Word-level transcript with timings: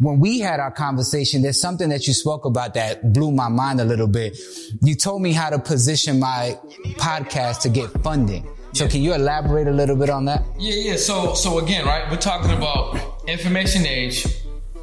when 0.00 0.20
we 0.20 0.40
had 0.40 0.60
our 0.60 0.70
conversation, 0.70 1.42
there's 1.42 1.60
something 1.60 1.88
that 1.90 2.06
you 2.06 2.12
spoke 2.14 2.44
about 2.44 2.74
that 2.74 3.12
blew 3.12 3.30
my 3.32 3.48
mind 3.48 3.80
a 3.80 3.84
little 3.84 4.06
bit. 4.06 4.36
You 4.82 4.94
told 4.94 5.22
me 5.22 5.32
how 5.32 5.50
to 5.50 5.58
position 5.58 6.18
my 6.20 6.58
podcast 6.96 7.60
to 7.62 7.68
get 7.68 7.90
funding. 8.02 8.46
So 8.72 8.84
Yeah. 8.84 8.90
can 8.90 9.02
you 9.02 9.14
elaborate 9.14 9.68
a 9.68 9.72
little 9.72 9.96
bit 9.96 10.10
on 10.10 10.24
that? 10.24 10.42
Yeah, 10.58 10.74
yeah. 10.92 10.96
So, 10.96 11.34
so 11.34 11.58
again, 11.58 11.86
right? 11.86 12.10
We're 12.10 12.16
talking 12.16 12.50
about 12.50 12.98
information 13.28 13.86
age, 13.86 14.26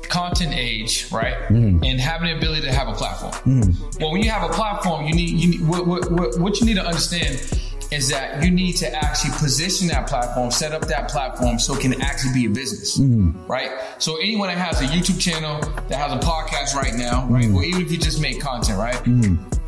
content 0.04 0.54
age, 0.56 1.08
right? 1.12 1.36
Mm-hmm. 1.50 1.84
And 1.84 2.00
having 2.00 2.30
the 2.30 2.38
ability 2.38 2.62
to 2.64 2.72
have 2.74 2.88
a 2.88 2.94
platform. 2.94 3.34
Well, 4.00 4.12
when 4.12 4.24
you 4.24 4.30
have 4.30 4.50
a 4.50 4.54
platform, 4.54 5.06
you 5.08 5.14
need 5.14 5.30
you 5.32 5.50
need 5.52 5.68
what, 5.68 5.86
what, 5.88 6.40
what 6.40 6.60
you 6.60 6.66
need 6.66 6.76
to 6.76 6.86
understand 6.86 7.38
is 7.92 8.08
that 8.10 8.42
you 8.44 8.50
need 8.52 8.74
to 8.78 8.88
actually 8.94 9.32
position 9.38 9.88
that 9.90 10.08
platform, 10.08 10.50
set 10.50 10.72
up 10.72 10.88
that 10.88 11.10
platform 11.10 11.60
so 11.60 11.74
it 11.76 11.82
can 11.82 12.02
actually 12.02 12.34
be 12.34 12.46
a 12.46 12.50
business, 12.50 12.98
Mm-hmm. 12.98 13.46
right? 13.48 13.70
So 14.00 14.18
anyone 14.18 14.48
that 14.48 14.58
has 14.58 14.82
a 14.82 14.86
YouTube 14.86 15.20
channel, 15.20 15.60
that 15.90 15.96
has 15.98 16.12
a 16.14 16.20
podcast 16.26 16.74
right 16.74 16.94
now, 16.96 17.28
right? 17.28 17.44
Mm-hmm. 17.44 17.56
Or 17.56 17.64
even 17.64 17.82
if 17.82 17.92
you 17.92 17.98
just 17.98 18.22
make 18.22 18.40
content, 18.40 18.78
right? 18.80 19.00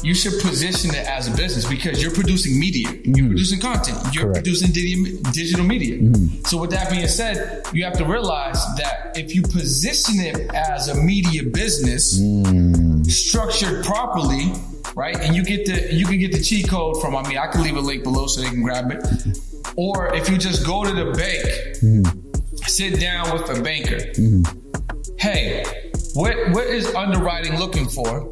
You 0.04 0.14
should 0.14 0.42
position 0.42 0.92
it 0.94 1.06
as 1.08 1.28
a 1.28 1.36
business 1.38 1.66
because 1.66 2.02
you're 2.04 2.14
producing 2.14 2.60
media, 2.60 2.90
you're 3.04 3.28
producing 3.28 3.60
content, 3.60 3.98
you're 4.14 4.24
Mm-hmm. 4.24 4.32
Correct. 4.34 4.46
producing 4.46 4.72
di- 4.72 5.22
digital 5.32 5.66
media. 5.66 5.96
Mm-hmm. 6.00 6.44
So 6.46 6.60
with 6.62 6.72
that 6.72 6.90
being 6.92 7.08
said, 7.08 7.64
you 7.74 7.84
have 7.86 7.98
to 7.98 8.06
realize 8.06 8.60
that 8.78 9.14
if 9.16 9.34
you 9.36 9.42
position 9.44 10.20
it 10.20 10.54
as 10.54 10.88
a 10.88 10.96
media 10.96 11.44
business, 11.44 12.20
Mm. 12.20 12.83
Structured 13.14 13.86
properly, 13.86 14.54
right, 14.96 15.16
and 15.20 15.36
you 15.36 15.44
get 15.44 15.66
the 15.66 15.94
you 15.94 16.06
can 16.06 16.20
get 16.20 16.32
the 16.32 16.42
cheat 16.42 16.70
code 16.70 17.02
from. 17.02 17.16
I 17.16 17.28
mean, 17.28 17.38
I 17.38 17.48
can 17.48 17.64
leave 17.64 17.78
a 17.78 17.82
link 17.82 18.04
below 18.04 18.28
so 18.28 18.42
they 18.42 18.50
can 18.50 18.62
grab 18.62 18.92
it. 18.92 19.38
Or 19.76 20.14
if 20.14 20.30
you 20.30 20.38
just 20.38 20.66
go 20.66 20.84
to 20.84 20.92
the 20.92 21.12
bank, 21.12 22.68
sit 22.68 23.00
down 23.00 23.32
with 23.34 23.50
a 23.50 23.62
banker. 23.62 24.00
Hey, 25.18 25.64
what 26.14 26.36
what 26.52 26.68
is 26.68 26.94
underwriting 26.94 27.58
looking 27.58 27.88
for? 27.88 28.32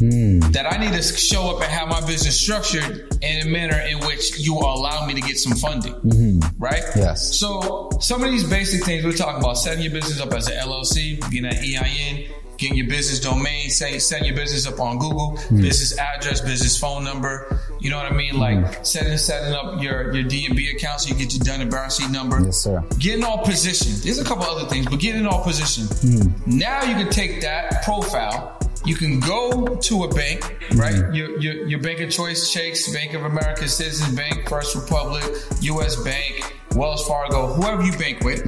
that 0.00 0.66
I 0.70 0.78
need 0.78 0.92
to 0.94 1.02
show 1.02 1.54
up 1.54 1.62
and 1.62 1.70
have 1.70 1.88
my 1.88 2.00
business 2.06 2.40
structured 2.40 3.14
in 3.22 3.46
a 3.46 3.50
manner 3.50 3.78
in 3.80 3.98
which 4.00 4.38
you 4.38 4.54
will 4.54 4.74
allow 4.74 5.06
me 5.06 5.14
to 5.14 5.20
get 5.20 5.38
some 5.38 5.54
funding. 5.54 6.40
Right? 6.58 6.82
Yes. 6.96 7.38
So 7.38 7.90
some 8.00 8.24
of 8.24 8.30
these 8.30 8.48
basic 8.48 8.84
things 8.84 9.04
we're 9.04 9.12
talking 9.12 9.42
about, 9.42 9.58
setting 9.58 9.82
your 9.82 9.92
business 9.92 10.20
up 10.20 10.32
as 10.32 10.48
an 10.48 10.56
LLC, 10.56 11.20
getting 11.30 11.44
an 11.46 11.56
EIN, 11.56 12.30
getting 12.60 12.76
your 12.76 12.86
business 12.86 13.18
domain, 13.18 13.70
say, 13.70 13.98
setting 13.98 14.26
your 14.26 14.36
business 14.36 14.66
up 14.66 14.78
on 14.78 14.98
Google, 14.98 15.36
hmm. 15.36 15.62
business 15.62 15.98
address, 15.98 16.42
business 16.42 16.78
phone 16.78 17.02
number. 17.02 17.58
You 17.80 17.90
know 17.90 17.96
what 17.96 18.12
I 18.12 18.14
mean? 18.14 18.38
Like 18.38 18.58
hmm. 18.58 18.84
setting 18.84 19.16
setting 19.16 19.54
up 19.54 19.82
your 19.82 20.14
your 20.14 20.22
D 20.22 20.44
and 20.46 20.54
B 20.54 20.70
account 20.70 21.00
so 21.00 21.08
you 21.08 21.14
get 21.14 21.34
your 21.34 21.42
Dun 21.42 21.62
and 21.62 21.70
Bradstreet 21.70 22.10
number. 22.10 22.40
Yes, 22.40 22.58
sir. 22.58 22.84
Getting 22.98 23.24
all 23.24 23.38
positioned. 23.38 23.96
There's 24.04 24.18
a 24.18 24.24
couple 24.24 24.44
other 24.44 24.68
things, 24.68 24.86
but 24.86 25.00
getting 25.00 25.26
all 25.26 25.42
positioned. 25.42 25.88
Hmm. 25.88 26.58
Now 26.58 26.84
you 26.84 26.94
can 26.94 27.10
take 27.10 27.40
that 27.40 27.82
profile. 27.82 28.58
You 28.84 28.94
can 28.94 29.20
go 29.20 29.76
to 29.76 30.04
a 30.04 30.08
bank, 30.14 30.42
right? 30.74 31.14
Your, 31.14 31.38
your 31.38 31.66
your 31.66 31.80
bank 31.80 32.00
of 32.00 32.10
choice, 32.10 32.50
Chase, 32.52 32.92
Bank 32.92 33.14
of 33.14 33.24
America, 33.24 33.68
Citizens 33.68 34.14
Bank, 34.14 34.48
First 34.48 34.74
Republic, 34.74 35.24
U.S. 35.62 35.96
Bank, 35.96 36.56
Wells 36.74 37.06
Fargo, 37.06 37.48
whoever 37.48 37.82
you 37.82 37.92
bank 37.92 38.20
with, 38.20 38.42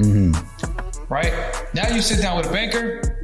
right? 1.11 1.33
Now 1.75 1.89
you 1.89 2.01
sit 2.01 2.21
down 2.23 2.39
with 2.39 2.49
a 2.49 2.53
banker. 2.53 3.22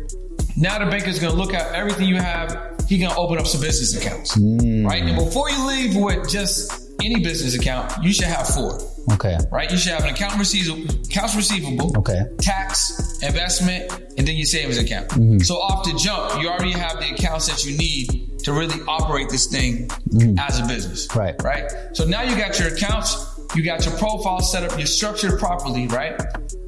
Now 0.59 0.85
the 0.85 0.91
banker's 0.91 1.19
gonna 1.19 1.35
look 1.35 1.55
at 1.55 1.73
everything 1.75 2.09
you 2.09 2.17
have. 2.17 2.75
He 2.89 2.99
gonna 2.99 3.19
open 3.19 3.39
up 3.39 3.47
some 3.47 3.61
business 3.61 3.95
accounts, 3.97 4.37
right? 4.37 5.03
And 5.03 5.17
before 5.17 5.51
you 5.51 5.67
leave 5.67 5.97
with 5.97 6.29
just 6.29 6.91
any 7.03 7.23
business 7.23 7.55
account, 7.55 7.93
you 8.03 8.13
should 8.13 8.25
have 8.27 8.49
four 8.49 8.81
Okay. 9.13 9.39
right? 9.51 9.71
You 9.71 9.77
should 9.79 9.93
have 9.93 10.05
an 10.05 10.11
account 10.11 10.39
receivable, 10.39 10.91
accounts 11.07 11.35
receivable, 11.37 11.97
Okay. 11.99 12.23
tax, 12.41 13.19
investment, 13.23 13.91
and 14.19 14.27
then 14.27 14.37
your 14.37 14.47
savings 14.47 14.79
account. 14.79 15.09
Mm-hmm. 15.09 15.39
So 15.39 15.55
off 15.57 15.85
the 15.85 15.97
jump, 15.97 16.43
you 16.43 16.49
already 16.49 16.73
have 16.73 16.99
the 16.99 17.15
accounts 17.15 17.47
that 17.47 17.65
you 17.65 17.77
need 17.77 18.39
to 18.41 18.53
really 18.53 18.81
operate 18.87 19.29
this 19.31 19.47
thing 19.47 19.89
mm-hmm. 19.89 20.39
as 20.39 20.59
a 20.59 20.67
business. 20.67 21.09
Right. 21.15 21.41
Right. 21.43 21.71
So 21.93 22.05
now 22.05 22.23
you 22.23 22.37
got 22.37 22.59
your 22.59 22.69
accounts, 22.69 23.17
you 23.55 23.63
got 23.63 23.85
your 23.87 23.97
profile 23.97 24.41
set 24.41 24.65
up, 24.65 24.77
you're 24.77 24.87
structured 24.87 25.39
properly, 25.39 25.87
right? 25.87 26.21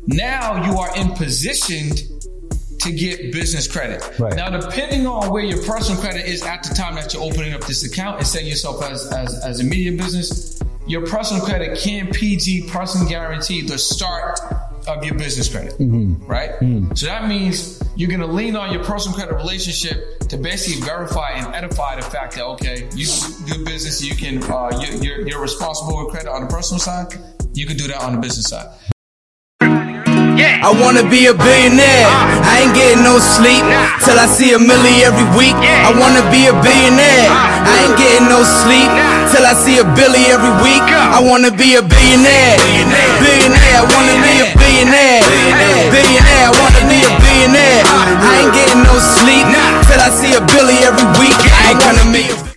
Now 0.07 0.65
you 0.65 0.79
are 0.79 0.97
in 0.97 1.11
position 1.13 1.93
to 2.81 2.93
get 2.93 3.33
business 3.33 3.67
credit. 3.71 4.03
Right. 4.19 4.35
Now, 4.35 4.51
depending 4.51 5.07
on 5.07 5.31
where 5.31 5.45
your 5.45 5.63
personal 5.63 6.01
credit 6.01 6.27
is 6.27 6.43
at 6.43 6.63
the 6.63 6.75
time 6.75 6.95
that 6.95 7.13
you're 7.13 7.23
opening 7.23 7.53
up 7.53 7.63
this 7.63 7.85
account 7.85 8.19
and 8.19 8.27
setting 8.27 8.49
yourself 8.49 8.83
as, 8.83 9.07
as, 9.13 9.35
as 9.45 9.61
a 9.61 9.65
media 9.65 9.93
business, 9.93 10.61
your 10.87 11.07
personal 11.07 11.45
credit 11.45 11.79
can 11.79 12.11
PG 12.11 12.69
personal 12.69 13.07
guarantee 13.09 13.61
the 13.63 13.79
start 13.79 14.41
of 14.89 15.05
your 15.05 15.15
business 15.15 15.49
credit. 15.49 15.75
Right? 16.27 16.53
So 16.97 17.07
that 17.07 17.29
means 17.29 17.83
you're 17.97 18.09
going 18.09 18.21
to 18.21 18.27
lean 18.27 18.57
on 18.57 18.73
your 18.73 18.83
personal 18.83 19.17
credit 19.17 19.37
relationship 19.37 20.19
to 20.21 20.39
basically 20.39 20.83
verify 20.83 21.31
and 21.33 21.55
edify 21.55 21.97
the 21.97 22.03
fact 22.03 22.35
that, 22.37 22.45
okay, 22.45 22.89
you 22.95 23.07
do 23.47 23.65
business, 23.65 24.03
you 24.03 24.17
can, 24.17 24.43
uh, 24.51 24.71
you, 24.81 24.99
you're, 25.01 25.29
you're 25.29 25.41
responsible 25.41 26.03
with 26.05 26.13
credit 26.15 26.31
on 26.31 26.43
the 26.43 26.49
personal 26.49 26.81
side, 26.81 27.13
you 27.53 27.67
can 27.67 27.77
do 27.77 27.87
that 27.89 28.03
on 28.03 28.15
the 28.15 28.21
business 28.21 28.49
side. 28.49 28.75
I 30.39 30.71
wanna 30.77 31.03
be 31.03 31.27
a 31.27 31.35
billionaire. 31.35 32.07
Uh. 32.07 32.47
I 32.47 32.63
ain't 32.63 32.75
getting 32.77 33.03
no 33.03 33.19
sleep 33.19 33.65
till 34.05 34.19
I 34.21 34.27
see 34.29 34.53
a 34.55 34.61
milli 34.61 35.03
every 35.03 35.27
week. 35.35 35.57
I 35.57 35.91
wanna 35.97 36.23
be 36.31 36.47
a 36.47 36.55
billionaire. 36.63 37.31
Uh. 37.33 37.71
I 37.71 37.75
ain't 37.89 37.97
getting 37.99 38.29
no 38.29 38.45
sleep 38.45 38.91
till 39.33 39.45
I 39.47 39.55
see 39.57 39.81
a 39.81 39.87
billy 39.97 40.23
every 40.31 40.53
week. 40.63 40.85
I 40.85 41.19
wanna 41.19 41.51
be 41.51 41.75
a 41.75 41.83
billionaire. 41.83 42.59
Billionaire. 43.19 43.77
I 43.81 43.87
wanna 43.89 44.17
be 44.23 44.35
a 44.45 44.49
billionaire. 44.55 45.23
Billionaire. 45.91 46.47
I 46.47 46.55
wanna 46.61 46.83
be 46.87 46.99
a 47.03 47.11
billionaire. 47.19 47.83
Uh. 47.89 48.29
I 48.29 48.33
ain't 48.45 48.53
getting 48.55 48.83
no 48.85 48.95
sleep 49.01 49.47
till 49.89 50.01
I 50.01 50.11
see 50.13 50.33
a 50.37 50.43
billy 50.55 50.79
every 50.87 51.09
week. 51.19 51.35
I 51.35 51.75
ain't 51.75 51.81
gonna 51.81 52.07
be 52.13 52.29
a 52.31 52.50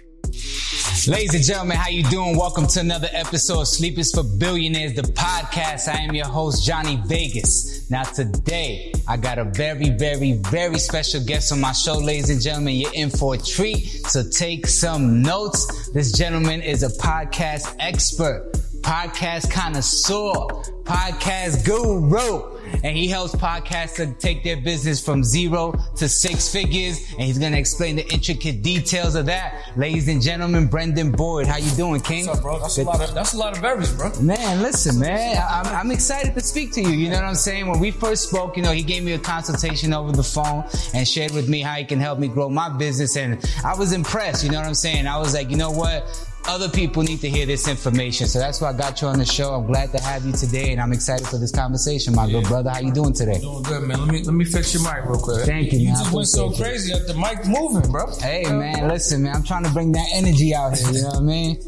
Ladies 1.06 1.36
and 1.36 1.44
gentlemen, 1.44 1.76
how 1.76 1.90
you 1.90 2.04
doing? 2.04 2.38
Welcome 2.38 2.66
to 2.68 2.80
another 2.80 3.10
episode 3.12 3.62
of 3.62 3.68
Sleep 3.68 3.98
is 3.98 4.14
for 4.14 4.24
Billionaires, 4.24 4.94
the 4.94 5.02
podcast. 5.02 5.90
I 5.90 5.98
am 5.98 6.16
your 6.16 6.28
host, 6.28 6.66
Johnny 6.66 6.98
Vegas. 7.06 7.90
Now 7.90 8.04
today, 8.04 8.94
I 9.06 9.18
got 9.18 9.38
a 9.38 9.44
very, 9.44 9.90
very, 9.90 10.34
very 10.34 10.80
special 10.80 11.22
guest 11.26 11.52
on 11.52 11.60
my 11.60 11.74
show, 11.74 11.98
ladies 11.98 12.30
and 12.30 12.42
gentlemen. 12.42 12.76
You're 12.76 12.94
in 12.94 13.10
for 13.10 13.36
a 13.36 13.38
treat, 13.38 13.86
so 14.08 14.24
take 14.30 14.66
some 14.66 15.22
notes. 15.22 15.90
This 15.90 16.14
gentleman 16.14 16.62
is 16.62 16.84
a 16.84 16.90
podcast 16.90 17.76
expert, 17.80 18.50
podcast 18.84 19.50
connoisseur, 19.50 20.48
podcast 20.84 21.66
guru. 21.66 22.52
And 22.84 22.98
he 22.98 23.08
helps 23.08 23.34
podcasts 23.36 23.96
to 23.96 24.14
take 24.14 24.44
their 24.44 24.58
business 24.58 25.04
from 25.04 25.24
zero 25.24 25.74
to 25.96 26.10
six 26.10 26.52
figures. 26.52 27.12
And 27.12 27.22
he's 27.22 27.38
going 27.38 27.54
to 27.54 27.60
explain 27.60 27.96
the 27.96 28.06
intricate 28.12 28.62
details 28.62 29.16
of 29.16 29.28
that. 29.28 29.72
Ladies 29.78 30.08
and 30.08 30.22
gentlemen, 30.22 30.68
Brendan 30.68 31.12
Boyd. 31.12 31.48
How 31.48 31.58
you 31.58 31.70
doing, 31.72 32.02
King? 32.02 32.26
What's 32.26 32.40
up, 32.40 32.44
bro? 32.44 32.60
That's 32.60 32.78
a 32.78 32.84
lot 32.84 33.02
of 33.02 33.14
that's 33.14 33.34
a 33.34 33.38
lot 33.38 33.56
of 33.56 33.62
berries, 33.62 33.94
bro. 33.94 34.12
Man, 34.20 34.62
listen, 34.62 35.00
man, 35.00 35.42
I'm, 35.50 35.68
I'm 35.68 35.92
excited 35.92 36.34
to 36.34 36.42
speak 36.42 36.74
to 36.74 36.82
you. 36.82 36.90
You 36.90 37.10
know 37.10 37.16
what 37.16 37.26
I'm 37.26 37.36
saying? 37.36 37.68
When 37.68 37.80
we 37.80 37.92
first 37.92 38.30
spoke, 38.30 38.58
you 38.58 38.64
know, 38.64 38.72
he 38.72 38.84
gave 38.84 39.04
me 39.04 39.14
a 39.14 39.20
consultation 39.20 39.94
over 39.94 40.12
the 40.12 40.24
phone 40.24 40.66
and 40.94 41.08
shared 41.08 41.32
with 41.32 41.48
me 41.48 41.62
how 41.62 41.76
he 41.76 41.86
can 41.86 42.00
help 42.00 42.20
me 42.20 42.28
grow 42.28 42.50
my 42.50 42.70
business. 42.70 43.16
And 43.16 43.44
I 43.64 43.76
was 43.76 43.94
impressed. 43.94 44.44
You 44.44 44.52
know 44.52 44.58
what 44.58 44.68
I'm 44.68 44.74
saying? 44.74 45.08
I 45.08 45.18
was 45.20 45.34
like, 45.34 45.50
you 45.50 45.58
know 45.58 45.72
what? 45.72 46.28
Other 46.46 46.68
people 46.70 47.04
need 47.04 47.22
to 47.22 47.30
hear 47.30 47.46
this 47.46 47.68
information. 47.68 48.28
So 48.28 48.38
that's 48.38 48.60
why 48.60 48.70
I 48.70 48.74
got 48.74 49.02
you 49.02 49.08
on 49.08 49.18
the 49.18 49.26
show. 49.26 49.54
I'm 49.56 49.66
glad 49.66 49.92
to 49.94 50.02
have 50.02 50.26
you 50.26 50.34
today 50.34 50.72
and 50.74 50.82
I'm 50.82 50.92
excited 50.92 51.26
for 51.28 51.38
this 51.38 51.52
conversation, 51.52 52.14
my 52.14 52.30
good 52.30 52.44
brother. 52.46 52.70
How 52.70 52.80
you 52.80 52.92
doing 52.92 53.14
today? 53.14 53.40
Doing 53.40 53.64
good, 53.64 53.84
man. 53.84 54.00
Let 54.00 54.08
me 54.10 54.24
let 54.24 54.34
me 54.34 54.44
fix 54.46 54.74
your 54.74 54.84
mic 54.84 55.06
real 55.06 55.20
quick. 55.20 55.46
Thank 55.46 55.72
you, 55.72 55.80
You 55.80 55.88
man. 55.88 55.96
I 55.96 56.00
just 56.04 56.14
went 56.14 56.28
so 56.28 56.52
crazy 56.52 56.92
that 56.94 57.08
the 57.08 57.14
mic 57.14 57.46
moving, 57.48 57.90
bro. 57.92 58.08
Hey 58.20 58.44
man, 58.44 58.88
listen 58.90 59.24
man, 59.24 59.36
I'm 59.38 59.44
trying 59.44 59.64
to 59.64 59.72
bring 59.72 59.94
that 59.94 60.08
energy 60.14 60.54
out 60.54 60.78
here, 60.78 60.92
you 60.92 61.02
know 61.02 61.08
what 61.10 61.18
I 61.18 61.22
mean? 61.22 61.60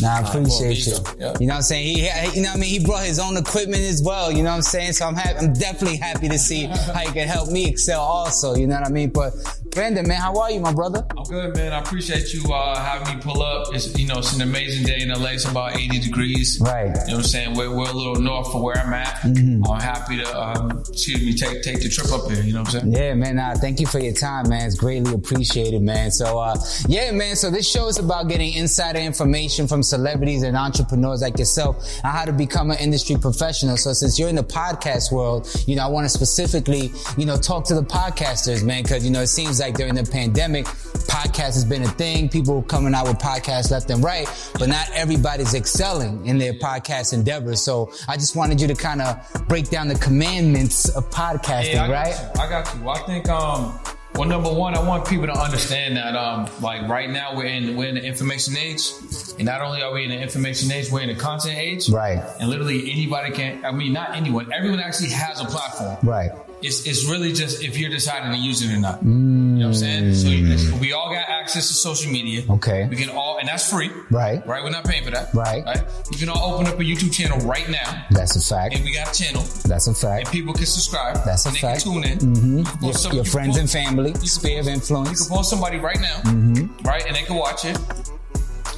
Nah, 0.00 0.16
I 0.16 0.20
appreciate 0.28 0.86
you. 0.86 0.94
yeah. 1.20 1.34
You 1.38 1.46
know 1.46 1.52
what 1.52 1.56
I'm 1.58 1.62
saying? 1.62 1.86
He, 1.86 2.08
he- 2.08 2.36
you 2.38 2.42
know 2.42 2.48
what 2.48 2.56
I 2.56 2.60
mean? 2.60 2.70
He 2.80 2.84
brought 2.84 3.04
his 3.04 3.20
own 3.20 3.36
equipment 3.36 3.82
as 3.82 4.02
well, 4.02 4.32
you 4.32 4.42
know 4.42 4.50
what 4.50 4.56
I'm 4.56 4.62
saying? 4.62 4.92
So 4.94 5.06
I'm 5.06 5.14
happy, 5.14 5.38
I'm 5.46 5.52
definitely 5.52 5.98
happy 5.98 6.28
to 6.30 6.38
see 6.38 6.64
how 6.64 7.02
you 7.02 7.12
can 7.12 7.28
help 7.28 7.50
me 7.50 7.68
excel 7.68 8.00
also, 8.00 8.56
you 8.56 8.66
know 8.66 8.74
what 8.76 8.86
I 8.86 8.90
mean? 8.90 9.10
But 9.10 9.34
Brandon, 9.74 10.06
man, 10.06 10.20
how 10.20 10.38
are 10.40 10.52
you, 10.52 10.60
my 10.60 10.72
brother? 10.72 11.04
I'm 11.18 11.24
good, 11.24 11.56
man. 11.56 11.72
I 11.72 11.80
appreciate 11.80 12.32
you 12.32 12.52
uh, 12.52 12.78
having 12.78 13.16
me 13.16 13.20
pull 13.20 13.42
up. 13.42 13.74
It's 13.74 13.98
you 13.98 14.06
know 14.06 14.18
it's 14.18 14.32
an 14.32 14.42
amazing 14.42 14.86
day 14.86 15.00
in 15.00 15.08
LA. 15.08 15.30
It's 15.30 15.46
about 15.46 15.76
80 15.76 15.98
degrees. 15.98 16.60
Right. 16.60 16.86
You 16.86 16.92
know 16.92 16.98
what 16.98 17.14
I'm 17.14 17.22
saying? 17.24 17.56
We're, 17.56 17.76
we're 17.76 17.90
a 17.90 17.92
little 17.92 18.14
north 18.14 18.54
of 18.54 18.62
where 18.62 18.78
I'm 18.78 18.92
at. 18.92 19.16
Mm-hmm. 19.22 19.66
I'm 19.66 19.80
happy 19.80 20.18
to 20.18 20.40
um, 20.40 20.78
excuse 20.78 21.20
me 21.20 21.34
take 21.34 21.62
take 21.62 21.82
the 21.82 21.88
trip 21.88 22.12
up 22.12 22.30
here. 22.30 22.42
You 22.42 22.52
know 22.52 22.60
what 22.60 22.74
I'm 22.74 22.80
saying? 22.82 22.92
Yeah, 22.92 23.14
man. 23.14 23.36
Nah, 23.36 23.54
thank 23.54 23.80
you 23.80 23.86
for 23.86 23.98
your 23.98 24.12
time, 24.12 24.48
man. 24.48 24.64
It's 24.64 24.76
greatly 24.76 25.12
appreciated, 25.12 25.82
man. 25.82 26.12
So, 26.12 26.38
uh, 26.38 26.56
yeah, 26.86 27.10
man. 27.10 27.34
So 27.34 27.50
this 27.50 27.68
show 27.68 27.88
is 27.88 27.98
about 27.98 28.28
getting 28.28 28.52
insider 28.52 29.00
information 29.00 29.66
from 29.66 29.82
celebrities 29.82 30.44
and 30.44 30.56
entrepreneurs 30.56 31.20
like 31.20 31.36
yourself 31.36 31.76
on 32.04 32.12
how 32.12 32.24
to 32.24 32.32
become 32.32 32.70
an 32.70 32.78
industry 32.78 33.16
professional. 33.16 33.76
So 33.76 33.92
since 33.92 34.20
you're 34.20 34.28
in 34.28 34.36
the 34.36 34.44
podcast 34.44 35.10
world, 35.10 35.48
you 35.66 35.74
know, 35.74 35.82
I 35.82 35.88
want 35.88 36.04
to 36.04 36.10
specifically, 36.10 36.92
you 37.18 37.26
know, 37.26 37.36
talk 37.36 37.64
to 37.64 37.74
the 37.74 37.82
podcasters, 37.82 38.62
man, 38.62 38.84
cause, 38.84 39.04
you 39.04 39.10
know, 39.10 39.22
it 39.22 39.28
seems 39.28 39.58
like 39.58 39.63
during 39.72 39.94
the 39.94 40.04
pandemic, 40.04 40.66
podcast 40.66 41.54
has 41.54 41.64
been 41.64 41.82
a 41.82 41.88
thing. 41.88 42.28
People 42.28 42.62
coming 42.62 42.94
out 42.94 43.06
with 43.06 43.18
podcasts 43.18 43.70
left 43.70 43.88
and 43.90 44.02
right, 44.04 44.26
but 44.58 44.68
not 44.68 44.90
everybody's 44.92 45.54
excelling 45.54 46.26
in 46.26 46.38
their 46.38 46.52
podcast 46.54 47.12
endeavors. 47.12 47.62
So 47.62 47.92
I 48.08 48.16
just 48.16 48.36
wanted 48.36 48.60
you 48.60 48.66
to 48.68 48.74
kind 48.74 49.00
of 49.00 49.46
break 49.48 49.70
down 49.70 49.88
the 49.88 49.94
commandments 49.98 50.88
of 50.90 51.08
podcasting, 51.10 51.74
Yeah, 51.74 51.84
I 51.84 51.90
right? 51.90 52.14
you. 52.34 52.40
I 52.42 52.48
got 52.50 52.74
you. 52.76 52.88
I 52.88 52.98
think 53.06 53.28
um 53.28 53.78
well 54.16 54.28
number 54.28 54.52
one, 54.52 54.76
I 54.76 54.86
want 54.86 55.06
people 55.08 55.26
to 55.26 55.32
understand 55.32 55.96
that 55.96 56.14
um 56.16 56.48
like 56.60 56.88
right 56.88 57.10
now 57.10 57.36
we're 57.36 57.46
in 57.46 57.76
we're 57.76 57.88
in 57.88 57.94
the 57.96 58.04
information 58.04 58.56
age. 58.56 58.92
And 59.38 59.46
not 59.46 59.60
only 59.62 59.82
are 59.82 59.92
we 59.92 60.04
in 60.04 60.10
the 60.10 60.20
information 60.20 60.70
age, 60.70 60.90
we're 60.90 61.00
in 61.00 61.08
the 61.08 61.14
content 61.14 61.58
age. 61.58 61.88
Right. 61.88 62.22
And 62.40 62.48
literally 62.48 62.90
anybody 62.90 63.32
can 63.32 63.64
I 63.64 63.72
mean 63.72 63.92
not 63.92 64.14
anyone, 64.14 64.52
everyone 64.52 64.80
actually 64.80 65.10
has 65.10 65.40
a 65.40 65.44
platform. 65.44 65.96
Right. 66.02 66.30
It's, 66.62 66.86
it's 66.86 67.04
really 67.04 67.34
just 67.34 67.62
if 67.62 67.76
you're 67.76 67.90
deciding 67.90 68.32
to 68.32 68.38
use 68.38 68.62
it 68.62 68.72
or 68.74 68.78
not. 68.80 69.02
You 69.02 69.10
know 69.10 69.66
what 69.66 69.74
I'm 69.74 69.74
saying? 69.74 70.14
So 70.14 70.28
you, 70.28 70.74
we 70.80 70.92
all 70.94 71.10
got 71.12 71.28
access 71.28 71.68
to 71.68 71.74
social 71.74 72.10
media. 72.10 72.42
Okay. 72.48 72.86
We 72.88 72.96
can 72.96 73.10
all, 73.10 73.36
and 73.38 73.46
that's 73.46 73.68
free. 73.70 73.90
Right. 74.10 74.44
Right. 74.46 74.64
We're 74.64 74.70
not 74.70 74.84
paying 74.86 75.04
for 75.04 75.10
that. 75.10 75.34
Right. 75.34 75.62
Right? 75.62 75.82
You 76.10 76.16
can 76.16 76.30
all 76.30 76.54
open 76.54 76.66
up 76.68 76.74
a 76.80 76.82
YouTube 76.82 77.12
channel 77.12 77.38
right 77.46 77.68
now, 77.68 78.06
That's 78.10 78.36
a 78.36 78.40
fact. 78.54 78.74
and 78.74 78.82
we 78.82 78.94
got 78.94 79.14
a 79.14 79.22
channel, 79.22 79.42
That's 79.66 79.88
a 79.88 79.94
fact. 79.94 80.26
and 80.26 80.32
people 80.32 80.54
can 80.54 80.64
subscribe. 80.64 81.22
That's 81.26 81.44
a 81.44 81.48
and 81.48 81.56
they 81.56 81.60
fact. 81.60 81.82
Can 81.82 81.92
tune 81.92 82.04
in. 82.04 82.18
Mm-hmm. 82.18 82.58
You 82.58 82.64
can 82.64 82.82
Your, 82.84 82.92
some- 82.94 83.12
your 83.12 83.24
you 83.24 83.30
friends 83.30 83.56
and 83.58 83.68
family, 83.68 84.10
you 84.22 84.26
sphere 84.28 84.60
of 84.60 84.68
influence. 84.68 85.20
You 85.20 85.26
can 85.26 85.36
post 85.36 85.50
somebody 85.50 85.76
right 85.78 86.00
now, 86.00 86.16
Mm-hmm. 86.24 86.86
right, 86.86 87.04
and 87.06 87.14
they 87.14 87.22
can 87.24 87.36
watch 87.36 87.66
it. 87.66 87.76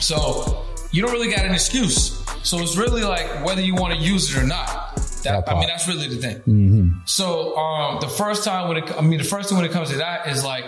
So 0.01 0.65
you 0.93 1.03
don't 1.03 1.13
really 1.13 1.31
got 1.31 1.45
an 1.45 1.53
excuse. 1.53 2.23
So 2.43 2.59
it's 2.61 2.77
really 2.77 3.03
like 3.03 3.45
whether 3.45 3.61
you 3.61 3.75
want 3.75 3.95
to 3.95 4.01
use 4.01 4.35
it 4.35 4.41
or 4.41 4.47
not. 4.47 4.95
That, 5.25 5.45
That 5.45 5.51
I 5.51 5.59
mean, 5.59 5.67
that's 5.69 5.89
really 5.89 6.09
the 6.09 6.17
thing. 6.17 6.37
Mm-hmm. 6.39 6.89
So 7.07 7.57
um, 7.57 7.99
the 8.01 8.09
first 8.09 8.45
time 8.45 8.69
when 8.69 8.77
it, 8.79 8.91
I 8.97 9.01
mean, 9.01 9.19
the 9.19 9.25
first 9.25 9.49
thing 9.49 9.59
when 9.59 9.67
it 9.67 9.73
comes 9.73 9.91
to 9.91 9.97
that 9.97 10.29
is 10.29 10.45
like, 10.45 10.65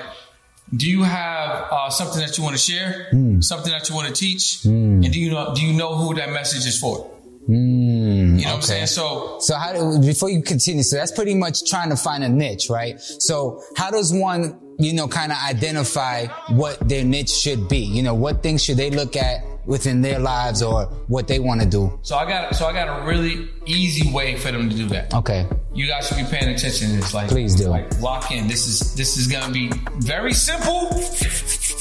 do 0.76 0.90
you 0.90 1.02
have 1.04 1.68
uh, 1.70 1.88
something 1.90 2.20
that 2.20 2.36
you 2.36 2.44
want 2.44 2.54
to 2.56 2.60
share, 2.60 3.06
Mm. 3.12 3.42
something 3.42 3.72
that 3.72 3.88
you 3.88 3.94
want 3.94 4.08
to 4.08 4.12
teach, 4.12 4.64
and 4.66 5.02
do 5.12 5.18
you 5.18 5.30
know 5.30 5.54
do 5.54 5.62
you 5.64 5.72
know 5.72 5.94
who 5.96 6.14
that 6.16 6.30
message 6.30 6.66
is 6.66 6.78
for? 6.78 7.10
You 7.48 7.56
know 7.56 8.42
what 8.44 8.54
I'm 8.56 8.60
saying? 8.62 8.86
So 8.88 9.38
So 9.40 9.54
how 9.54 9.72
do, 9.72 9.98
before 10.04 10.28
you 10.28 10.42
continue, 10.42 10.82
so 10.82 10.96
that's 10.96 11.12
pretty 11.12 11.34
much 11.34 11.64
trying 11.70 11.88
to 11.88 11.96
find 11.96 12.22
a 12.22 12.28
niche, 12.28 12.68
right? 12.68 13.00
So 13.00 13.62
how 13.76 13.90
does 13.90 14.12
one, 14.12 14.58
you 14.78 14.92
know, 14.92 15.08
kind 15.08 15.32
of 15.32 15.38
identify 15.38 16.26
what 16.48 16.78
their 16.88 17.04
niche 17.04 17.30
should 17.30 17.68
be? 17.68 17.78
You 17.78 18.02
know, 18.02 18.14
what 18.14 18.42
things 18.42 18.62
should 18.62 18.76
they 18.76 18.90
look 18.90 19.16
at 19.16 19.47
within 19.68 20.00
their 20.00 20.18
lives 20.18 20.62
or 20.62 20.86
what 21.06 21.28
they 21.28 21.38
want 21.38 21.60
to 21.60 21.66
do? 21.66 21.98
so 22.02 22.16
I 22.16 22.24
got 22.26 22.56
so 22.56 22.66
I 22.66 22.72
got 22.72 23.02
a 23.02 23.06
really 23.06 23.48
easy 23.66 24.10
way 24.12 24.36
for 24.36 24.50
them 24.50 24.68
to 24.70 24.74
do 24.74 24.86
that. 24.88 25.12
Okay. 25.14 25.46
You 25.74 25.86
guys 25.86 26.08
should 26.08 26.16
be 26.16 26.24
paying 26.24 26.52
attention 26.52 26.88
to 26.90 26.96
this. 26.96 27.14
Like, 27.14 27.28
Please 27.28 27.54
do. 27.54 27.68
Like, 27.68 28.00
lock 28.00 28.32
in. 28.32 28.48
This 28.48 28.66
is 28.66 28.94
this 28.94 29.16
is 29.18 29.28
gonna 29.28 29.52
be 29.52 29.70
very 29.98 30.32
simple, 30.32 30.88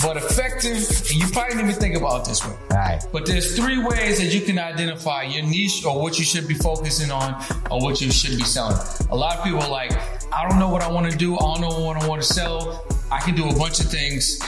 but 0.03 0.17
effective. 0.17 0.75
And 1.09 1.15
you 1.15 1.27
probably 1.31 1.55
didn't 1.55 1.69
even 1.69 1.81
think 1.81 1.95
about 1.95 2.25
this 2.25 2.45
way. 2.45 2.53
All 2.71 2.77
right. 2.77 3.01
But 3.13 3.25
there's 3.25 3.55
three 3.55 3.79
ways 3.83 4.19
that 4.19 4.33
you 4.35 4.41
can 4.41 4.59
identify 4.59 5.23
your 5.23 5.43
niche 5.45 5.85
or 5.85 5.99
what 5.99 6.19
you 6.19 6.25
should 6.25 6.47
be 6.47 6.53
focusing 6.53 7.09
on 7.09 7.41
or 7.71 7.81
what 7.81 8.01
you 8.01 8.11
should 8.11 8.37
be 8.37 8.43
selling. 8.43 8.77
A 9.09 9.15
lot 9.15 9.37
of 9.37 9.43
people 9.45 9.61
are 9.61 9.69
like, 9.69 9.93
I 10.33 10.47
don't 10.47 10.59
know 10.59 10.69
what 10.69 10.81
I 10.83 10.91
want 10.91 11.09
to 11.09 11.17
do. 11.17 11.35
I 11.37 11.39
don't 11.39 11.61
know 11.61 11.79
what 11.85 11.97
I 12.03 12.05
want 12.07 12.21
to 12.21 12.27
sell. 12.27 12.85
I 13.09 13.19
can 13.21 13.33
do 13.33 13.47
a 13.49 13.55
bunch 13.57 13.79
of 13.79 13.85
things. 13.89 14.39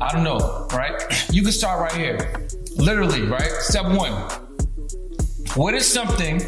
I 0.00 0.12
don't 0.12 0.24
know, 0.24 0.66
right? 0.72 0.96
You 1.30 1.42
can 1.42 1.52
start 1.52 1.80
right 1.80 1.92
here. 1.92 2.45
Literally, 2.76 3.22
right? 3.22 3.50
Step 3.60 3.86
one. 3.86 4.12
What 5.54 5.74
is 5.74 5.90
something 5.90 6.42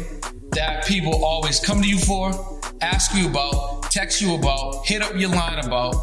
that 0.51 0.85
people 0.85 1.25
always 1.25 1.59
come 1.59 1.81
to 1.81 1.87
you 1.87 1.97
for, 1.97 2.31
ask 2.81 3.15
you 3.15 3.27
about, 3.27 3.91
text 3.91 4.21
you 4.21 4.35
about, 4.35 4.85
hit 4.85 5.01
up 5.01 5.15
your 5.15 5.29
line 5.29 5.63
about, 5.65 5.95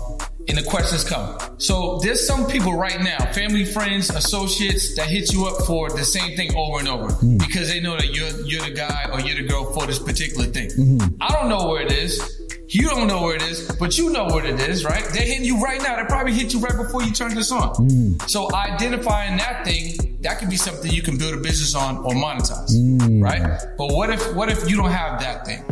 and 0.48 0.56
the 0.56 0.62
questions 0.62 1.04
come. 1.04 1.38
So 1.58 1.98
there's 2.02 2.26
some 2.26 2.46
people 2.46 2.74
right 2.74 3.00
now, 3.00 3.32
family, 3.32 3.64
friends, 3.64 4.10
associates 4.10 4.94
that 4.96 5.08
hit 5.08 5.32
you 5.32 5.46
up 5.46 5.64
for 5.66 5.90
the 5.90 6.04
same 6.04 6.36
thing 6.36 6.54
over 6.56 6.78
and 6.78 6.88
over 6.88 7.08
mm-hmm. 7.08 7.38
because 7.38 7.68
they 7.68 7.80
know 7.80 7.96
that 7.96 8.14
you're 8.14 8.40
you're 8.42 8.62
the 8.62 8.74
guy 8.74 9.08
or 9.12 9.20
you're 9.20 9.40
the 9.40 9.48
girl 9.48 9.72
for 9.72 9.86
this 9.86 9.98
particular 9.98 10.46
thing. 10.46 10.70
Mm-hmm. 10.70 11.16
I 11.20 11.32
don't 11.32 11.48
know 11.48 11.68
where 11.68 11.82
it 11.82 11.92
is. 11.92 12.42
You 12.76 12.90
don't 12.90 13.06
know 13.08 13.22
where 13.22 13.36
it 13.36 13.42
is, 13.42 13.74
but 13.80 13.96
you 13.96 14.10
know 14.10 14.26
what 14.26 14.44
it 14.44 14.60
is, 14.60 14.84
right? 14.84 15.02
They're 15.02 15.24
hitting 15.24 15.46
you 15.46 15.62
right 15.62 15.80
now. 15.80 15.96
They 15.96 16.04
probably 16.04 16.34
hit 16.34 16.52
you 16.52 16.60
right 16.60 16.76
before 16.76 17.02
you 17.02 17.10
turn 17.10 17.34
this 17.34 17.50
on. 17.50 17.74
Mm. 17.76 18.28
So 18.28 18.54
identifying 18.54 19.38
that 19.38 19.64
thing, 19.64 20.18
that 20.20 20.38
could 20.38 20.50
be 20.50 20.56
something 20.56 20.90
you 20.90 21.00
can 21.00 21.16
build 21.16 21.32
a 21.32 21.38
business 21.38 21.74
on 21.74 21.96
or 21.96 22.12
monetize, 22.12 22.70
mm. 22.72 23.22
right? 23.22 23.58
But 23.78 23.94
what 23.94 24.10
if 24.10 24.34
what 24.34 24.50
if 24.50 24.68
you 24.68 24.76
don't 24.76 24.90
have 24.90 25.20
that 25.20 25.46
thing? 25.46 25.64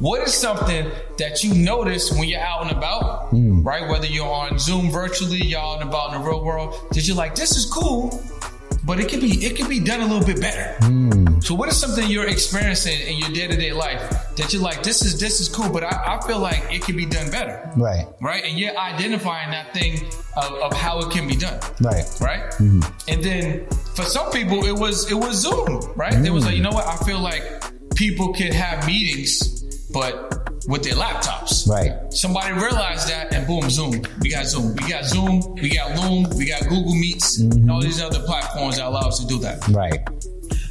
What 0.00 0.26
is 0.26 0.34
something 0.34 0.90
that 1.18 1.44
you 1.44 1.54
notice 1.54 2.10
when 2.10 2.28
you're 2.28 2.40
out 2.40 2.62
and 2.62 2.72
about, 2.72 3.30
mm. 3.32 3.64
right? 3.64 3.88
Whether 3.88 4.06
you're 4.06 4.26
on 4.26 4.58
Zoom 4.58 4.90
virtually, 4.90 5.44
you're 5.44 5.60
out 5.60 5.80
and 5.80 5.88
about 5.88 6.14
in 6.14 6.20
the 6.20 6.28
real 6.28 6.44
world, 6.44 6.74
that 6.92 7.06
you're 7.06 7.16
like, 7.16 7.36
this 7.36 7.56
is 7.56 7.64
cool, 7.64 8.20
but 8.84 8.98
it 8.98 9.08
could 9.08 9.20
be 9.20 9.44
it 9.46 9.56
could 9.56 9.68
be 9.68 9.78
done 9.78 10.00
a 10.00 10.06
little 10.06 10.26
bit 10.26 10.40
better. 10.40 10.76
So 11.42 11.54
what 11.54 11.68
is 11.68 11.76
something 11.76 12.08
you're 12.10 12.26
experiencing 12.26 12.98
in 13.06 13.18
your 13.18 13.30
day-to-day 13.30 13.72
life 13.72 14.27
that 14.38 14.52
you're 14.52 14.62
like, 14.62 14.82
this 14.82 15.04
is 15.04 15.20
this 15.20 15.40
is 15.40 15.48
cool, 15.48 15.70
but 15.70 15.84
I, 15.84 16.16
I 16.18 16.26
feel 16.26 16.38
like 16.38 16.62
it 16.72 16.82
can 16.82 16.96
be 16.96 17.06
done 17.06 17.30
better. 17.30 17.70
Right. 17.76 18.06
Right? 18.20 18.44
And 18.44 18.58
you're 18.58 18.76
identifying 18.76 19.50
that 19.50 19.72
thing 19.74 20.06
of, 20.36 20.52
of 20.54 20.72
how 20.72 20.98
it 21.00 21.10
can 21.10 21.28
be 21.28 21.36
done 21.36 21.60
Right. 21.80 22.04
right? 22.20 22.50
Mm-hmm. 22.58 22.82
And 23.08 23.24
then 23.24 23.66
for 23.94 24.02
some 24.04 24.30
people, 24.32 24.64
it 24.64 24.78
was 24.78 25.10
it 25.10 25.14
was 25.14 25.42
Zoom, 25.42 25.92
right? 25.94 26.14
It 26.14 26.30
was 26.30 26.44
like, 26.46 26.56
you 26.56 26.62
know 26.62 26.70
what? 26.70 26.86
I 26.86 26.96
feel 27.04 27.20
like 27.20 27.42
people 27.94 28.32
can 28.32 28.52
have 28.52 28.86
meetings, 28.86 29.62
but 29.92 30.34
with 30.68 30.82
their 30.84 30.94
laptops. 30.94 31.66
Right. 31.68 32.12
Somebody 32.12 32.52
realized 32.52 33.08
that, 33.08 33.32
and 33.32 33.46
boom, 33.46 33.68
Zoom. 33.70 34.02
We 34.20 34.30
got 34.30 34.46
Zoom. 34.46 34.74
We 34.76 34.88
got 34.88 35.04
Zoom. 35.04 35.54
We 35.54 35.70
got 35.70 35.96
Loom. 35.98 36.28
We 36.36 36.46
got 36.46 36.62
Google 36.64 36.94
Meets, 36.94 37.38
and 37.38 37.70
all 37.70 37.80
these 37.80 38.00
other 38.00 38.20
platforms 38.20 38.76
that 38.76 38.86
allow 38.86 39.08
us 39.08 39.18
to 39.20 39.26
do 39.26 39.38
that. 39.40 39.66
Right. 39.68 40.04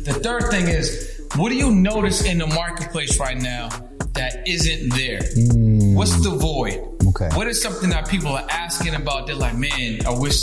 The 0.04 0.14
third 0.14 0.50
thing 0.52 0.68
is, 0.68 1.17
what 1.36 1.50
do 1.50 1.56
you 1.56 1.72
notice 1.72 2.24
in 2.24 2.38
the 2.38 2.48
marketplace 2.48 3.20
right 3.20 3.38
now 3.38 3.70
that 4.14 4.48
isn't 4.48 4.94
there? 4.94 5.20
Hmm. 5.20 5.96
What's 5.96 6.22
the 6.24 6.32
void? 6.32 6.82
Okay. 7.08 7.30
What 7.36 7.48
is 7.48 7.62
something 7.62 7.90
that 7.90 8.10
people 8.10 8.30
are 8.30 8.48
asking 8.50 8.96
about? 8.96 9.28
They're 9.28 9.36
like, 9.36 9.56
man, 9.56 10.06
I 10.06 10.12
wish, 10.12 10.42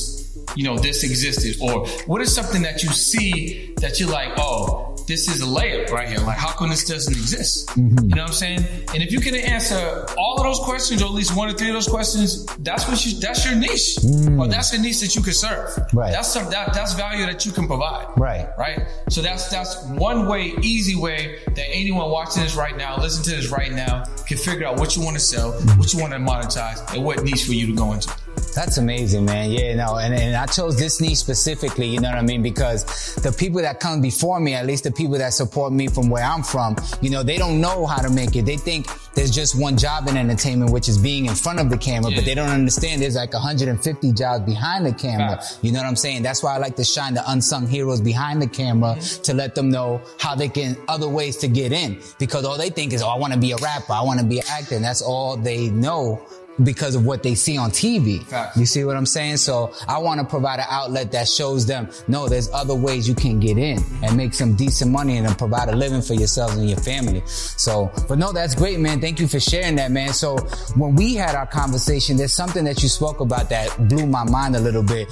you 0.57 0.65
know, 0.65 0.79
this 0.79 1.05
existed. 1.05 1.57
Or 1.61 1.87
what 2.07 2.21
is 2.21 2.35
something 2.35 2.63
that 2.63 2.83
you 2.83 2.91
see 2.91 3.73
that 3.77 4.01
you're 4.01 4.11
like, 4.11 4.33
oh, 4.39 4.95
this 5.07 5.29
is 5.29 5.43
a 5.43 5.45
layup 5.45 5.91
right 5.91 6.09
here. 6.09 6.19
Like, 6.19 6.39
how 6.39 6.53
come 6.53 6.71
this 6.71 6.87
doesn't 6.87 7.13
exist? 7.13 7.69
Mm-hmm. 7.71 8.09
You 8.09 8.15
know 8.15 8.23
what 8.23 8.31
I'm 8.31 8.33
saying? 8.35 8.65
And 8.95 9.03
if 9.03 9.13
you 9.13 9.21
can 9.21 9.35
answer 9.35 10.07
all 10.17 10.39
of 10.39 10.45
those 10.45 10.59
questions, 10.61 11.03
or 11.03 11.07
at 11.07 11.11
least 11.13 11.37
one 11.37 11.49
or 11.49 11.53
three 11.53 11.69
of 11.69 11.75
those 11.75 11.89
questions, 11.89 12.47
that's 12.61 12.89
what 12.89 13.05
you, 13.05 13.21
that's 13.21 13.45
your 13.45 13.55
niche. 13.55 13.99
Or 14.39 14.49
that's 14.49 14.73
a 14.73 14.81
niche 14.81 15.01
that 15.01 15.15
you 15.15 15.23
can 15.23 15.33
serve. 15.33 15.69
Mm. 15.71 15.93
Right. 15.93 16.13
That's 16.13 16.33
some, 16.33 16.51
that, 16.51 16.73
that's 16.73 16.95
value 16.95 17.27
that 17.27 17.45
you 17.45 17.53
can 17.53 17.67
provide 17.67 18.07
Right. 18.17 18.49
right? 18.59 18.87
So 19.11 19.21
that's 19.21 19.49
that's 19.49 19.85
one 19.89 20.27
way, 20.27 20.55
easy 20.63 20.97
way 20.97 21.39
that 21.47 21.67
anyone 21.71 22.11
watching 22.11 22.43
this 22.43 22.57
right 22.57 22.77
now, 22.77 22.97
listen 22.99 23.23
to 23.25 23.31
this 23.31 23.51
right 23.51 23.73
now, 23.73 24.05
can 24.27 24.39
figure 24.39 24.67
out 24.67 24.79
what 24.79 24.97
you 24.97 25.03
want 25.03 25.17
to 25.17 25.21
sell, 25.23 25.53
what 25.77 25.93
you 25.93 26.01
want 26.01 26.13
to 26.13 26.19
monetize, 26.19 26.95
and 26.95 27.05
what 27.05 27.23
niche 27.25 27.45
for 27.45 27.53
you 27.53 27.67
to 27.67 27.75
go 27.75 27.93
into. 27.93 28.11
That's 28.55 28.79
amazing, 28.79 29.25
man. 29.25 29.51
Yeah, 29.51 29.75
no, 29.75 29.97
and, 29.97 30.15
and 30.15 30.37
I 30.37 30.47
chose 30.47 30.79
this 30.79 31.01
niche 31.01 31.17
specifically, 31.19 31.87
you 31.89 32.01
know 32.01 32.09
what 32.09 32.19
I 32.19 32.23
mean? 32.23 32.43
Because 32.43 32.85
the 33.17 33.33
people 33.33 33.61
that 33.63 33.81
come 33.81 34.01
before 34.01 34.39
me, 34.41 34.55
at 34.55 34.65
least 34.67 34.85
the 34.85 34.93
people 34.93 35.19
that 35.19 35.33
support 35.33 35.73
me 35.73 35.89
from 35.89 36.09
where 36.09 36.25
I'm 36.25 36.43
from, 36.43 36.77
you 37.01 37.11
know, 37.11 37.23
they 37.23 37.37
don't 37.37 37.61
know 37.61 37.85
how 37.87 38.01
to 38.01 38.11
make 38.11 38.37
it. 38.37 38.45
They 38.47 38.57
think 38.57 38.87
there's 39.15 39.31
just 39.31 39.59
one 39.59 39.77
job 39.77 40.09
in 40.09 40.17
entertainment, 40.17 40.71
which 40.73 40.89
is 40.89 40.99
being 40.99 41.27
in 41.27 41.35
front 41.35 41.59
of 41.61 41.69
the 41.71 41.77
camera, 41.79 42.11
Yeah. 42.11 42.17
but 42.19 42.25
they 42.25 42.35
don't 42.35 42.49
understand 42.51 43.03
there's 43.03 43.17
like 43.17 43.33
150 43.33 44.13
jobs 44.13 44.45
behind 44.45 44.87
the 44.87 44.93
camera. 44.93 45.43
You 45.63 45.73
know 45.73 45.81
what 45.81 45.87
I'm 45.87 45.97
saying? 45.97 46.23
That's 46.23 46.43
why 46.43 46.55
I 46.55 46.59
like 46.59 46.77
to 46.77 46.85
shine 46.85 47.15
the 47.15 47.29
unsung 47.31 47.67
heroes 47.67 48.01
behind 48.01 48.41
the 48.41 48.47
camera 48.49 48.95
Mm-hmm. 48.95 49.23
to 49.23 49.35
let 49.35 49.55
them 49.55 49.71
know 49.71 50.01
how 50.21 50.35
they 50.35 50.49
can, 50.49 50.77
other 50.89 51.09
ways 51.09 51.37
to 51.39 51.49
get 51.49 51.73
in. 51.73 52.01
Because 52.19 52.45
all 52.45 52.57
they 52.59 52.71
think 52.71 52.93
is, 52.93 53.03
oh, 53.03 53.09
I 53.09 53.19
want 53.19 53.33
to 53.33 53.39
be 53.39 53.53
a 53.53 53.57
rapper. 53.57 53.93
I 53.93 54.03
want 54.03 54.21
to 54.21 54.27
be 54.27 54.39
an 54.39 54.45
actor. 54.51 54.75
And 54.77 54.85
that's 54.85 55.01
all 55.03 55.37
they 55.37 55.71
know 55.71 56.21
because 56.63 56.95
of 56.95 57.05
what 57.05 57.23
they 57.23 57.35
see 57.35 57.57
on 57.57 57.71
TV. 57.71 58.23
Facts. 58.25 58.57
You 58.57 58.65
see 58.67 58.85
what 58.85 58.97
I'm 58.97 59.07
saying? 59.07 59.39
So 59.39 59.73
I 59.89 59.99
want 59.99 60.21
to 60.21 60.27
provide 60.27 60.61
an 60.61 60.67
outlet 60.71 61.11
that 61.13 61.29
shows 61.29 61.67
them, 61.67 61.89
no, 62.07 62.29
there's 62.29 62.49
other 62.53 62.75
ways 62.75 63.09
you 63.09 63.15
can 63.15 63.41
get 63.41 63.59
in 63.59 63.83
and 64.03 64.17
make 64.17 64.35
some 64.35 64.55
decent 64.55 64.91
money 64.93 65.17
and 65.17 65.27
then 65.27 65.35
provide 65.35 65.69
a 65.69 65.75
living 65.77 66.01
for 66.03 66.15
yourselves 66.15 66.57
and 66.57 66.69
your 66.69 66.79
family. 66.79 67.23
So, 67.27 67.91
but 68.09 68.19
no, 68.19 68.31
that's 68.33 68.55
great, 68.55 68.79
man. 68.79 69.01
Thank 69.01 69.19
you 69.19 69.27
for 69.27 69.41
sharing 69.41 69.75
that, 69.77 69.91
man. 69.91 70.13
So 70.13 70.37
when 70.77 70.95
we 70.95 71.15
had 71.15 71.35
our 71.35 71.47
conversation, 71.47 72.17
there's 72.17 72.33
something 72.35 72.65
that 72.65 72.83
you 72.83 72.89
spoke 72.89 73.21
about 73.21 73.49
that 73.51 73.89
blew 73.89 74.07
my 74.07 74.23
mind 74.25 74.55
a 74.55 74.61
little 74.61 74.83
bit. 74.85 75.09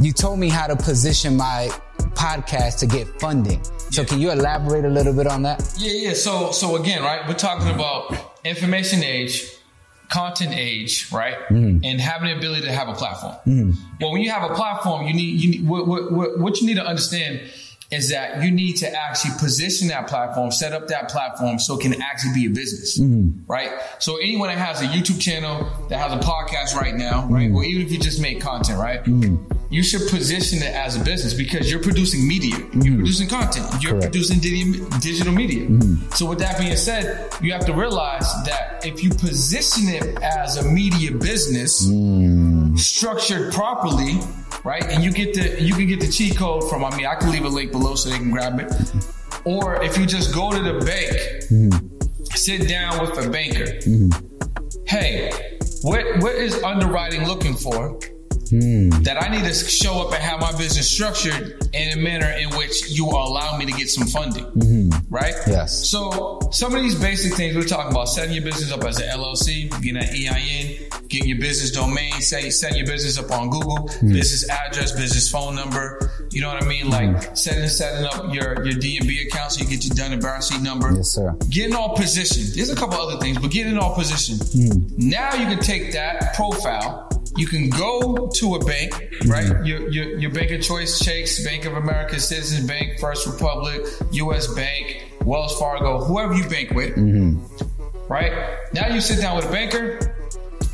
You 0.00 0.12
told 0.12 0.38
me 0.38 0.48
how 0.48 0.66
to 0.66 0.76
position 0.76 1.36
my 1.36 1.68
podcast 2.14 2.78
to 2.78 2.86
get 2.86 3.06
funding. 3.20 3.62
So 3.90 4.02
Yeah. 4.02 4.08
can 4.08 4.20
you 4.20 4.30
elaborate 4.30 4.84
a 4.84 4.88
little 4.88 5.12
bit 5.12 5.26
on 5.26 5.42
that? 5.42 5.62
Yeah, 5.76 5.92
yeah. 6.08 6.14
So, 6.14 6.50
so 6.52 6.76
again, 6.76 7.02
right? 7.02 7.26
We're 7.28 7.34
talking 7.34 7.68
about 7.70 8.16
information 8.44 9.02
age, 9.04 9.52
content 10.08 10.54
age, 10.54 11.10
right? 11.12 11.36
Mm-hmm. 11.48 11.84
And 11.84 12.00
having 12.00 12.28
the 12.28 12.36
ability 12.36 12.62
to 12.62 12.72
have 12.72 12.88
a 12.88 12.94
platform. 12.94 13.34
Mm-hmm. 13.46 13.72
Well, 14.00 14.12
when 14.12 14.22
you 14.22 14.30
have 14.30 14.50
a 14.50 14.54
platform, 14.54 15.06
you 15.06 15.14
need 15.14 15.40
you 15.40 15.50
need 15.50 15.68
what, 15.68 15.86
what, 15.86 16.12
what, 16.12 16.38
what 16.38 16.60
you 16.60 16.66
need 16.66 16.76
to 16.76 16.86
understand 16.86 17.40
is 17.90 18.10
that 18.10 18.42
you 18.42 18.50
need 18.50 18.74
to 18.74 18.92
actually 18.92 19.32
position 19.38 19.88
that 19.88 20.08
platform, 20.08 20.50
set 20.50 20.72
up 20.72 20.88
that 20.88 21.08
platform 21.08 21.58
so 21.58 21.78
it 21.78 21.82
can 21.82 22.02
actually 22.02 22.34
be 22.34 22.46
a 22.46 22.50
business, 22.50 22.98
mm-hmm. 22.98 23.50
right? 23.50 23.70
So 24.00 24.16
anyone 24.16 24.48
that 24.48 24.58
has 24.58 24.82
a 24.82 24.86
YouTube 24.86 25.20
channel, 25.20 25.70
that 25.88 25.98
has 25.98 26.12
a 26.12 26.18
podcast 26.18 26.74
right 26.74 26.94
now, 26.94 27.26
right? 27.28 27.50
Or 27.52 27.64
even 27.64 27.86
if 27.86 27.92
you 27.92 27.98
just 27.98 28.20
make 28.20 28.40
content, 28.40 28.80
right? 28.80 29.06
You 29.68 29.82
should 29.82 30.08
position 30.08 30.62
it 30.62 30.74
as 30.74 30.96
a 30.96 31.02
business 31.02 31.34
because 31.34 31.70
you're 31.70 31.82
producing 31.82 32.26
media, 32.26 32.56
you're 32.56 32.68
mm-hmm. 32.68 32.94
producing 32.96 33.28
content, 33.28 33.66
you're 33.82 33.92
Correct. 33.92 34.12
producing 34.12 34.38
di- 34.38 34.80
digital 35.00 35.32
media. 35.32 35.68
Mm-hmm. 35.68 36.12
So 36.12 36.26
with 36.26 36.38
that 36.38 36.58
being 36.58 36.76
said, 36.76 37.32
you 37.42 37.52
have 37.52 37.66
to 37.66 37.72
realize 37.72 38.26
that 38.44 38.80
if 38.84 39.02
you 39.02 39.10
position 39.10 39.88
it 39.88 40.22
as 40.22 40.56
a 40.56 40.64
media 40.64 41.10
business, 41.12 41.86
mm. 41.88 42.78
structured 42.78 43.52
properly, 43.52 44.20
right? 44.62 44.84
And 44.84 45.02
you 45.02 45.10
get 45.10 45.34
the 45.34 45.60
you 45.60 45.74
can 45.74 45.86
get 45.86 46.00
the 46.00 46.08
cheat 46.08 46.36
code 46.36 46.68
from. 46.70 46.84
I 46.84 46.96
mean, 46.96 47.06
I 47.06 47.16
can 47.16 47.30
leave 47.30 47.44
a 47.44 47.48
link 47.48 47.72
below 47.72 47.96
so 47.96 48.10
they 48.10 48.18
can 48.18 48.30
grab 48.30 48.60
it. 48.60 48.72
Or 49.44 49.82
if 49.82 49.98
you 49.98 50.06
just 50.06 50.32
go 50.32 50.52
to 50.52 50.62
the 50.62 50.84
bank, 50.84 51.12
mm-hmm. 51.50 52.24
sit 52.34 52.68
down 52.68 53.00
with 53.00 53.26
a 53.26 53.28
banker. 53.30 53.80
Hey, 54.86 55.32
what 55.82 56.04
what 56.18 56.36
is 56.36 56.62
underwriting 56.62 57.26
looking 57.26 57.54
for? 57.54 57.98
Hmm. 58.50 58.90
That 59.02 59.22
I 59.22 59.28
need 59.28 59.44
to 59.44 59.54
show 59.54 60.06
up 60.06 60.12
and 60.12 60.22
have 60.22 60.40
my 60.40 60.52
business 60.56 60.88
structured 60.88 61.68
in 61.74 61.98
a 61.98 62.00
manner 62.00 62.30
in 62.30 62.50
which 62.56 62.90
you 62.90 63.04
will 63.06 63.22
allow 63.22 63.56
me 63.56 63.66
to 63.66 63.72
get 63.72 63.90
some 63.90 64.06
funding, 64.06 64.44
mm-hmm. 64.44 65.14
right? 65.14 65.34
Yes. 65.46 65.88
So 65.88 66.40
some 66.52 66.74
of 66.74 66.82
these 66.82 66.94
basic 67.00 67.34
things 67.34 67.56
we're 67.56 67.64
talking 67.64 67.90
about: 67.90 68.08
setting 68.08 68.34
your 68.34 68.44
business 68.44 68.72
up 68.72 68.84
as 68.84 69.00
an 69.00 69.08
LLC, 69.08 69.70
getting 69.82 69.96
an 69.96 70.08
EIN, 70.08 70.88
getting 71.08 71.28
your 71.28 71.38
business 71.38 71.72
domain, 71.72 72.12
say 72.20 72.50
setting 72.50 72.78
your 72.78 72.86
business 72.86 73.18
up 73.18 73.30
on 73.30 73.50
Google, 73.50 73.88
hmm. 73.88 74.12
business 74.12 74.48
address, 74.48 74.92
business 74.92 75.30
phone 75.30 75.54
number. 75.54 76.10
You 76.30 76.40
know 76.42 76.48
what 76.48 76.62
I 76.62 76.66
mean? 76.66 76.90
Like 76.90 77.24
hmm. 77.24 77.34
setting 77.34 77.68
setting 77.68 78.06
up 78.06 78.32
your 78.32 78.64
your 78.64 78.78
DNB 78.78 79.26
account 79.26 79.52
so 79.52 79.62
you 79.62 79.68
get 79.68 79.84
your 79.84 79.94
Dun 79.94 80.12
and 80.12 80.20
Bradstreet 80.22 80.62
number. 80.62 80.92
Yes, 80.92 81.10
sir. 81.10 81.36
Getting 81.50 81.74
all 81.74 81.96
positioned. 81.96 82.54
There's 82.54 82.70
a 82.70 82.76
couple 82.76 82.98
other 82.98 83.18
things, 83.18 83.38
but 83.38 83.50
getting 83.50 83.78
all 83.78 83.94
positioned. 83.94 84.98
Now 84.98 85.34
you 85.34 85.46
can 85.46 85.60
take 85.60 85.92
that 85.92 86.34
profile. 86.34 87.05
You 87.36 87.46
can 87.46 87.68
go 87.68 88.28
to 88.34 88.54
a 88.54 88.64
bank, 88.64 88.92
right? 89.26 89.46
Mm-hmm. 89.46 89.64
Your, 89.64 89.88
your 89.88 90.18
your 90.18 90.30
bank 90.30 90.50
of 90.50 90.62
choice, 90.62 90.98
Chase, 90.98 91.44
Bank 91.44 91.64
of 91.64 91.74
America, 91.74 92.18
Citizens 92.18 92.66
Bank, 92.66 92.98
First 92.98 93.26
Republic, 93.26 93.86
U.S. 94.12 94.46
Bank, 94.54 95.12
Wells 95.24 95.58
Fargo, 95.58 96.04
whoever 96.04 96.34
you 96.34 96.48
bank 96.48 96.70
with, 96.70 96.94
mm-hmm. 96.96 97.38
right? 98.08 98.32
Now 98.72 98.88
you 98.88 99.00
sit 99.00 99.20
down 99.20 99.36
with 99.36 99.46
a 99.46 99.52
banker. 99.52 100.14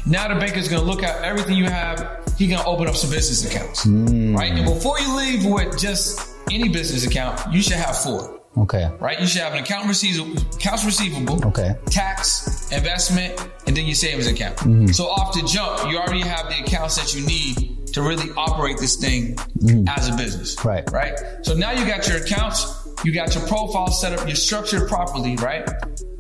Now 0.07 0.33
the 0.33 0.39
banker's 0.39 0.69
gonna 0.69 0.83
look 0.83 1.03
at 1.03 1.23
everything 1.23 1.57
you 1.57 1.69
have. 1.69 2.21
He's 2.39 2.51
gonna 2.51 2.69
open 2.69 2.89
up 2.89 2.97
some 2.97 3.11
business 3.11 3.49
accounts, 3.49 3.87
mm. 3.87 4.37
right? 4.37 4.53
And 4.53 4.65
before 4.65 4.99
you 4.99 5.17
leave 5.17 5.45
with 5.45 5.79
just 5.79 6.29
any 6.51 6.69
business 6.69 7.07
account, 7.07 7.41
you 7.53 7.63
should 7.63 7.77
have 7.77 7.97
four 7.97 8.42
Okay. 8.57 8.91
right? 9.01 9.19
You 9.19 9.27
should 9.27 9.43
have 9.43 9.55
an 9.55 9.61
account 9.63 9.89
receivable, 9.89 10.41
accounts 10.55 10.85
receivable, 10.85 11.45
Okay. 11.47 11.75
tax, 11.87 12.71
investment, 12.71 13.41
and 13.67 13.77
then 13.77 13.87
your 13.87 13.95
savings 13.95 14.27
account. 14.27 14.57
Mm-hmm. 14.59 14.89
So 14.89 15.05
off 15.07 15.35
the 15.35 15.43
jump, 15.47 15.91
you 15.91 15.99
already 15.99 16.21
have 16.21 16.49
the 16.49 16.63
accounts 16.63 16.97
that 16.97 17.15
you 17.15 17.25
need 17.27 17.87
to 17.95 18.03
really 18.03 18.31
operate 18.37 18.79
this 18.79 18.97
thing 18.97 19.37
mm-hmm. 19.37 19.89
as 19.89 20.09
a 20.09 20.17
business. 20.17 20.63
Right. 20.65 20.85
Right. 20.91 21.19
So 21.43 21.55
now 21.55 21.73
you 21.73 21.87
got 21.87 22.07
your 22.09 22.19
accounts, 22.19 22.89
you 23.05 23.13
got 23.13 23.35
your 23.35 23.47
profile 23.47 23.91
set 23.91 24.19
up, 24.19 24.27
you're 24.27 24.37
structured 24.37 24.89
properly, 24.89 25.37
right? 25.37 25.69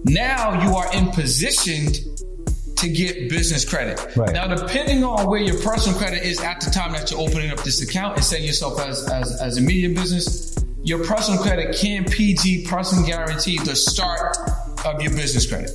Now 0.05 0.62
you 0.62 0.75
are 0.75 0.93
in 0.95 1.11
position 1.11 1.89
to 2.77 2.89
get 2.89 3.31
business 3.31 3.65
credit. 3.65 4.17
Right. 4.17 4.33
Now, 4.33 4.49
depending 4.49 5.05
on 5.05 5.29
where 5.31 5.41
your 5.41 5.61
personal 5.62 5.97
credit 5.97 6.25
is 6.25 6.41
at 6.41 6.61
the 6.61 6.71
time 6.71 6.93
that 6.93 7.11
you're 7.11 7.21
opening 7.21 7.51
up 7.51 7.62
this 7.62 7.81
account 7.81 8.17
and 8.17 8.25
setting 8.25 8.45
yourself 8.45 8.81
as, 8.81 9.09
as, 9.09 9.41
as 9.41 9.57
a 9.57 9.61
media 9.61 9.91
business, 9.91 10.57
your 10.83 11.05
personal 11.05 11.41
credit 11.43 11.77
can 11.77 12.05
PG 12.05 12.67
person 12.67 13.05
guarantee 13.05 13.59
the 13.59 13.77
start 13.77 14.37
of 14.85 15.01
your 15.01 15.12
business 15.12 15.47
credit, 15.47 15.71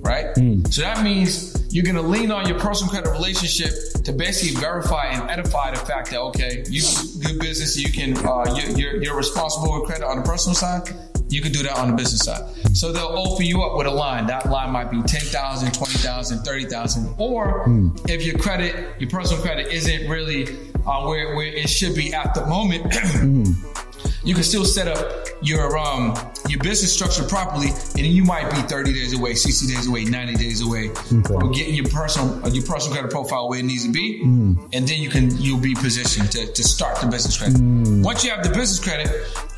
right? 0.00 0.34
So 0.70 0.82
that 0.82 1.02
means 1.02 1.56
you're 1.72 1.84
going 1.84 1.96
to 1.96 2.02
lean 2.02 2.30
on 2.30 2.46
your 2.46 2.58
personal 2.58 2.90
credit 2.90 3.10
relationship 3.10 3.70
to 4.04 4.12
basically 4.12 4.60
verify 4.60 5.06
and 5.06 5.30
edify 5.30 5.70
the 5.70 5.78
fact 5.78 6.10
that 6.10 6.20
okay, 6.20 6.64
you 6.68 6.82
good 7.22 7.38
business, 7.40 7.78
you 7.78 7.90
can 7.90 8.16
uh, 8.26 8.54
you're, 8.54 8.78
you're, 8.78 9.02
you're 9.02 9.16
responsible 9.16 9.80
with 9.80 9.88
credit 9.88 10.04
on 10.04 10.16
the 10.18 10.22
personal 10.22 10.54
side. 10.54 10.88
You 11.30 11.40
can 11.40 11.52
do 11.52 11.62
that 11.62 11.78
on 11.78 11.90
the 11.90 11.96
business 11.96 12.22
side. 12.22 12.42
So 12.76 12.90
they'll 12.90 13.06
open 13.06 13.46
you 13.46 13.62
up 13.62 13.78
with 13.78 13.86
a 13.86 13.90
line. 13.90 14.26
That 14.26 14.50
line 14.50 14.72
might 14.72 14.90
be 14.90 15.00
10,000, 15.00 15.72
20,000, 15.72 16.38
30,000. 16.40 17.14
Or 17.18 17.64
if 18.08 18.26
your 18.26 18.36
credit, 18.36 19.00
your 19.00 19.08
personal 19.08 19.40
credit 19.40 19.68
isn't 19.68 20.08
really 20.10 20.48
uh, 20.86 21.06
where, 21.06 21.36
where 21.36 21.46
it 21.46 21.70
should 21.70 21.94
be 21.94 22.12
at 22.12 22.34
the 22.34 22.44
moment, 22.46 22.82
you 24.24 24.34
can 24.34 24.44
still 24.44 24.64
set 24.64 24.88
up 24.88 25.26
your 25.42 25.78
um 25.78 26.14
your 26.48 26.58
business 26.60 26.92
structure 26.92 27.22
properly, 27.24 27.68
and 27.68 28.04
then 28.04 28.04
you 28.10 28.24
might 28.24 28.50
be 28.50 28.56
30 28.56 28.92
days 28.92 29.12
away, 29.16 29.34
60 29.34 29.72
days 29.72 29.86
away, 29.86 30.04
90 30.04 30.34
days 30.34 30.60
away 30.62 30.88
from 30.88 31.52
getting 31.52 31.74
your 31.74 31.86
personal 31.88 32.46
your 32.48 32.64
personal 32.64 32.92
credit 32.94 33.10
profile 33.10 33.48
where 33.48 33.58
it 33.58 33.64
needs 33.64 33.84
to 33.86 33.92
be, 33.92 34.22
and 34.22 34.68
then 34.70 35.00
you 35.00 35.08
can 35.08 35.36
you'll 35.38 35.60
be 35.60 35.74
positioned 35.74 36.30
to, 36.32 36.52
to 36.52 36.62
start 36.62 37.00
the 37.00 37.06
business 37.06 37.38
credit. 37.38 37.60
Once 38.02 38.24
you 38.24 38.30
have 38.30 38.42
the 38.42 38.50
business 38.50 38.78
credit, 38.78 39.08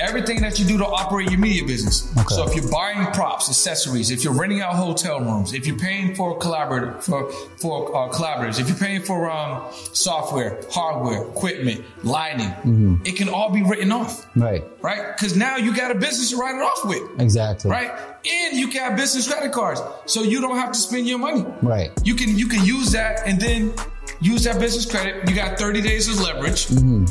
everything 0.01 0.41
that 0.43 0.59
you 0.59 0.65
do 0.65 0.79
to 0.79 0.87
operate 0.87 1.31
your 1.31 1.41
media 1.41 1.65
business. 1.65 2.11
Okay. 2.17 2.35
So 2.35 2.47
if 2.47 2.55
you're 2.55 2.71
buying 2.71 3.07
props, 3.13 3.49
accessories, 3.49 4.11
if 4.11 4.23
you're 4.25 4.35
renting 4.35 4.61
out 4.61 4.75
hotel 4.75 5.21
rooms, 5.21 5.55
if 5.55 5.67
you're 5.67 5.79
paying 5.79 6.15
for 6.15 6.37
collaborator 6.39 7.01
for 7.01 7.31
for 7.33 7.97
uh, 7.97 8.09
collaborators, 8.09 8.59
if 8.59 8.69
you're 8.69 8.79
paying 8.79 9.03
for 9.03 9.31
um, 9.31 9.65
software, 9.93 10.61
hardware, 10.71 11.23
equipment, 11.29 11.85
lighting, 12.05 13.01
it 13.05 13.17
can 13.17 13.29
all 13.29 13.51
be 13.51 13.63
written 13.63 13.91
off 13.93 14.27
Right. 14.37 14.52
Right? 14.83 15.15
Because 15.17 15.37
now 15.37 15.57
you 15.57 15.75
got 15.75 15.91
a 15.91 15.95
business 15.95 16.31
to 16.31 16.37
write 16.37 16.55
it 16.55 16.63
off 16.63 16.85
with, 16.85 17.21
Exactly. 17.21 17.71
right? 17.71 17.91
And 18.25 18.57
you 18.57 18.73
got 18.73 18.97
business 18.97 19.27
credit 19.33 19.53
cards, 19.53 19.81
so 20.07 20.23
you 20.23 20.41
don't 20.41 20.57
have 20.57 20.73
to 20.73 20.79
spend 20.79 21.09
your 21.09 21.19
money. 21.19 21.45
Right. 21.63 21.91
You 22.05 22.15
can 22.15 22.37
you 22.39 22.47
can 22.49 22.65
use 22.65 22.93
that 22.93 23.27
and 23.27 23.41
then 23.41 23.73
use 24.21 24.45
that 24.45 24.59
business 24.61 24.91
credit. 24.91 25.29
You 25.29 25.35
got 25.35 25.59
30 25.59 25.81
days 25.83 26.09
of 26.09 26.21
leverage. 26.21 26.67
Mm-hmm. 26.67 27.07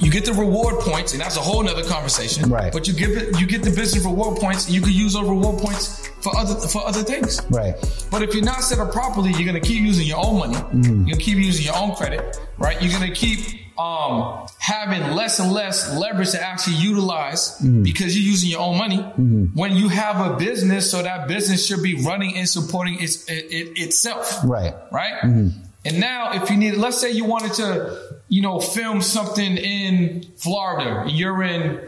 You 0.00 0.12
get 0.12 0.24
the 0.24 0.32
reward 0.32 0.76
points, 0.78 1.12
and 1.12 1.20
that's 1.20 1.36
a 1.36 1.40
whole 1.40 1.60
nother 1.60 1.82
conversation. 1.82 2.48
Right. 2.48 2.72
But 2.72 2.86
you 2.86 2.94
give 2.94 3.10
it, 3.10 3.40
you 3.40 3.48
get 3.48 3.64
the 3.64 3.70
business 3.70 4.04
reward 4.04 4.38
points, 4.38 4.66
and 4.66 4.74
you 4.74 4.80
can 4.80 4.92
use 4.92 5.14
those 5.14 5.28
reward 5.28 5.58
points 5.58 6.06
for 6.22 6.36
other 6.36 6.54
for 6.68 6.86
other 6.86 7.02
things. 7.02 7.40
Right. 7.50 7.74
But 8.10 8.22
if 8.22 8.32
you're 8.32 8.44
not 8.44 8.62
set 8.62 8.78
up 8.78 8.92
properly, 8.92 9.30
you're 9.32 9.44
gonna 9.46 9.58
keep 9.60 9.80
using 9.82 10.06
your 10.06 10.24
own 10.24 10.38
money. 10.38 10.54
Mm-hmm. 10.54 10.84
You're 11.06 11.14
gonna 11.14 11.16
keep 11.16 11.38
using 11.38 11.64
your 11.66 11.76
own 11.76 11.94
credit, 11.96 12.38
right? 12.58 12.80
You're 12.80 12.92
gonna 12.92 13.10
keep 13.12 13.40
um, 13.78 14.46
having 14.58 15.14
less 15.14 15.38
and 15.38 15.52
less 15.52 15.96
leverage 15.96 16.32
to 16.32 16.42
actually 16.42 16.76
utilize 16.76 17.58
mm-hmm. 17.58 17.84
because 17.84 18.16
you're 18.16 18.28
using 18.28 18.50
your 18.50 18.60
own 18.60 18.76
money. 18.76 18.98
Mm-hmm. 18.98 19.44
When 19.54 19.76
you 19.76 19.88
have 19.88 20.32
a 20.32 20.36
business, 20.36 20.90
so 20.90 21.02
that 21.02 21.28
business 21.28 21.64
should 21.66 21.82
be 21.82 22.04
running 22.04 22.36
and 22.36 22.48
supporting 22.48 23.00
its, 23.00 23.28
it, 23.28 23.46
it, 23.50 23.78
itself 23.78 24.40
Right. 24.44 24.74
right? 24.90 25.20
Mm-hmm. 25.22 25.64
And 25.84 26.00
now, 26.00 26.42
if 26.42 26.50
you 26.50 26.56
need, 26.56 26.74
let's 26.74 27.00
say 27.00 27.12
you 27.12 27.24
wanted 27.24 27.54
to, 27.54 27.98
you 28.28 28.42
know, 28.42 28.58
film 28.58 29.00
something 29.00 29.56
in 29.56 30.22
Florida, 30.36 31.08
you're 31.08 31.42
in 31.42 31.80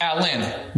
Atlanta, 0.00 0.70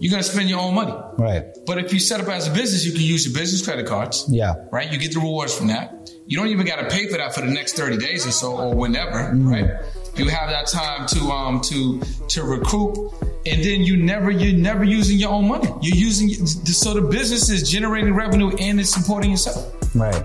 you're 0.00 0.10
gonna 0.10 0.22
spend 0.24 0.50
your 0.50 0.58
own 0.60 0.74
money. 0.74 0.94
Right. 1.16 1.44
But 1.64 1.78
if 1.78 1.92
you 1.92 2.00
set 2.00 2.20
up 2.20 2.26
as 2.28 2.48
a 2.48 2.50
business, 2.50 2.84
you 2.84 2.90
can 2.92 3.02
use 3.02 3.24
your 3.24 3.32
business 3.34 3.64
credit 3.64 3.86
cards, 3.86 4.24
Yeah. 4.28 4.54
right? 4.72 4.90
You 4.90 4.98
get 4.98 5.12
the 5.14 5.20
rewards 5.20 5.54
from 5.56 5.68
that. 5.68 6.10
You 6.26 6.36
don't 6.36 6.48
even 6.48 6.66
got 6.66 6.76
to 6.80 6.88
pay 6.88 7.06
for 7.08 7.16
that 7.18 7.34
for 7.34 7.40
the 7.42 7.46
next 7.52 7.76
30 7.76 7.98
days 7.98 8.26
or 8.26 8.32
so, 8.32 8.56
or 8.56 8.74
whenever, 8.74 9.30
right? 9.34 9.70
You 10.16 10.28
have 10.28 10.50
that 10.50 10.66
time 10.66 11.06
to 11.08 11.20
um 11.30 11.60
to 11.62 12.00
to 12.28 12.42
recoup, 12.42 12.96
and 13.46 13.62
then 13.62 13.82
you 13.82 13.96
never 13.96 14.30
you're 14.30 14.56
never 14.58 14.82
using 14.82 15.18
your 15.18 15.30
own 15.30 15.46
money. 15.46 15.68
You're 15.80 15.96
using 15.96 16.30
so 16.46 16.94
the 16.94 17.02
business 17.02 17.50
is 17.50 17.70
generating 17.70 18.14
revenue 18.14 18.50
and 18.58 18.80
it's 18.80 18.90
supporting 18.92 19.30
yourself. 19.30 19.72
Right. 19.94 20.24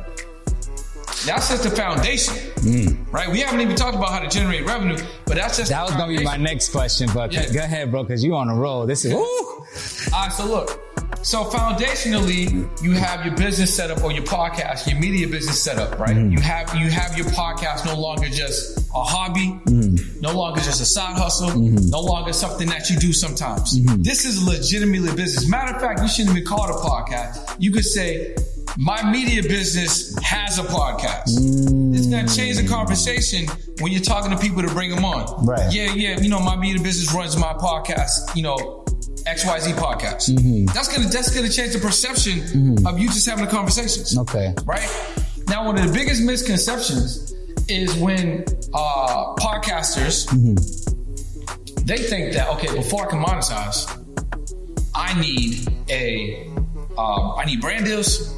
That's 1.26 1.50
just 1.50 1.64
the 1.64 1.70
foundation, 1.72 2.34
Mm. 2.60 3.12
right? 3.12 3.30
We 3.30 3.40
haven't 3.40 3.62
even 3.62 3.76
talked 3.76 3.96
about 3.96 4.10
how 4.10 4.20
to 4.20 4.28
generate 4.28 4.66
revenue, 4.66 4.98
but 5.26 5.36
that's 5.36 5.58
just 5.58 5.72
That 5.72 5.84
was 5.84 5.96
gonna 5.96 6.18
be 6.18 6.24
my 6.24 6.38
next 6.38 6.70
question, 6.70 7.10
but 7.14 7.32
go 7.32 7.60
ahead, 7.60 7.92
bro, 7.92 8.04
because 8.04 8.24
you 8.24 8.36
on 8.36 8.50
a 8.50 8.56
roll. 8.56 8.86
This 8.86 9.06
is 9.06 9.14
woo. 9.14 9.22
All 9.22 9.66
right, 10.14 10.32
so 10.32 10.46
look, 10.46 10.90
so 11.22 11.44
foundationally, 11.44 12.52
you 12.82 12.92
have 12.92 13.26
your 13.26 13.36
business 13.36 13.76
set 13.76 13.92
up 13.92 14.04
or 14.04 14.12
your 14.12 14.24
podcast, 14.24 14.90
your 14.90 15.00
media 15.00 15.28
business 15.28 15.62
set 15.62 15.78
up, 15.78 16.00
right? 16.00 16.16
Mm. 16.16 16.32
You 16.32 16.40
have 16.40 16.74
you 16.76 16.90
have 16.90 17.18
your 17.18 17.28
podcast 17.28 17.86
no 17.86 18.00
longer 18.00 18.30
just 18.30 18.78
a 18.96 19.04
hobby, 19.04 19.60
mm. 19.66 20.22
no 20.22 20.32
longer 20.32 20.62
just 20.62 20.82
a 20.82 20.86
side 20.86 21.18
hustle, 21.18 21.50
mm-hmm. 21.50 21.90
no 21.90 22.00
longer 22.00 22.32
something 22.32 22.70
that 22.70 22.90
you 22.90 22.98
do 22.98 23.12
sometimes. 23.12 23.78
Mm-hmm. 23.78 24.02
This 24.02 24.26
is 24.26 24.42
legitimately 24.46 25.12
a 25.12 25.16
business. 25.16 25.48
Matter 25.48 25.76
of 25.76 25.82
fact, 25.82 26.02
you 26.02 26.08
shouldn't 26.08 26.36
even 26.36 26.48
call 26.48 26.64
it 26.66 26.72
a 26.72 26.80
podcast. 26.80 27.56
You 27.60 27.72
could 27.72 27.86
say. 27.86 28.36
My 28.82 29.12
media 29.12 29.44
business 29.44 30.18
has 30.24 30.58
a 30.58 30.64
podcast. 30.64 31.24
It's 31.94 32.08
gonna 32.08 32.28
change 32.34 32.56
the 32.58 32.66
conversation 32.68 33.46
when 33.82 33.92
you're 33.92 34.02
talking 34.02 34.32
to 34.32 34.38
people 34.38 34.62
to 34.62 34.70
bring 34.70 34.90
them 34.90 35.04
on. 35.04 35.46
Right. 35.46 35.70
Yeah, 35.74 35.94
yeah. 35.94 36.18
You 36.20 36.30
know, 36.30 36.40
my 36.40 36.56
media 36.56 36.82
business 36.82 37.14
runs 37.14 37.36
my 37.36 37.52
podcast. 37.54 38.34
You 38.38 38.44
know, 38.44 38.56
XYZ 39.28 39.74
podcast. 39.74 40.30
Mm-hmm. 40.34 40.68
That's 40.68 40.88
gonna 40.96 41.10
that's 41.10 41.30
gonna 41.36 41.50
change 41.50 41.74
the 41.74 41.80
perception 41.80 42.88
of 42.88 42.98
you 42.98 43.08
just 43.08 43.28
having 43.30 43.44
the 43.44 43.52
conversations. 43.52 44.18
Okay. 44.18 44.54
Right? 44.64 44.90
Now 45.50 45.66
one 45.66 45.78
of 45.78 45.86
the 45.86 45.92
biggest 45.92 46.24
misconceptions 46.24 47.34
is 47.68 47.94
when 47.98 48.46
uh 48.74 49.36
podcasters 49.36 50.26
Mm-hmm. 50.30 51.84
they 51.86 51.98
think 51.98 52.32
that 52.34 52.48
okay, 52.56 52.74
before 52.74 53.06
I 53.08 53.10
can 53.10 53.22
monetize, 53.22 53.92
I 54.96 55.20
need 55.20 55.68
a, 55.90 56.48
um, 56.98 57.34
I 57.38 57.44
need 57.46 57.60
brand 57.62 57.86
deals, 57.86 58.36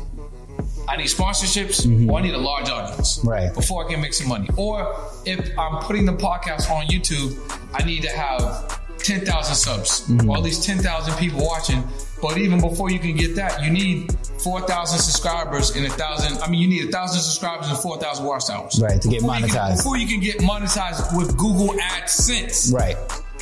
I 0.87 0.97
need 0.97 1.07
sponsorships, 1.07 1.85
mm-hmm. 1.85 2.09
or 2.09 2.19
I 2.19 2.21
need 2.21 2.33
a 2.33 2.37
large 2.37 2.69
audience, 2.69 3.21
Right. 3.23 3.53
Before 3.53 3.85
I 3.85 3.91
can 3.91 4.01
make 4.01 4.13
some 4.13 4.27
money, 4.27 4.49
or 4.57 4.93
if 5.25 5.57
I'm 5.57 5.81
putting 5.83 6.05
the 6.05 6.13
podcast 6.13 6.69
on 6.69 6.85
YouTube, 6.87 7.37
I 7.73 7.83
need 7.85 8.01
to 8.03 8.09
have 8.09 8.79
ten 8.97 9.25
thousand 9.25 9.55
subs, 9.55 10.07
mm-hmm. 10.07 10.29
or 10.29 10.37
at 10.37 10.43
least 10.43 10.63
ten 10.65 10.79
thousand 10.79 11.15
people 11.17 11.45
watching. 11.45 11.83
But 12.21 12.37
even 12.37 12.61
before 12.61 12.91
you 12.91 12.99
can 12.99 13.15
get 13.15 13.35
that, 13.35 13.63
you 13.63 13.71
need 13.71 14.15
four 14.43 14.61
thousand 14.61 14.99
subscribers 14.99 15.75
and 15.75 15.85
a 15.85 15.89
thousand. 15.89 16.37
I 16.41 16.49
mean, 16.49 16.61
you 16.61 16.67
need 16.67 16.89
a 16.89 16.91
thousand 16.91 17.21
subscribers 17.21 17.67
and 17.69 17.77
four 17.77 17.97
thousand 17.97 18.25
watch 18.25 18.49
hours, 18.49 18.79
Right, 18.81 19.01
to 19.01 19.07
get 19.07 19.21
Before 19.21 19.35
you 19.37 19.41
can- 19.47 19.49
monetized. 19.49 19.77
before 19.77 19.97
you 19.97 20.07
can 20.07 20.19
get 20.19 20.37
monetized 20.39 21.17
with 21.17 21.37
Google 21.37 21.69
AdSense. 21.79 22.73
Right. 22.73 22.97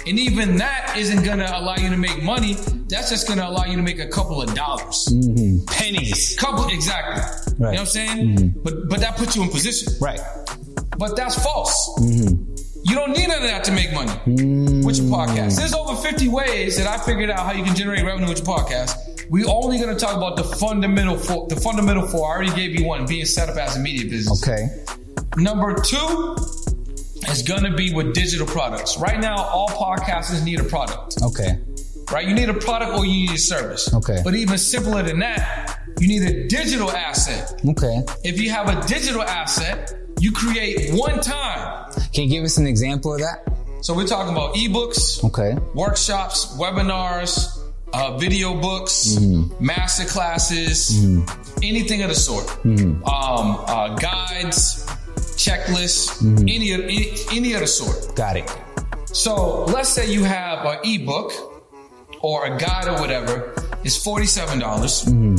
And 0.08 0.18
even 0.20 0.58
that 0.58 0.96
isn't 0.98 1.24
gonna 1.24 1.52
allow 1.54 1.76
you 1.76 1.90
to 1.90 1.98
make 1.98 2.24
money. 2.24 2.54
That's 2.88 3.10
just 3.10 3.28
gonna 3.28 3.48
allow 3.48 3.66
you 3.66 3.76
to 3.76 3.82
make 3.82 4.00
a 4.00 4.08
couple 4.08 4.42
of 4.42 4.54
dollars. 4.54 5.08
Mm-hmm. 5.12 5.66
Pennies. 5.66 6.36
Couple 6.38 6.68
exactly. 6.70 7.22
You 7.54 7.60
know 7.60 7.70
what 7.72 7.80
I'm 7.80 7.86
saying? 7.86 8.38
Mm-hmm. 8.38 8.60
But 8.62 8.90
but 8.90 9.00
that 9.02 9.18
puts 9.18 9.36
you 9.36 9.44
in 9.44 9.50
position. 9.50 9.94
Right. 10.02 10.22
But 10.98 11.16
that's 11.16 11.42
false. 11.44 12.00
Mm-hmm. 12.00 12.56
You 12.84 12.96
don't 12.96 13.12
need 13.12 13.28
none 13.28 13.44
of 13.44 13.50
that 13.50 13.64
to 13.66 13.72
make 13.72 13.94
money 13.94 14.12
with 14.26 14.98
your 14.98 15.12
podcast. 15.12 15.58
There's 15.58 15.74
over 15.74 15.96
50 16.02 16.30
ways 16.30 16.78
that 16.78 16.88
I 16.88 16.98
figured 17.04 17.30
out 17.30 17.40
how 17.40 17.52
you 17.52 17.64
can 17.64 17.76
generate 17.76 18.06
revenue 18.06 18.30
with 18.30 18.38
your 18.38 18.48
podcast. 18.48 19.30
We 19.30 19.44
only 19.44 19.80
gonna 19.80 20.00
talk 20.00 20.16
about 20.16 20.38
the 20.38 20.44
fundamental 20.44 21.18
four. 21.18 21.48
The 21.48 21.58
fundamental 21.58 22.08
four. 22.08 22.28
I 22.28 22.36
already 22.36 22.56
gave 22.56 22.80
you 22.80 22.86
one, 22.86 23.06
being 23.06 23.26
set 23.26 23.50
up 23.50 23.58
as 23.58 23.76
a 23.76 23.80
media 23.80 24.10
business. 24.10 24.42
Okay. 24.48 24.68
Number 25.38 25.80
two 25.80 26.36
is 27.32 27.42
gonna 27.44 27.74
be 27.76 27.94
with 27.94 28.14
digital 28.14 28.48
products. 28.48 28.98
Right 28.98 29.20
now, 29.20 29.38
all 29.38 29.68
podcasters 29.70 30.44
need 30.44 30.60
a 30.60 30.64
product 30.64 31.18
Okay. 31.22 31.58
right? 32.12 32.28
You 32.28 32.34
need 32.34 32.50
a 32.50 32.54
product 32.54 32.94
or 32.98 33.06
you 33.06 33.28
need 33.28 33.32
a 33.32 33.38
service. 33.38 33.94
Okay. 33.94 34.20
But 34.24 34.36
even 34.36 34.58
simpler 34.58 35.04
than 35.04 35.20
that, 35.20 35.80
you 36.00 36.08
need 36.08 36.24
a 36.24 36.48
digital 36.48 36.92
asset. 36.92 37.60
Okay. 37.68 38.02
If 38.24 38.40
you 38.42 38.50
have 38.52 38.68
a 38.68 38.88
digital 38.88 39.22
asset, 39.22 39.94
you 40.20 40.32
create 40.32 40.94
one 40.94 41.20
time. 41.22 41.92
Can 42.14 42.24
you 42.26 42.30
give 42.30 42.44
us 42.46 42.58
an 42.58 42.68
example 42.68 43.14
of 43.14 43.20
that? 43.20 43.44
So 43.82 43.94
we're 43.94 44.08
talking 44.08 44.34
about 44.34 44.56
ebooks, 44.56 45.24
Okay. 45.24 45.56
workshops, 45.74 46.48
webinars, 46.58 47.48
uh, 47.94 48.18
video 48.18 48.54
books, 48.60 49.18
master 49.60 50.06
classes, 50.06 50.92
anything 51.64 52.02
of 52.02 52.10
the 52.10 52.16
sort. 52.16 52.50
Um, 52.66 53.04
uh, 53.06 53.96
guides, 53.96 54.86
checklists, 55.40 56.22
mm-hmm. 56.22 56.50
any, 56.50 56.74
of, 56.74 56.82
any, 56.82 57.14
any 57.32 57.54
of 57.54 57.62
the 57.62 57.68
sort. 57.68 58.14
Got 58.16 58.36
it. 58.36 58.58
So 59.06 59.64
let's 59.66 59.88
say 59.90 60.12
you 60.12 60.26
have 60.26 60.66
an 60.66 60.80
ebook 60.84 61.32
or 62.22 62.46
a 62.46 62.58
guide 62.58 62.90
or 62.90 63.00
whatever. 63.00 63.54
It's 63.86 63.96
forty-seven 64.04 64.60
dollars. 64.60 65.06
Mm-hmm. 65.06 65.38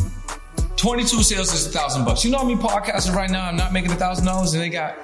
Twenty-two 0.76 1.22
sales 1.22 1.52
is 1.52 1.66
a 1.66 1.70
thousand 1.70 2.06
bucks. 2.06 2.24
You 2.24 2.30
know 2.30 2.38
how 2.38 2.44
many 2.44 2.58
podcasters 2.58 3.14
right 3.14 3.30
now 3.30 3.44
I'm 3.46 3.56
not 3.56 3.74
making 3.74 3.92
a 3.92 3.96
thousand 3.96 4.24
dollars 4.24 4.54
and 4.54 4.62
they 4.62 4.70
got 4.70 4.96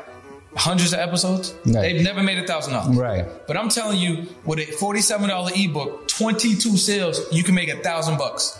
hundreds 0.56 0.94
of 0.94 1.00
episodes? 1.00 1.54
Right. 1.66 1.82
They've 1.82 2.02
never 2.02 2.22
made 2.22 2.38
a 2.38 2.46
thousand 2.46 2.72
dollars. 2.72 2.96
Right. 2.96 3.26
But 3.46 3.58
I'm 3.58 3.68
telling 3.68 3.98
you, 3.98 4.26
with 4.46 4.58
a 4.58 4.64
forty-seven 4.64 5.28
dollar 5.28 5.52
ebook, 5.54 6.08
twenty-two 6.08 6.78
sales, 6.78 7.20
you 7.30 7.44
can 7.44 7.54
make 7.54 7.68
a 7.68 7.76
thousand 7.76 8.16
bucks. 8.16 8.58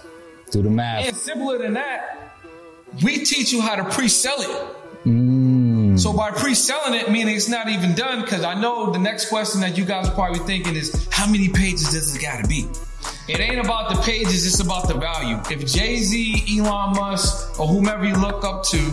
Do 0.51 0.63
the 0.63 0.71
math. 0.71 1.07
And 1.07 1.17
simpler 1.17 1.57
than 1.59 1.73
that, 1.73 2.35
we 3.03 3.25
teach 3.25 3.53
you 3.53 3.63
how 3.63 3.77
to 3.77 3.85
pre-sell 3.85 4.37
it. 4.39 4.77
Mm. 5.07 5.99
So 5.99 6.13
by 6.13 6.33
pre-selling 6.33 6.99
it, 6.99 7.11
meaning 7.11 7.37
it's 7.37 7.49
not 7.49 7.69
even 7.69 7.95
done, 7.95 8.23
because 8.23 8.45
I 8.45 8.55
know 8.55 8.91
the 8.91 8.99
next 8.99 9.29
question 9.29 9.61
that 9.61 9.79
you 9.79 9.85
guys 9.85 10.09
are 10.09 10.15
probably 10.15 10.41
thinking 10.41 10.75
is, 10.75 11.09
how 11.13 11.27
many 11.31 11.49
pages 11.49 11.93
does 11.93 12.15
it 12.15 12.21
gotta 12.21 12.47
be? 12.49 12.67
It 13.29 13.41
ain't 13.41 13.65
about 13.65 13.95
the 13.95 14.03
pages, 14.03 14.47
it's 14.47 14.61
about 14.61 14.89
the 14.89 14.95
value. 14.95 15.41
If 15.51 15.73
Jay-Z, 15.73 16.59
Elon 16.59 16.95
Musk, 16.95 17.61
or 17.61 17.69
whomever 17.69 18.05
you 18.05 18.17
look 18.17 18.45
up 18.45 18.65
to 18.65 18.93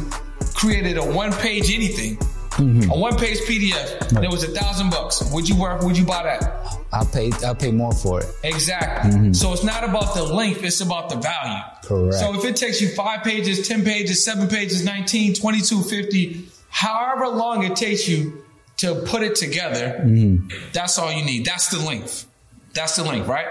created 0.53 0.98
a 0.98 1.03
one-page 1.03 1.74
anything, 1.74 2.17
Mm-hmm. 2.53 2.91
a 2.91 2.95
one-page 2.95 3.39
PDF, 3.41 4.15
and 4.15 4.24
it 4.24 4.29
was 4.29 4.43
a 4.43 4.48
thousand 4.48 4.91
bucks, 4.91 5.24
would 5.33 5.50
you 5.50 5.60
work, 5.60 5.81
would 5.81 5.98
you 5.98 6.05
buy 6.05 6.22
that? 6.22 6.83
I'll 6.91 7.05
pay. 7.05 7.31
I'll 7.43 7.55
pay 7.55 7.72
more 7.72 7.91
for 7.91 8.22
it. 8.22 8.27
Exactly. 8.43 9.12
Mm-hmm. 9.12 9.33
So 9.33 9.53
it's 9.53 9.63
not 9.63 9.83
about 9.83 10.13
the 10.13 10.24
length, 10.24 10.63
it's 10.63 10.79
about 10.79 11.10
the 11.10 11.15
value. 11.15 11.63
Correct. 11.83 12.15
So 12.15 12.36
if 12.36 12.45
it 12.45 12.55
takes 12.55 12.79
you 12.79 12.89
five 12.89 13.24
pages, 13.24 13.67
10 13.67 13.83
pages, 13.83 14.24
seven 14.24 14.48
pages, 14.48 14.86
19, 14.86 15.33
22, 15.33 15.81
50, 15.81 16.45
however 16.70 17.27
long 17.27 17.63
it 17.63 17.75
takes 17.75 18.07
you 18.07 18.44
to 18.77 19.01
put 19.07 19.24
it 19.24 19.35
together, 19.35 20.01
mm-hmm. 20.05 20.48
that's 20.74 21.00
all 21.00 21.11
you 21.11 21.25
need. 21.25 21.46
That's 21.46 21.70
the 21.70 21.79
length. 21.79 22.27
That's 22.74 22.96
the 22.96 23.03
length, 23.03 23.27
right? 23.27 23.48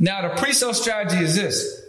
Now, 0.00 0.28
the 0.28 0.34
pre 0.40 0.52
sale 0.52 0.74
strategy 0.74 1.22
is 1.22 1.36
this 1.36 1.82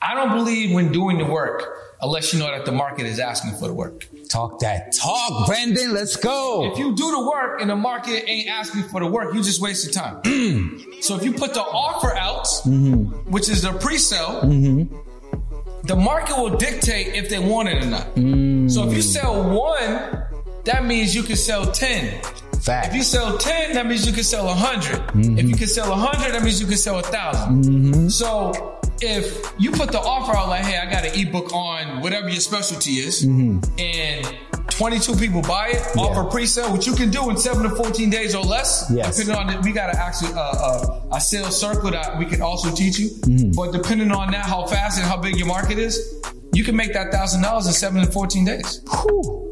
I 0.00 0.14
don't 0.14 0.32
believe 0.32 0.74
when 0.74 0.90
doing 0.90 1.18
the 1.18 1.24
work 1.24 1.94
unless 2.00 2.32
you 2.32 2.40
know 2.40 2.50
that 2.50 2.64
the 2.64 2.72
market 2.72 3.06
is 3.06 3.20
asking 3.20 3.52
for 3.52 3.68
the 3.68 3.74
work. 3.74 4.08
Talk 4.32 4.60
that 4.60 4.92
talk, 4.92 5.46
Brendan. 5.46 5.92
Let's 5.92 6.16
go. 6.16 6.72
If 6.72 6.78
you 6.78 6.96
do 6.96 7.10
the 7.10 7.20
work 7.20 7.60
and 7.60 7.68
the 7.68 7.76
market 7.76 8.24
ain't 8.26 8.48
asking 8.48 8.84
for 8.84 9.00
the 9.00 9.06
work, 9.06 9.34
you 9.34 9.42
just 9.42 9.60
waste 9.60 9.84
your 9.84 9.92
time. 9.92 10.22
Mm. 10.22 11.04
so 11.04 11.16
if 11.16 11.22
you 11.22 11.34
put 11.34 11.52
the 11.52 11.60
offer 11.60 12.16
out, 12.16 12.46
mm-hmm. 12.64 13.30
which 13.30 13.50
is 13.50 13.60
the 13.60 13.72
pre-sale, 13.74 14.40
mm-hmm. 14.42 15.86
the 15.86 15.96
market 15.96 16.38
will 16.38 16.56
dictate 16.56 17.08
if 17.08 17.28
they 17.28 17.38
want 17.38 17.68
it 17.68 17.84
or 17.84 17.86
not. 17.86 18.06
Mm. 18.14 18.70
So 18.70 18.88
if 18.88 18.94
you 18.96 19.02
sell 19.02 19.34
one, 19.52 20.24
that 20.64 20.86
means 20.86 21.14
you 21.14 21.24
can 21.24 21.36
sell 21.36 21.70
10. 21.70 22.22
Fact. 22.62 22.88
If 22.88 22.94
you 22.94 23.02
sell 23.02 23.36
10, 23.36 23.74
that 23.74 23.86
means 23.86 24.06
you 24.06 24.14
can 24.14 24.24
sell 24.24 24.46
100. 24.46 24.94
If 24.94 25.26
you 25.26 25.32
mm-hmm. 25.34 25.52
can 25.52 25.66
sell 25.66 25.90
100, 25.90 26.32
that 26.32 26.42
means 26.42 26.58
you 26.58 26.66
can 26.66 26.78
sell 26.78 26.94
1,000. 26.94 28.10
So 28.10 28.71
if 29.02 29.52
you 29.58 29.70
put 29.72 29.90
the 29.92 30.00
offer 30.00 30.36
out 30.36 30.48
like, 30.48 30.64
hey, 30.64 30.78
I 30.78 30.90
got 30.90 31.04
an 31.04 31.18
ebook 31.18 31.52
on 31.52 32.00
whatever 32.00 32.28
your 32.28 32.40
specialty 32.40 32.92
is, 32.92 33.22
and 33.24 34.36
22 34.70 35.16
people 35.16 35.42
buy 35.42 35.68
it, 35.68 35.96
offer 35.96 36.24
pre-sale, 36.30 36.72
which 36.72 36.86
you 36.86 36.94
can 36.94 37.10
do 37.10 37.28
in 37.30 37.36
7 37.36 37.62
to 37.62 37.70
14 37.70 38.10
days 38.10 38.34
or 38.34 38.42
less. 38.42 38.90
Yes. 38.92 39.16
Depending 39.18 39.36
on 39.36 39.54
it, 39.54 39.64
we 39.64 39.72
got 39.72 39.92
to 39.92 39.98
actually 39.98 40.32
uh, 40.32 40.40
uh, 40.40 41.00
a 41.12 41.20
sales 41.20 41.58
circle 41.60 41.90
that 41.90 42.18
we 42.18 42.24
can 42.26 42.40
also 42.42 42.74
teach 42.74 42.98
you. 42.98 43.10
But 43.54 43.72
depending 43.72 44.10
on 44.12 44.30
that, 44.32 44.46
how 44.46 44.66
fast 44.66 44.98
and 44.98 45.06
how 45.06 45.16
big 45.18 45.36
your 45.36 45.46
market 45.48 45.78
is, 45.78 46.20
you 46.52 46.64
can 46.64 46.76
make 46.76 46.92
that 46.94 47.12
$1,000 47.12 47.66
in 47.66 47.72
7 47.72 48.04
to 48.06 48.10
14 48.10 48.44
days. 48.44 48.82
Whew. 48.90 49.50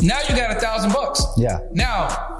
Now 0.00 0.18
you 0.28 0.36
got 0.36 0.56
a 0.56 0.60
thousand 0.60 0.92
bucks. 0.92 1.24
Yeah. 1.36 1.58
Now 1.72 2.38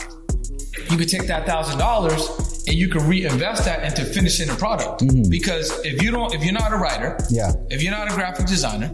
you 0.90 0.96
can 0.96 1.07
take 1.07 1.27
that 1.29 1.46
thousand 1.46 1.79
dollars 1.79 2.64
and 2.66 2.77
you 2.77 2.88
can 2.88 3.07
reinvest 3.09 3.64
that 3.64 3.85
into 3.85 4.05
finishing 4.05 4.48
the 4.48 4.55
product. 4.55 5.03
Because 5.31 5.70
if 5.85 6.03
you 6.03 6.11
don't, 6.11 6.35
if 6.35 6.42
you're 6.44 6.53
not 6.53 6.72
a 6.72 6.77
writer, 6.77 7.16
Mm-hmm. 7.18 7.35
Yeah. 7.35 7.53
if 7.70 7.83
you're 7.83 7.92
not 7.92 8.11
a 8.11 8.14
graphic 8.14 8.46
designer, 8.46 8.90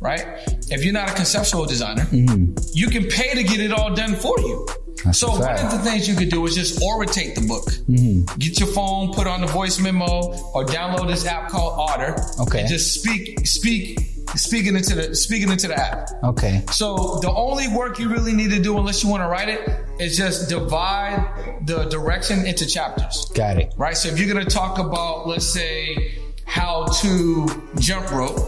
right? 0.00 0.24
If 0.70 0.84
you're 0.84 0.92
not 0.92 1.10
a 1.10 1.14
conceptual 1.14 1.66
designer, 1.66 2.02
Mm-hmm. 2.04 2.54
you 2.72 2.88
can 2.88 3.04
pay 3.06 3.34
to 3.34 3.42
get 3.42 3.60
it 3.60 3.72
all 3.72 3.94
done 3.94 4.14
for 4.14 4.38
you. 4.40 4.66
That's 5.04 5.18
so 5.18 5.30
one 5.38 5.42
of 5.56 5.70
the 5.70 5.78
things 5.78 6.08
you 6.08 6.16
could 6.16 6.30
do 6.30 6.44
is 6.46 6.54
just 6.54 6.82
orientate 6.82 7.34
the 7.36 7.42
book. 7.46 7.64
Mm-hmm. 7.88 8.38
Get 8.38 8.58
your 8.58 8.68
phone, 8.68 9.12
put 9.12 9.26
on 9.26 9.40
the 9.40 9.46
voice 9.46 9.78
memo, 9.78 10.34
or 10.54 10.64
download 10.64 11.06
this 11.08 11.26
app 11.26 11.50
called 11.50 11.74
Otter. 11.78 12.16
Okay. 12.40 12.60
And 12.60 12.68
just 12.68 12.94
speak, 13.00 13.46
speak, 13.46 14.00
speaking 14.34 14.76
into 14.76 14.94
the 14.94 15.14
speaking 15.14 15.50
into 15.50 15.68
the 15.68 15.78
app. 15.78 16.08
Okay. 16.24 16.62
So 16.70 17.18
the 17.22 17.30
only 17.30 17.68
work 17.68 17.98
you 17.98 18.08
really 18.08 18.32
need 18.32 18.50
to 18.50 18.60
do, 18.60 18.76
unless 18.78 19.02
you 19.02 19.08
want 19.08 19.22
to 19.22 19.28
write 19.28 19.48
it, 19.48 19.68
is 20.00 20.16
just 20.16 20.48
divide 20.48 21.62
the 21.66 21.84
direction 21.84 22.44
into 22.46 22.66
chapters. 22.66 23.26
Got 23.34 23.58
it. 23.58 23.74
Right. 23.76 23.96
So 23.96 24.08
if 24.08 24.18
you're 24.18 24.32
gonna 24.32 24.44
talk 24.48 24.78
about, 24.78 25.26
let's 25.26 25.46
say, 25.46 26.18
how 26.44 26.86
to 26.86 27.46
jump 27.78 28.10
rope, 28.10 28.38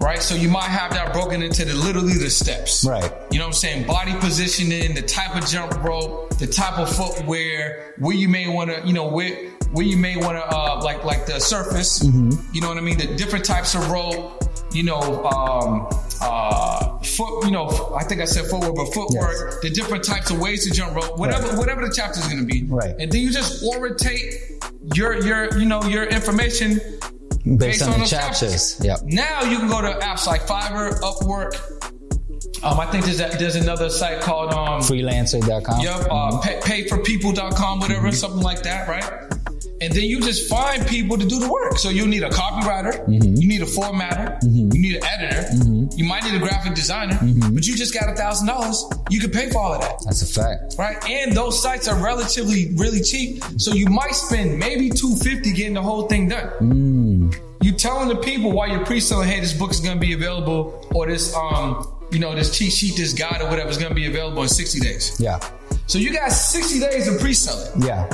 right? 0.00 0.22
So 0.22 0.34
you 0.34 0.48
might 0.48 0.64
have 0.64 0.92
that 0.92 1.12
broken 1.12 1.42
into 1.42 1.64
the 1.64 1.74
literally 1.74 2.14
the 2.14 2.30
steps. 2.30 2.84
Right. 2.84 3.12
You 3.30 3.38
know 3.38 3.44
what 3.44 3.48
I'm 3.48 3.52
saying? 3.54 3.86
Body 3.86 4.14
positioning, 4.18 4.94
the 4.94 5.02
type 5.02 5.36
of 5.36 5.46
jump 5.46 5.82
rope, 5.84 6.30
the 6.38 6.46
type 6.46 6.78
of 6.78 6.94
footwear, 6.94 7.94
where 7.98 8.16
you 8.16 8.28
may 8.28 8.48
want 8.48 8.70
to, 8.70 8.86
you 8.86 8.92
know, 8.92 9.06
where 9.08 9.50
where 9.72 9.86
you 9.86 9.96
may 9.96 10.16
want 10.16 10.36
to, 10.36 10.44
uh, 10.44 10.80
like 10.82 11.04
like 11.04 11.26
the 11.26 11.38
surface. 11.38 12.02
You 12.52 12.60
know 12.60 12.68
what 12.68 12.78
I 12.78 12.80
mean? 12.80 12.98
The 12.98 13.14
different 13.16 13.44
types 13.44 13.74
of 13.74 13.90
rope. 13.90 14.39
You 14.72 14.84
know, 14.84 15.24
um, 15.24 15.88
uh, 16.20 16.98
foot. 16.98 17.44
You 17.44 17.50
know, 17.50 17.94
I 17.98 18.04
think 18.04 18.20
I 18.20 18.24
said 18.24 18.46
footwork, 18.46 18.76
but 18.76 18.92
footwork. 18.94 19.62
The 19.62 19.70
different 19.70 20.04
types 20.04 20.30
of 20.30 20.38
ways 20.40 20.64
to 20.66 20.72
jump 20.72 20.94
rope. 20.94 21.18
Whatever 21.18 21.48
Right. 21.48 21.58
whatever 21.58 21.86
the 21.86 21.92
chapter 21.94 22.20
is 22.20 22.26
going 22.26 22.38
to 22.40 22.46
be. 22.46 22.64
Right. 22.64 22.94
And 22.98 23.10
then 23.10 23.20
you 23.22 23.30
just 23.30 23.64
orientate 23.64 24.34
your 24.94 25.22
your 25.24 25.58
you 25.58 25.66
know 25.66 25.82
your 25.84 26.04
information 26.04 26.80
Based, 27.56 27.82
on, 27.82 27.92
the 27.92 27.98
those 27.98 28.10
chapters. 28.10 28.78
Yep. 28.84 29.00
now 29.04 29.42
you 29.44 29.58
can 29.58 29.68
go 29.68 29.80
to 29.80 29.88
apps 30.04 30.26
like 30.26 30.42
Fiverr, 30.46 31.00
Upwork. 31.00 31.58
Um, 32.62 32.78
I 32.78 32.84
think 32.86 33.06
there's 33.06 33.20
a, 33.20 33.28
there's 33.38 33.56
another 33.56 33.88
site 33.88 34.20
called 34.20 34.52
um, 34.52 34.80
Freelancer.com. 34.82 35.80
Yep, 35.80 36.08
uh, 36.10 36.38
pay, 36.40 36.84
payforpeople.com, 36.84 37.80
whatever, 37.80 38.12
something 38.12 38.42
like 38.42 38.62
that, 38.64 38.86
right? 38.86 39.29
And 39.80 39.92
then 39.94 40.04
you 40.04 40.20
just 40.20 40.48
find 40.48 40.86
people 40.86 41.16
to 41.16 41.26
do 41.26 41.38
the 41.38 41.48
work. 41.50 41.78
So 41.78 41.88
you 41.88 42.06
need 42.06 42.22
a 42.22 42.28
copywriter, 42.28 43.04
mm-hmm. 43.06 43.34
you 43.34 43.48
need 43.48 43.62
a 43.62 43.66
formatter, 43.66 44.38
mm-hmm. 44.42 44.72
you 44.72 44.80
need 44.80 44.96
an 44.96 45.04
editor, 45.04 45.42
mm-hmm. 45.54 45.98
you 45.98 46.04
might 46.04 46.22
need 46.24 46.34
a 46.34 46.38
graphic 46.38 46.74
designer, 46.74 47.18
but 47.52 47.66
you 47.66 47.76
just 47.76 47.94
got 47.94 48.10
a 48.10 48.14
thousand 48.14 48.46
dollars. 48.46 48.84
You 49.08 49.20
can 49.20 49.30
pay 49.30 49.50
for 49.50 49.58
all 49.58 49.74
of 49.74 49.80
that. 49.80 50.02
That's 50.04 50.22
a 50.22 50.40
fact. 50.40 50.74
Right? 50.78 51.02
And 51.08 51.34
those 51.34 51.62
sites 51.62 51.88
are 51.88 52.02
relatively 52.02 52.74
really 52.76 53.00
cheap. 53.00 53.42
So 53.56 53.72
you 53.72 53.86
might 53.86 54.14
spend 54.14 54.58
maybe 54.58 54.90
250 54.90 55.52
getting 55.52 55.74
the 55.74 55.82
whole 55.82 56.08
thing 56.08 56.28
done. 56.28 56.50
Mm. 56.60 57.40
You 57.62 57.72
telling 57.72 58.08
the 58.08 58.16
people 58.16 58.52
while 58.52 58.68
you're 58.68 58.84
pre-selling, 58.84 59.28
hey, 59.28 59.40
this 59.40 59.52
book 59.52 59.70
is 59.70 59.80
gonna 59.80 60.00
be 60.00 60.12
available, 60.12 60.86
or 60.94 61.06
this 61.06 61.34
um, 61.34 61.90
you 62.10 62.18
know, 62.18 62.34
this 62.34 62.56
cheat 62.56 62.72
sheet, 62.72 62.96
this 62.96 63.12
guide 63.12 63.40
or 63.40 63.48
whatever 63.48 63.70
is 63.70 63.78
gonna 63.78 63.94
be 63.94 64.06
available 64.06 64.42
in 64.42 64.48
60 64.48 64.80
days. 64.80 65.18
Yeah. 65.20 65.38
So 65.86 65.98
you 65.98 66.12
got 66.12 66.32
60 66.32 66.80
days 66.80 67.06
to 67.06 67.18
pre-sell 67.18 67.58
it. 67.60 67.86
Yeah. 67.86 68.08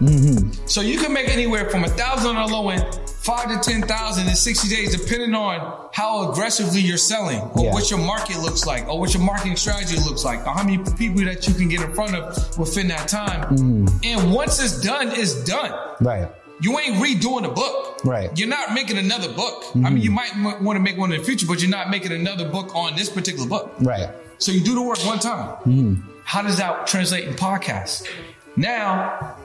Mm-hmm. 0.00 0.66
So 0.66 0.80
you 0.80 0.98
can 0.98 1.12
make 1.12 1.28
anywhere 1.28 1.68
from 1.70 1.84
a 1.84 1.88
thousand 1.88 2.36
on 2.36 2.46
the 2.50 2.52
low 2.56 2.68
end, 2.68 2.84
five 3.06 3.48
to 3.48 3.58
ten 3.70 3.82
thousand 3.82 4.28
in 4.28 4.34
60 4.36 4.68
days, 4.68 4.96
depending 4.96 5.34
on 5.34 5.88
how 5.92 6.30
aggressively 6.30 6.80
you're 6.80 6.98
selling, 6.98 7.40
or 7.40 7.64
Yeah. 7.64 7.72
what 7.72 7.90
your 7.90 8.00
market 8.00 8.38
looks 8.40 8.66
like, 8.66 8.86
or 8.88 9.00
what 9.00 9.14
your 9.14 9.22
marketing 9.22 9.56
strategy 9.56 9.96
looks 9.98 10.24
like, 10.24 10.46
or 10.46 10.50
how 10.50 10.62
many 10.62 10.78
people 10.78 11.24
that 11.24 11.46
you 11.48 11.54
can 11.54 11.68
get 11.68 11.80
in 11.80 11.92
front 11.94 12.14
of 12.14 12.58
within 12.58 12.88
that 12.88 13.08
time. 13.08 13.56
Mm-hmm. 13.56 13.86
And 14.04 14.32
once 14.32 14.62
it's 14.62 14.80
done, 14.82 15.08
it's 15.12 15.42
done. 15.44 15.72
Right. 16.00 16.28
You 16.60 16.78
ain't 16.78 16.96
redoing 16.96 17.42
the 17.42 17.48
book. 17.50 18.00
Right. 18.04 18.30
You're 18.38 18.48
not 18.48 18.72
making 18.72 18.96
another 18.98 19.30
book. 19.32 19.64
I 19.74 19.78
mean, 19.78 19.84
mm-hmm. 19.84 19.96
you 19.98 20.10
might 20.10 20.34
m- 20.34 20.64
want 20.64 20.76
to 20.76 20.80
make 20.80 20.96
one 20.96 21.12
in 21.12 21.18
the 21.18 21.24
future, 21.24 21.46
but 21.46 21.60
you're 21.60 21.70
not 21.70 21.90
making 21.90 22.12
another 22.12 22.48
book 22.48 22.74
on 22.74 22.96
this 22.96 23.08
particular 23.10 23.46
book. 23.48 23.74
Right. 23.80 24.08
So 24.38 24.52
you 24.52 24.60
do 24.60 24.74
the 24.74 24.82
work 24.82 24.98
one 25.04 25.18
time. 25.18 26.02
How 26.24 26.42
does 26.42 26.58
that 26.58 26.86
translate 26.86 27.26
in 27.28 27.34
podcasts? 27.34 28.06
Now, 28.56 29.36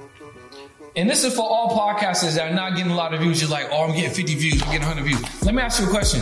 and 0.96 1.10
this 1.10 1.24
is 1.24 1.36
for 1.36 1.44
all 1.44 1.70
podcasters 1.78 2.36
that 2.36 2.52
are 2.52 2.56
not 2.56 2.76
getting 2.76 2.92
a 2.92 2.96
lot 2.96 3.14
of 3.14 3.22
views. 3.22 3.42
You're 3.42 3.50
like, 3.50 3.68
oh, 3.72 3.84
I'm 3.84 3.96
getting 3.96 4.12
50 4.12 4.36
views, 4.36 4.62
I'm 4.62 4.72
getting 4.72 4.88
100 4.88 5.04
views. 5.04 5.44
Let 5.46 5.56
me 5.56 5.62
ask 5.62 5.82
you 5.82 5.88
a 5.88 5.90
question. 5.90 6.22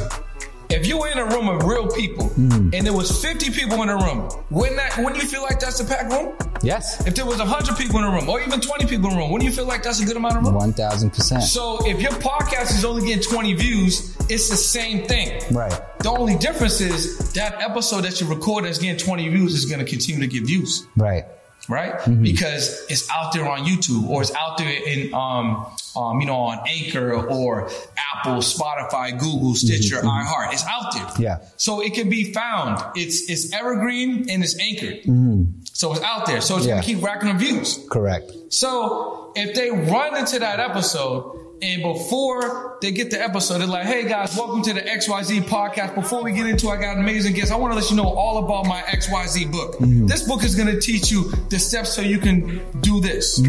If 0.69 0.85
you 0.85 0.99
were 0.99 1.07
in 1.07 1.17
a 1.17 1.25
room 1.25 1.49
of 1.49 1.63
real 1.63 1.87
people 1.87 2.27
hmm. 2.27 2.69
and 2.73 2.85
there 2.85 2.93
was 2.93 3.23
50 3.23 3.49
people 3.49 3.81
in 3.81 3.87
the 3.87 3.95
room, 3.95 4.29
wouldn't 4.51 4.77
that 4.77 4.99
wouldn't 4.99 5.19
you 5.19 5.27
feel 5.27 5.41
like 5.41 5.59
that's 5.59 5.79
a 5.79 5.85
packed 5.85 6.13
room? 6.13 6.35
Yes. 6.61 7.07
If 7.07 7.15
there 7.15 7.25
was 7.25 7.39
100 7.39 7.75
people 7.75 7.97
in 7.97 8.05
the 8.05 8.11
room 8.11 8.29
or 8.29 8.39
even 8.39 8.61
20 8.61 8.85
people 8.85 9.09
in 9.09 9.15
the 9.15 9.21
room, 9.21 9.31
wouldn't 9.31 9.49
you 9.49 9.55
feel 9.55 9.65
like 9.65 9.81
that's 9.81 9.99
a 9.99 10.05
good 10.05 10.15
amount 10.15 10.37
of 10.37 10.43
room? 10.43 10.53
One 10.53 10.73
thousand 10.73 11.09
percent. 11.09 11.41
So 11.41 11.79
if 11.87 11.99
your 11.99 12.11
podcast 12.11 12.77
is 12.77 12.85
only 12.85 13.07
getting 13.07 13.23
20 13.23 13.53
views, 13.53 14.15
it's 14.29 14.49
the 14.49 14.55
same 14.55 15.07
thing. 15.07 15.41
Right. 15.51 15.73
The 15.99 16.11
only 16.11 16.37
difference 16.37 16.81
is 16.81 17.33
that 17.33 17.59
episode 17.61 18.01
that 18.01 18.21
you 18.21 18.27
record 18.27 18.65
that's 18.65 18.77
getting 18.77 18.97
20 18.97 19.27
views 19.29 19.55
is 19.55 19.65
going 19.65 19.83
to 19.83 19.89
continue 19.89 20.21
to 20.21 20.27
get 20.27 20.43
views, 20.43 20.85
Right. 20.95 21.25
Right? 21.67 21.93
Mm-hmm. 21.93 22.23
Because 22.23 22.85
it's 22.89 23.09
out 23.09 23.33
there 23.33 23.47
on 23.47 23.65
YouTube 23.65 24.07
or 24.07 24.21
it's 24.21 24.33
out 24.35 24.57
there 24.57 24.71
in, 24.71 25.13
um, 25.13 25.65
um, 25.95 26.19
you 26.21 26.27
know, 26.27 26.35
on 26.35 26.59
Anchor 26.67 27.13
or 27.13 27.69
Apple, 28.13 28.37
Spotify, 28.41 29.17
Google, 29.19 29.55
Stitcher, 29.55 29.97
iHeart. 29.97 30.53
It's 30.53 30.65
out 30.67 30.93
there. 30.93 31.03
Mm-hmm. 31.05 31.21
Yeah. 31.23 31.37
So 31.57 31.81
it 31.81 31.93
can 31.93 32.09
be 32.09 32.31
found. 32.33 32.81
It's 32.95 33.29
it's 33.29 33.53
evergreen 33.53 34.29
and 34.29 34.43
it's 34.43 34.57
anchored. 34.59 35.03
So 35.73 35.93
it's 35.93 36.01
out 36.01 36.25
there. 36.25 36.41
So 36.41 36.57
it's 36.57 36.65
Mm-hmm. 36.65 36.75
Yeah. 36.75 36.81
to 36.81 36.85
keep 36.87 37.03
racking 37.03 37.29
up 37.29 37.37
views. 37.37 37.79
Correct. 37.89 38.31
So 38.49 39.31
if 39.35 39.55
they 39.55 39.69
run 39.71 40.15
into 40.17 40.39
that 40.39 40.59
episode 40.59 41.37
and 41.61 41.81
before 41.83 42.77
they 42.81 42.91
get 42.91 43.11
the 43.11 43.21
episode, 43.21 43.59
they're 43.59 43.67
like, 43.67 43.85
hey 43.85 44.07
guys, 44.07 44.35
welcome 44.37 44.61
to 44.63 44.73
the 44.73 44.81
XYZ 44.81 45.41
podcast. 45.41 45.95
Before 45.95 46.23
we 46.23 46.31
get 46.31 46.47
into 46.47 46.67
it, 46.67 46.71
I 46.71 46.81
got 46.81 46.95
an 46.97 47.03
amazing 47.03 47.33
guest. 47.33 47.51
I 47.51 47.55
want 47.57 47.73
to 47.73 47.79
let 47.79 47.89
you 47.89 47.95
know 47.97 48.07
all 48.07 48.43
about 48.45 48.65
my 48.65 48.81
XYZ 48.81 49.51
book. 49.51 49.75
This 49.79 50.23
book 50.27 50.43
is 50.43 50.55
going 50.55 50.67
to 50.73 50.79
teach 50.79 51.11
you 51.11 51.31
the 51.49 51.59
steps 51.59 51.93
so 51.93 52.01
you 52.01 52.19
can 52.19 52.61
do 52.81 53.01
this. 53.01 53.41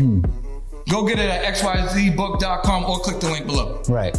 Go 0.90 1.07
get 1.07 1.20
it 1.20 1.31
at 1.31 1.55
xyzbook.com 1.55 2.85
or 2.85 2.98
click 2.98 3.20
the 3.20 3.31
link 3.31 3.46
below. 3.46 3.81
Right. 3.88 4.16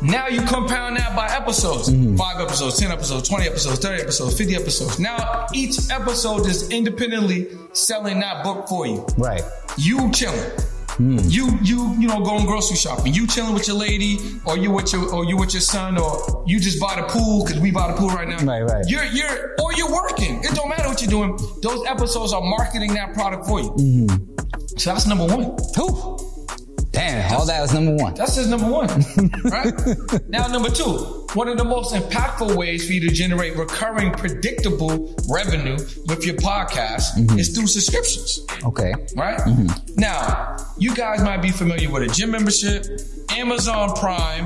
Now 0.00 0.28
you 0.28 0.42
compound 0.42 0.96
that 0.96 1.16
by 1.16 1.28
episodes. 1.28 1.88
Five 2.16 2.40
episodes, 2.40 2.78
10 2.78 2.92
episodes, 2.92 3.28
20 3.28 3.46
episodes, 3.46 3.78
30 3.80 4.02
episodes, 4.02 4.38
50 4.38 4.54
episodes. 4.54 5.00
Now 5.00 5.46
each 5.52 5.90
episode 5.90 6.46
is 6.46 6.70
independently 6.70 7.48
selling 7.72 8.20
that 8.20 8.44
book 8.44 8.68
for 8.68 8.86
you. 8.86 9.04
Right. 9.16 9.42
You 9.76 10.10
chilling. 10.12 10.50
You 11.00 11.58
you 11.62 11.92
you 11.98 12.06
know 12.06 12.20
going 12.20 12.46
grocery 12.46 12.76
shopping. 12.76 13.14
You 13.14 13.26
chilling 13.26 13.52
with 13.52 13.66
your 13.66 13.76
lady, 13.76 14.20
or 14.46 14.56
you 14.56 14.70
with 14.70 14.92
your 14.92 15.12
or 15.12 15.24
you 15.24 15.36
with 15.36 15.52
your 15.52 15.60
son, 15.60 15.98
or 15.98 16.44
you 16.46 16.60
just 16.60 16.78
bought 16.78 17.00
a 17.00 17.08
pool 17.08 17.44
because 17.44 17.60
we 17.60 17.72
bought 17.72 17.90
a 17.90 17.94
pool 17.94 18.10
right 18.10 18.28
now. 18.28 18.38
Right, 18.44 18.62
right. 18.62 18.84
You're 18.86 19.02
you're 19.02 19.56
or 19.60 19.72
you're 19.72 19.92
working. 19.92 20.38
It 20.44 20.54
don't 20.54 20.68
matter 20.68 20.88
what 20.88 21.02
you're 21.02 21.10
doing. 21.10 21.36
Those 21.62 21.84
episodes 21.86 22.32
are 22.32 22.42
marketing 22.42 22.94
that 22.94 23.12
product 23.12 23.46
for 23.46 23.60
you. 23.60 23.70
Mm-hmm. 23.70 24.33
So 24.76 24.92
that's 24.92 25.06
number 25.06 25.26
one. 25.26 25.56
Who? 25.76 26.18
Damn. 26.90 27.34
All 27.34 27.44
that 27.46 27.60
was 27.60 27.74
number 27.74 27.96
one. 27.96 28.14
That's 28.14 28.36
just 28.36 28.48
number 28.48 28.70
one, 28.70 28.86
right? 29.44 29.72
now, 30.28 30.46
number 30.46 30.68
two, 30.70 31.26
one 31.34 31.48
of 31.48 31.58
the 31.58 31.64
most 31.64 31.92
impactful 31.92 32.54
ways 32.56 32.86
for 32.86 32.92
you 32.92 33.00
to 33.00 33.08
generate 33.08 33.56
recurring, 33.56 34.12
predictable 34.12 35.12
revenue 35.28 35.76
with 36.06 36.24
your 36.24 36.36
podcast 36.36 37.16
Mm-hmm. 37.16 37.36
is 37.38 37.48
through 37.50 37.66
subscriptions, 37.66 38.40
Okay. 38.64 38.92
right? 39.16 39.40
Now, 39.96 40.56
you 40.78 40.94
guys 40.94 41.20
might 41.22 41.42
be 41.42 41.50
familiar 41.50 41.90
with 41.90 42.04
a 42.04 42.14
gym 42.14 42.30
membership, 42.30 42.86
Amazon 43.30 43.92
Prime, 43.96 44.44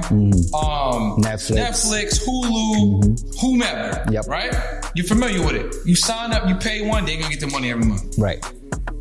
um, 0.54 1.18
Netflix. 1.20 1.58
Netflix, 1.58 2.24
Hulu, 2.26 3.40
whomever, 3.40 4.04
Yep. 4.10 4.26
right? 4.26 4.54
You're 4.94 5.06
familiar 5.06 5.44
with 5.44 5.54
it. 5.56 5.74
You 5.84 5.94
sign 5.94 6.32
up, 6.32 6.48
you 6.48 6.54
pay 6.54 6.86
one, 6.88 7.04
they're 7.04 7.18
gonna 7.20 7.28
get 7.30 7.40
the 7.40 7.46
money 7.48 7.70
every 7.70 7.84
month. 7.84 8.16
Right. 8.16 8.42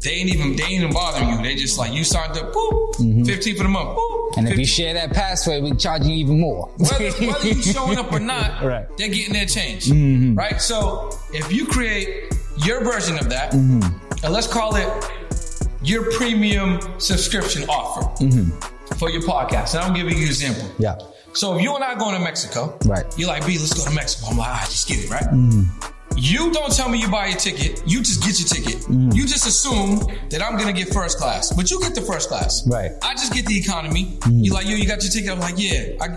They 0.04 0.12
ain't 0.12 0.30
even 0.34 0.56
they 0.56 0.64
ain't 0.64 0.72
even 0.84 0.94
bothering 0.94 1.30
you. 1.30 1.42
They 1.42 1.56
just 1.56 1.78
like 1.78 1.94
you 1.94 2.04
signed 2.04 2.38
up, 2.38 2.54
boop, 2.54 3.26
15 3.26 3.56
for 3.58 3.64
the 3.64 3.70
month, 3.70 3.90
boop. 3.98 3.98
Mm-hmm. 3.98 4.40
And 4.40 4.48
if 4.48 4.52
15. 4.56 4.60
you 4.60 4.66
share 4.66 4.94
that 4.94 5.14
password, 5.14 5.64
we 5.64 5.72
charge 5.76 6.06
you 6.06 6.14
even 6.16 6.40
more. 6.40 6.68
whether, 6.78 7.10
whether 7.12 7.48
you 7.48 7.62
showing 7.62 7.98
up 7.98 8.12
or 8.12 8.20
not, 8.20 8.64
Right. 8.64 8.84
Mm-hmm. 8.86 8.94
they're 8.98 9.10
getting 9.10 9.34
their 9.34 9.46
change. 9.46 9.90
Right? 10.38 10.62
So 10.62 11.10
if 11.34 11.52
you 11.52 11.66
create 11.66 12.34
your 12.66 12.84
version 12.84 13.18
of 13.18 13.30
that, 13.30 13.52
Mm-hmm. 13.54 14.26
and 14.26 14.34
let's 14.34 14.48
call 14.48 14.76
it 14.76 14.88
your 15.84 16.12
premium 16.14 16.80
subscription 17.00 17.64
offer 17.70 18.02
for 18.98 19.10
your 19.10 19.22
podcast. 19.22 19.74
And 19.76 19.84
I'm 19.84 19.94
giving 19.94 20.14
you 20.18 20.24
an 20.24 20.28
example. 20.28 20.64
Mm-hmm. 20.64 20.84
Yeah. 20.84 20.98
So 21.34 21.56
if 21.56 21.62
you 21.62 21.74
and 21.76 21.84
I 21.84 21.94
going 21.96 22.16
to 22.16 22.22
Mexico, 22.24 22.78
Right. 22.86 23.06
You're 23.18 23.28
like, 23.28 23.46
B, 23.46 23.58
let's 23.60 23.74
go 23.74 23.84
to 23.88 23.94
Mexico. 23.96 24.32
I'm 24.32 24.38
like, 24.38 24.48
ah, 24.50 24.66
just 24.70 24.88
get 24.88 25.04
it, 25.04 25.10
right? 25.12 25.26
You 26.18 26.52
don't 26.52 26.76
tell 26.76 26.90
me 26.90 27.00
you 27.00 27.10
buy 27.10 27.28
a 27.28 27.36
ticket. 27.36 27.84
You 27.86 28.02
just 28.02 28.24
get 28.24 28.40
your 28.40 28.48
ticket. 28.48 28.82
Mm. 28.88 29.14
You 29.14 29.28
just 29.28 29.46
assume 29.46 30.00
that 30.30 30.42
I'm 30.42 30.58
gonna 30.58 30.74
get 30.74 30.92
first 30.92 31.20
class, 31.20 31.54
but 31.54 31.70
you 31.70 31.80
get 31.80 31.94
the 31.94 32.02
first 32.02 32.28
class. 32.28 32.68
Right. 32.68 32.92
I 33.04 33.14
just 33.14 33.34
get 33.34 33.46
the 33.46 33.58
economy. 33.58 34.18
Mm. 34.22 34.44
You're 34.44 34.56
like, 34.56 34.66
yo, 34.66 34.76
you 34.76 34.88
got 34.88 35.04
your 35.04 35.12
ticket. 35.12 35.30
I'm 35.30 35.40
like, 35.40 35.56
yeah. 35.58 35.94
I, 36.02 36.08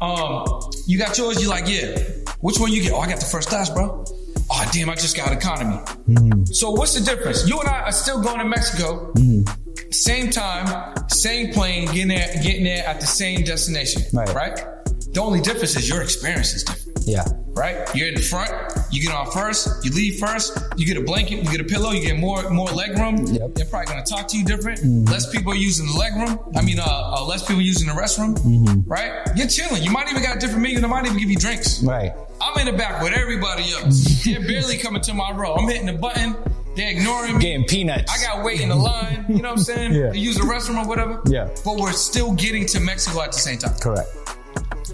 um, 0.00 0.70
you 0.86 0.96
got 0.96 1.18
yours. 1.18 1.42
You're 1.42 1.50
like, 1.50 1.66
yeah. 1.66 1.98
Which 2.40 2.58
one 2.60 2.72
you 2.72 2.82
get? 2.82 2.92
Oh, 2.92 3.00
I 3.00 3.08
got 3.08 3.18
the 3.18 3.26
first 3.26 3.48
class, 3.48 3.68
bro. 3.68 4.04
Oh, 4.50 4.70
damn, 4.72 4.88
I 4.88 4.94
just 4.94 5.16
got 5.16 5.32
economy. 5.32 5.76
Mm. 6.08 6.48
So 6.48 6.70
what's 6.70 6.94
the 6.94 7.04
difference? 7.04 7.48
You 7.48 7.58
and 7.58 7.68
I 7.68 7.82
are 7.82 7.92
still 7.92 8.22
going 8.22 8.38
to 8.38 8.44
Mexico. 8.44 9.12
Same 9.90 10.30
time, 10.30 10.94
same 11.08 11.52
plane, 11.52 11.86
getting 11.86 12.08
there, 12.08 12.32
getting 12.42 12.64
there 12.64 12.86
at 12.86 13.00
the 13.00 13.06
same 13.06 13.42
destination. 13.42 14.02
Right. 14.12 14.32
Right. 14.32 14.56
The 15.12 15.20
only 15.20 15.40
difference 15.40 15.76
is 15.76 15.88
your 15.88 16.02
experience 16.02 16.54
is 16.54 16.64
different 16.64 16.91
Yeah. 17.06 17.24
right? 17.54 17.76
You're 17.94 18.08
in 18.08 18.14
the 18.14 18.22
front, 18.22 18.50
you 18.90 19.02
get 19.02 19.14
on 19.14 19.30
first, 19.30 19.84
you 19.84 19.90
leave 19.92 20.18
first, 20.18 20.58
you 20.76 20.86
get 20.86 20.96
a 20.96 21.02
blanket, 21.02 21.42
you 21.44 21.50
get 21.50 21.60
a 21.60 21.64
pillow, 21.64 21.90
you 21.90 22.00
get 22.00 22.16
more 22.18 22.48
more 22.50 22.68
leg 22.68 22.96
room. 22.98 23.26
Yep. 23.26 23.54
They're 23.54 23.66
probably 23.66 23.86
gonna 23.86 24.04
talk 24.04 24.28
to 24.28 24.38
you 24.38 24.44
different. 24.44 25.08
Less 25.08 25.30
people 25.30 25.52
are 25.52 25.56
using 25.56 25.86
the 25.86 25.96
leg 25.98 26.14
room. 26.14 26.38
I 26.56 26.62
mean, 26.62 26.78
uh, 26.78 26.84
uh 26.86 27.24
less 27.24 27.42
people 27.46 27.62
using 27.62 27.88
the 27.88 27.94
restroom, 27.94 28.84
right? 28.86 29.26
You're 29.36 29.48
chilling. 29.48 29.82
You 29.82 29.90
might 29.90 30.08
even 30.10 30.22
got 30.22 30.36
a 30.36 30.38
different 30.40 30.62
menu. 30.62 30.80
They 30.80 30.86
might 30.86 31.04
even 31.06 31.18
give 31.18 31.30
you 31.30 31.36
drinks. 31.36 31.82
Right. 31.82 32.12
I'm 32.40 32.58
in 32.58 32.72
the 32.72 32.76
back 32.78 33.02
with 33.02 33.12
everybody 33.12 33.64
else. 33.72 34.24
They're 34.24 34.40
barely 34.40 34.76
coming 34.78 35.02
to 35.02 35.14
my 35.14 35.30
row. 35.32 35.54
I'm 35.54 35.68
hitting 35.68 35.86
the 35.86 35.92
button. 35.92 36.36
They're 36.74 36.90
ignoring 36.90 37.34
me. 37.36 37.40
Getting 37.42 37.64
peanuts. 37.66 38.10
I 38.10 38.24
got 38.26 38.44
wait 38.44 38.60
in 38.62 38.70
the 38.70 38.74
line. 38.74 39.26
You 39.28 39.36
know 39.42 39.50
what 39.50 39.58
I'm 39.58 39.64
saying? 39.64 39.92
Yeah. 40.02 40.10
To 40.10 40.18
use 40.18 40.36
the 40.36 40.42
restroom 40.44 40.82
or 40.82 40.88
whatever. 40.88 41.20
Yeah. 41.26 41.48
But 41.64 41.76
we're 41.76 41.92
still 41.92 42.32
getting 42.32 42.64
to 42.68 42.80
Mexico 42.80 43.20
at 43.20 43.32
the 43.32 43.38
same 43.38 43.58
time 43.58 43.74
Correct. 43.78 44.08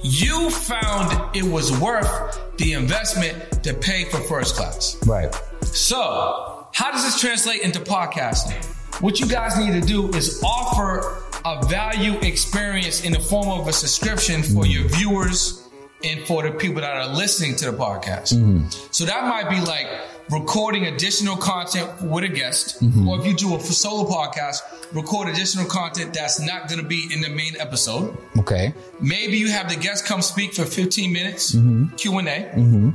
You 0.02 0.50
found 0.50 1.36
it 1.36 1.42
was 1.42 1.78
worth 1.80 2.56
the 2.56 2.72
investment 2.72 3.62
to 3.64 3.74
pay 3.74 4.04
for 4.04 4.18
first 4.20 4.56
class. 4.56 4.96
Right. 5.06 5.34
So, 5.62 6.66
how 6.72 6.90
does 6.92 7.04
this 7.04 7.20
translate 7.20 7.62
into 7.62 7.80
podcasting? 7.80 8.64
What 9.00 9.20
you 9.20 9.26
guys 9.26 9.56
need 9.58 9.80
to 9.80 9.86
do 9.86 10.08
is 10.10 10.42
offer 10.44 11.22
a 11.44 11.64
value 11.66 12.14
experience 12.20 13.04
in 13.04 13.12
the 13.12 13.20
form 13.20 13.48
of 13.48 13.68
a 13.68 13.72
subscription 13.72 14.42
for 14.42 14.64
mm-hmm. 14.64 14.70
your 14.70 14.88
viewers 14.88 15.68
and 16.04 16.26
for 16.26 16.42
the 16.42 16.50
people 16.50 16.80
that 16.80 16.96
are 16.96 17.08
listening 17.08 17.56
to 17.56 17.70
the 17.70 17.76
podcast. 17.76 18.34
Mm-hmm. 18.34 18.68
So 18.90 19.04
that 19.04 19.24
might 19.24 19.48
be 19.48 19.60
like 19.60 19.88
recording 20.30 20.86
additional 20.86 21.36
content 21.36 21.90
with 22.02 22.24
a 22.24 22.28
guest, 22.28 22.82
mm-hmm. 22.82 23.08
or 23.08 23.18
if 23.20 23.26
you 23.26 23.34
do 23.34 23.56
a 23.56 23.60
solo 23.60 24.08
podcast, 24.08 24.60
record 24.92 25.28
additional 25.28 25.66
content 25.66 26.14
that's 26.14 26.40
not 26.40 26.68
going 26.68 26.80
to 26.80 26.86
be 26.86 27.08
in 27.12 27.20
the 27.20 27.28
main 27.28 27.54
episode. 27.58 28.16
Okay. 28.38 28.74
Maybe 29.00 29.38
you 29.38 29.48
have 29.48 29.68
the 29.68 29.76
guest 29.76 30.06
come 30.06 30.22
speak 30.22 30.54
for 30.54 30.64
15 30.64 31.12
minutes, 31.12 31.54
mm-hmm. 31.54 31.94
Q 31.96 32.18
and 32.18 32.28
A, 32.28 32.52
mm-hmm. 32.54 32.90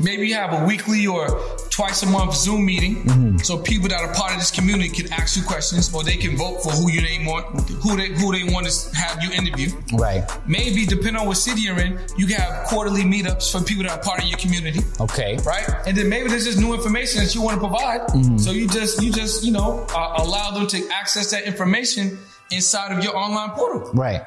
Maybe 0.00 0.26
you 0.28 0.34
have 0.34 0.52
a 0.52 0.66
weekly 0.66 1.06
or 1.06 1.28
twice 1.70 2.02
a 2.02 2.06
month 2.06 2.34
Zoom 2.34 2.64
meeting, 2.66 3.04
Mm-hmm. 3.04 3.38
so 3.38 3.58
people 3.58 3.88
that 3.88 4.00
are 4.00 4.12
part 4.14 4.32
of 4.32 4.38
this 4.38 4.50
community 4.50 4.88
can 4.88 5.12
ask 5.12 5.36
you 5.36 5.42
questions, 5.42 5.92
or 5.94 6.02
they 6.02 6.16
can 6.16 6.36
vote 6.36 6.62
for 6.62 6.70
who 6.70 6.90
you 6.90 7.00
they 7.00 7.24
want, 7.26 7.46
who 7.70 7.96
they 7.96 8.08
who 8.08 8.32
they 8.32 8.44
want 8.52 8.66
to 8.68 8.96
have 8.96 9.22
you 9.22 9.30
interview. 9.32 9.68
Right. 9.92 10.24
Maybe 10.46 10.84
depending 10.86 11.16
on 11.16 11.26
what 11.26 11.36
city 11.36 11.62
you're 11.62 11.78
in, 11.80 11.98
you 12.16 12.26
can 12.26 12.40
have 12.40 12.66
quarterly 12.66 13.02
meetups 13.02 13.52
for 13.52 13.62
people 13.64 13.84
that 13.84 13.92
are 13.98 14.02
part 14.02 14.22
of 14.22 14.28
your 14.28 14.38
community 14.38 14.80
Okay. 15.00 15.36
right? 15.44 15.68
And 15.86 15.96
then 15.96 16.08
maybe 16.08 16.28
there's 16.28 16.44
just 16.44 16.58
new 16.58 16.74
information 16.74 17.22
that 17.22 17.34
you 17.34 17.42
want 17.42 17.54
to 17.54 17.60
provide. 17.60 18.00
Mm-hmm. 18.08 18.38
So 18.38 18.50
you 18.50 18.66
just 18.68 19.00
you 19.02 19.12
just 19.12 19.44
you 19.44 19.52
know 19.52 19.86
uh, 19.94 20.14
allow 20.24 20.50
them 20.52 20.66
to 20.68 20.88
access 20.92 21.30
that 21.30 21.44
information 21.44 22.18
inside 22.50 22.96
of 22.96 23.02
your 23.04 23.16
online 23.16 23.50
portal, 23.50 23.90
Right. 23.94 24.22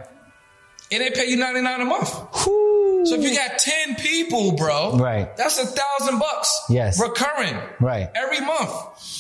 and 0.91 1.01
they 1.01 1.11
pay 1.11 1.25
you 1.27 1.35
ninety 1.37 1.61
nine 1.61 1.81
a 1.81 1.85
month. 1.85 2.09
So 3.09 3.15
if 3.15 3.23
you 3.23 3.35
got 3.35 3.57
ten 3.57 3.95
people, 3.95 4.51
bro, 4.53 4.97
Right. 4.97 5.35
that's 5.37 5.57
a 5.59 5.65
thousand 5.65 6.19
bucks, 6.19 6.49
Yes. 6.69 6.99
recurring, 6.99 7.55
Right. 7.79 8.09
every 8.15 8.41
month 8.41 8.71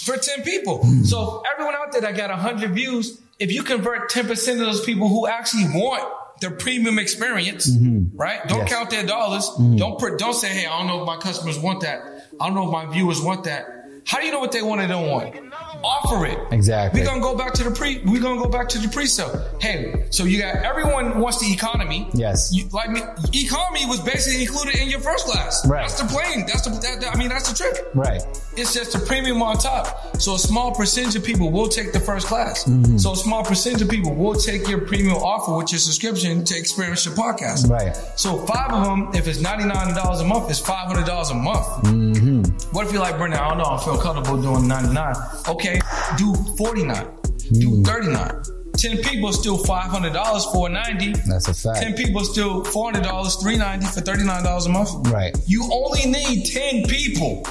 for 0.05 0.17
ten 0.17 0.43
people. 0.43 0.83
So 1.05 1.43
everyone 1.53 1.75
out 1.75 1.91
there 1.91 2.01
that 2.01 2.15
got 2.15 2.29
hundred 2.31 2.71
views, 2.73 3.19
if 3.39 3.51
you 3.51 3.63
convert 3.63 4.09
ten 4.09 4.27
percent 4.27 4.59
of 4.59 4.65
those 4.67 4.83
people 4.83 5.07
who 5.09 5.27
actually 5.27 5.65
want 5.73 6.03
the 6.39 6.51
premium 6.51 6.99
experience, 6.99 7.67
right? 7.67 7.77
Don't 7.77 8.13
Mm-hmm. 8.13 8.17
Yes. 8.17 8.47
Mm-hmm. 8.49 8.67
count 8.67 8.89
their 8.91 9.03
dollars. 9.05 9.49
Don't 9.75 9.97
put, 9.97 10.19
don't 10.19 10.33
say, 10.35 10.49
hey, 10.49 10.65
I 10.67 10.77
don't 10.77 10.87
know 10.87 11.01
if 11.01 11.07
my 11.07 11.17
customers 11.17 11.57
want 11.57 11.81
that. 11.81 11.99
I 12.39 12.45
don't 12.45 12.53
know 12.55 12.65
if 12.65 12.71
my 12.71 12.85
viewers 12.85 13.19
want 13.21 13.45
that. 13.45 13.65
How 14.07 14.19
do 14.19 14.25
you 14.25 14.31
know 14.31 14.39
what 14.39 14.53
they 14.53 14.61
want 14.61 14.79
and 14.79 14.89
don't 14.89 15.09
want? 15.09 15.35
Offer 15.83 16.25
it. 16.27 16.39
Exactly. 16.51 17.01
We're 17.01 17.07
gonna 17.07 17.21
go 17.21 17.37
back 17.37 17.53
to 17.55 17.63
the 17.63 17.71
pre. 17.71 17.99
We're 18.05 18.21
gonna 18.21 18.41
go 18.41 18.47
back 18.49 18.69
to 18.69 18.79
the 18.79 18.87
pre-sale. 18.87 19.45
Hey, 19.59 20.07
so 20.11 20.23
you 20.23 20.39
got 20.39 20.55
everyone 20.55 21.19
wants 21.19 21.39
the 21.39 21.51
economy. 21.53 22.09
Yes. 22.13 22.49
You, 22.53 22.67
like 22.69 22.89
me, 22.89 23.01
economy 23.33 23.85
was 23.85 23.99
basically 23.99 24.43
included 24.43 24.75
in 24.75 24.89
your 24.89 25.01
first 25.01 25.27
class. 25.27 25.67
Right. 25.67 25.81
That's 25.81 26.01
the 26.01 26.07
plane. 26.07 26.45
That's 26.47 26.61
the. 26.63 26.69
That, 26.71 27.01
that- 27.01 27.15
I 27.15 27.19
mean, 27.19 27.29
that's 27.29 27.51
the 27.51 27.55
trick. 27.55 27.85
Right. 27.93 28.21
It's 28.55 28.73
just 28.73 28.95
a 28.95 28.99
premium 28.99 29.41
on 29.43 29.57
top. 29.57 30.19
So 30.21 30.35
a 30.35 30.39
small 30.39 30.73
percentage 30.73 31.15
of 31.15 31.23
people 31.23 31.51
will 31.51 31.67
take 31.67 31.91
the 31.93 31.99
first 31.99 32.27
class. 32.27 32.63
Mm-hmm. 32.63 32.97
So 32.97 33.11
a 33.11 33.15
small 33.15 33.43
percentage 33.43 33.81
of 33.81 33.89
people 33.89 34.15
will 34.15 34.33
take 34.35 34.67
your 34.67 34.81
premium 34.81 35.17
offer 35.17 35.55
with 35.55 35.71
your 35.71 35.79
subscription 35.79 36.43
to 36.45 36.57
experience 36.57 37.05
your 37.05 37.13
podcast. 37.13 37.69
Right. 37.69 37.95
So 38.15 38.37
five 38.45 38.71
of 38.71 38.83
them, 38.85 39.11
if 39.13 39.27
it's 39.27 39.41
ninety 39.41 39.65
nine 39.65 39.93
dollars 39.93 40.21
a 40.21 40.25
month, 40.25 40.49
it's 40.49 40.59
five 40.59 40.87
hundred 40.87 41.05
dollars 41.05 41.29
a 41.29 41.35
month. 41.35 41.67
Mm-hmm. 41.83 42.43
What 42.75 42.85
if 42.87 42.91
you're 42.93 43.01
like 43.01 43.17
Brendan? 43.17 43.39
I 43.39 43.49
don't 43.49 43.57
know. 43.59 43.65
I 43.65 43.83
feel 43.83 43.96
comfortable 43.97 44.41
doing 44.41 44.67
ninety 44.67 44.93
nine. 44.93 45.15
Okay, 45.47 45.79
do 46.17 46.33
forty 46.57 46.83
nine. 46.83 47.05
Mm. 47.05 47.61
Do 47.61 47.83
thirty 47.83 48.09
nine. 48.09 48.41
Ten 48.77 48.97
people 48.97 49.33
still 49.33 49.57
five 49.57 49.89
hundred 49.89 50.13
dollars 50.13 50.45
for 50.45 50.69
ninety. 50.69 51.13
That's 51.27 51.47
a 51.47 51.53
fact. 51.53 51.81
Ten 51.81 51.93
people 51.95 52.23
still 52.23 52.63
four 52.63 52.91
hundred 52.91 53.03
dollars, 53.03 53.35
three 53.35 53.57
ninety 53.57 53.87
for 53.87 54.01
thirty 54.01 54.23
nine 54.23 54.43
dollars 54.43 54.67
a 54.67 54.69
month. 54.69 55.07
Right. 55.09 55.35
You 55.47 55.67
only 55.71 56.05
need 56.05 56.45
ten 56.45 56.83
people. 56.85 57.43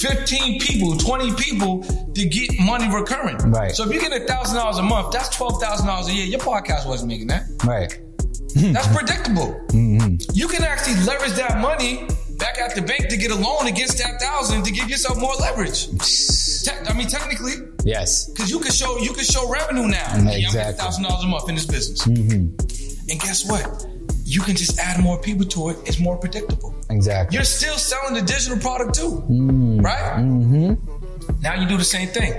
15 0.00 0.58
people, 0.58 0.96
20 0.96 1.32
people 1.34 1.82
to 2.14 2.24
get 2.26 2.58
money 2.58 2.92
recurring. 2.92 3.36
Right. 3.36 3.70
So 3.70 3.88
if 3.88 3.94
you 3.94 4.00
get 4.00 4.12
a 4.12 4.26
thousand 4.26 4.56
dollars 4.56 4.78
a 4.78 4.82
month, 4.82 5.12
that's 5.12 5.28
twelve 5.28 5.62
thousand 5.62 5.86
dollars 5.86 6.08
a 6.08 6.12
year. 6.12 6.26
Your 6.26 6.40
podcast 6.40 6.88
wasn't 6.88 7.10
making 7.10 7.28
that. 7.28 7.44
Right. 7.64 8.00
That's 8.54 8.88
predictable. 8.94 9.60
You 9.72 10.48
can 10.48 10.64
actually 10.64 10.96
leverage 11.04 11.32
that 11.34 11.60
money 11.60 12.06
back 12.42 12.58
at 12.58 12.74
the 12.74 12.82
bank 12.82 13.08
to 13.08 13.16
get 13.16 13.30
a 13.30 13.34
loan 13.34 13.66
against 13.68 13.98
that 13.98 14.20
thousand 14.20 14.64
to 14.64 14.70
give 14.72 14.90
yourself 14.90 15.16
more 15.18 15.34
leverage. 15.46 15.86
Te- 16.64 16.90
I 16.90 16.92
mean, 16.94 17.08
technically, 17.08 17.54
Yes. 17.84 18.28
because 18.30 18.50
you 18.50 18.58
can 18.58 18.72
show 18.72 18.98
you 18.98 19.12
can 19.12 19.24
show 19.24 19.48
revenue 19.48 19.86
now. 19.88 19.98
Mm-hmm. 19.98 20.12
Yeah, 20.12 20.18
I'm 20.18 20.24
making 20.24 20.44
Exactly. 20.46 20.78
thousand 20.82 21.02
dollars 21.04 21.24
a 21.24 21.28
month 21.28 21.48
in 21.48 21.54
this 21.54 21.66
business. 21.66 22.02
Mm-hmm. 22.06 23.10
And 23.10 23.20
guess 23.20 23.44
what? 23.48 23.64
You 24.24 24.40
can 24.42 24.56
just 24.56 24.78
add 24.78 25.00
more 25.02 25.18
people 25.20 25.46
to 25.46 25.68
it. 25.70 25.76
It's 25.86 26.00
more 26.00 26.16
predictable. 26.16 26.74
Exactly. 26.90 27.34
You're 27.36 27.44
still 27.44 27.76
selling 27.76 28.14
the 28.14 28.22
digital 28.22 28.58
product 28.58 28.94
too, 28.94 29.10
mm-hmm. 29.30 29.80
right? 29.80 30.20
Now 31.42 31.54
you 31.60 31.66
do 31.68 31.76
the 31.76 31.84
same 31.96 32.08
thing. 32.08 32.32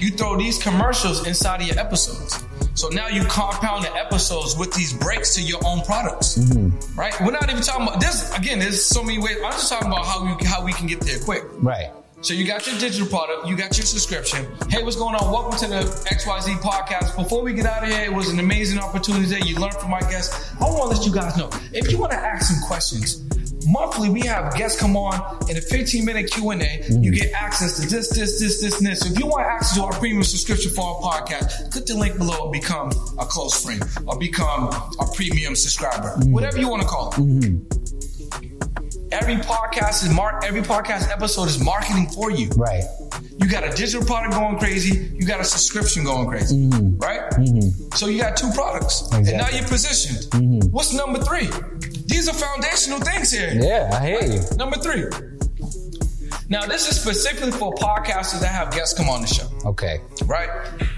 You 0.00 0.10
throw 0.10 0.36
these 0.36 0.58
commercials 0.62 1.26
inside 1.26 1.60
of 1.62 1.66
your 1.68 1.78
episodes. 1.78 2.42
So 2.74 2.88
now 2.88 3.06
you 3.06 3.22
compound 3.24 3.84
the 3.84 3.94
episodes 3.94 4.56
with 4.58 4.74
these 4.74 4.92
breaks 4.92 5.34
to 5.36 5.42
your 5.42 5.60
own 5.64 5.82
products, 5.82 6.36
mm-hmm. 6.36 6.98
right? 6.98 7.14
We're 7.20 7.30
not 7.30 7.48
even 7.48 7.62
talking 7.62 7.86
about 7.86 8.00
this. 8.00 8.36
Again, 8.36 8.58
there's 8.58 8.84
so 8.84 9.04
many 9.04 9.18
ways. 9.20 9.36
I'm 9.44 9.52
just 9.52 9.70
talking 9.70 9.86
about 9.86 10.04
how 10.04 10.24
we 10.24 10.44
how 10.44 10.64
we 10.64 10.72
can 10.72 10.88
get 10.88 11.00
there 11.00 11.20
quick. 11.20 11.44
Right. 11.58 11.92
So 12.20 12.34
you 12.34 12.44
got 12.44 12.66
your 12.66 12.76
digital 12.78 13.06
product, 13.06 13.46
you 13.46 13.54
got 13.54 13.76
your 13.76 13.84
subscription. 13.86 14.46
Hey, 14.70 14.82
what's 14.82 14.96
going 14.96 15.14
on? 15.14 15.30
Welcome 15.30 15.58
to 15.58 15.66
the 15.68 15.82
XYZ 16.10 16.56
podcast. 16.62 17.16
Before 17.16 17.42
we 17.42 17.52
get 17.52 17.66
out 17.66 17.84
of 17.84 17.90
here, 17.90 18.02
it 18.02 18.12
was 18.12 18.30
an 18.30 18.40
amazing 18.40 18.80
opportunity 18.80 19.26
that 19.26 19.46
you 19.46 19.56
learned 19.56 19.74
from 19.74 19.90
my 19.90 20.00
guests. 20.00 20.52
I 20.58 20.64
want 20.64 20.90
to 20.90 20.96
let 20.96 21.06
you 21.06 21.12
guys 21.12 21.36
know 21.36 21.50
if 21.72 21.92
you 21.92 21.98
want 21.98 22.12
to 22.12 22.18
ask 22.18 22.52
some 22.52 22.66
questions. 22.66 23.22
Monthly, 23.66 24.08
we 24.08 24.20
have 24.22 24.54
guests 24.54 24.78
come 24.78 24.96
on 24.96 25.14
in 25.48 25.56
a 25.56 25.60
15 25.60 26.04
minute 26.04 26.30
Q&A. 26.30 26.84
You 26.88 27.12
get 27.12 27.32
access 27.32 27.80
to 27.80 27.88
this, 27.88 28.10
this, 28.10 28.38
this, 28.38 28.60
this, 28.60 28.78
and 28.78 28.86
this. 28.86 29.00
So 29.00 29.08
if 29.10 29.18
you 29.18 29.26
want 29.26 29.46
access 29.46 29.76
to 29.76 29.84
our 29.84 29.92
premium 29.92 30.22
subscription 30.22 30.70
for 30.72 30.84
our 30.84 31.00
podcast, 31.00 31.72
click 31.72 31.86
the 31.86 31.94
link 31.94 32.18
below 32.18 32.44
and 32.44 32.52
become 32.52 32.90
a 33.18 33.24
close 33.24 33.62
friend 33.62 33.82
or 34.06 34.18
become 34.18 34.68
a 34.68 35.06
premium 35.14 35.54
subscriber. 35.54 36.08
Mm-hmm. 36.08 36.32
Whatever 36.32 36.58
you 36.58 36.68
want 36.68 36.82
to 36.82 36.88
call 36.88 37.08
it. 37.08 37.14
Mm-hmm. 37.14 37.84
Every 39.12 39.36
podcast 39.36 40.02
is 40.02 40.10
mark. 40.12 40.44
Every 40.44 40.62
podcast 40.62 41.08
episode 41.10 41.48
is 41.48 41.62
marketing 41.62 42.08
for 42.08 42.32
you. 42.32 42.48
Right. 42.56 42.82
You 43.38 43.48
got 43.48 43.64
a 43.64 43.70
digital 43.70 44.04
product 44.04 44.34
going 44.34 44.58
crazy. 44.58 45.08
You 45.14 45.24
got 45.26 45.40
a 45.40 45.44
subscription 45.44 46.04
going 46.04 46.26
crazy, 46.26 46.56
mm-hmm. 46.56 46.98
right? 46.98 47.32
So 47.96 48.08
you 48.08 48.18
got 48.20 48.36
two 48.36 48.50
products, 48.52 49.08
and 49.12 49.24
now 49.26 49.48
you're 49.50 49.68
positioned. 49.68 50.72
What's 50.72 50.92
number 50.92 51.20
three? 51.20 51.48
These 52.06 52.28
are 52.28 52.34
foundational 52.34 53.00
things 53.00 53.30
here. 53.30 53.52
Yeah, 53.54 53.90
I 53.92 54.06
hear 54.06 54.22
you. 54.22 54.40
Number 54.56 54.76
three. 54.76 55.06
Now, 56.50 56.66
this 56.66 56.90
is 56.90 57.00
specifically 57.00 57.52
for 57.52 57.72
podcasters 57.72 58.40
that 58.40 58.48
have 58.48 58.70
guests 58.70 58.96
come 58.96 59.08
on 59.08 59.22
the 59.22 59.26
show, 59.26 59.48
Okay. 59.64 60.02
right? 60.26 60.50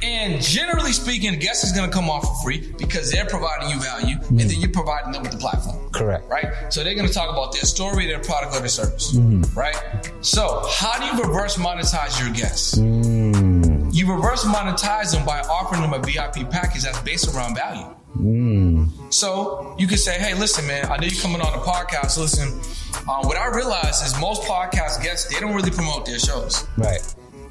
And 0.02 0.42
generally 0.42 0.92
speaking, 0.92 1.30
the 1.30 1.36
guest 1.36 1.62
is 1.62 1.70
going 1.70 1.88
to 1.88 1.94
come 1.94 2.10
on 2.10 2.20
for 2.20 2.34
free 2.42 2.72
because 2.78 3.12
they're 3.12 3.26
providing 3.26 3.70
you 3.70 3.80
value, 3.80 4.16
and 4.16 4.24
mm-hmm. 4.24 4.36
then 4.38 4.50
you're 4.60 4.72
providing 4.72 5.12
them 5.12 5.22
with 5.22 5.30
the 5.30 5.38
platform 5.38 5.88
Correct. 5.92 6.28
right? 6.28 6.52
So 6.70 6.82
they're 6.82 6.96
going 6.96 7.06
to 7.06 7.12
talk 7.14 7.30
about 7.30 7.52
their 7.52 7.62
story, 7.62 8.06
their 8.06 8.18
product, 8.18 8.56
or 8.56 8.58
their 8.58 8.68
service, 8.68 9.14
mm-hmm. 9.14 9.58
right? 9.58 9.76
So 10.20 10.66
how 10.68 10.98
do 10.98 11.06
you 11.06 11.22
reverse 11.22 11.56
monetize 11.56 12.20
your 12.20 12.34
guests? 12.34 12.76
Mm. 12.76 13.94
You 13.94 14.12
reverse 14.12 14.44
monetize 14.44 15.12
them 15.12 15.24
by 15.24 15.40
offering 15.42 15.80
them 15.80 15.94
a 15.94 16.00
VIP 16.00 16.50
package 16.50 16.82
that's 16.82 17.00
based 17.02 17.34
around 17.34 17.54
value. 17.54 17.95
So 19.10 19.76
you 19.78 19.86
can 19.86 19.98
say, 19.98 20.18
hey, 20.18 20.34
listen, 20.34 20.66
man, 20.66 20.86
I 20.86 20.96
know 20.96 21.06
you're 21.06 21.20
coming 21.20 21.40
on 21.40 21.52
the 21.52 21.64
podcast. 21.64 22.18
Listen, 22.18 22.48
um, 23.08 23.26
what 23.26 23.36
I 23.36 23.48
realize 23.54 24.02
is 24.02 24.18
most 24.20 24.42
podcast 24.42 25.02
guests, 25.02 25.32
they 25.32 25.40
don't 25.40 25.54
really 25.54 25.70
promote 25.70 26.06
their 26.06 26.18
shows. 26.18 26.66
Right. 26.76 27.00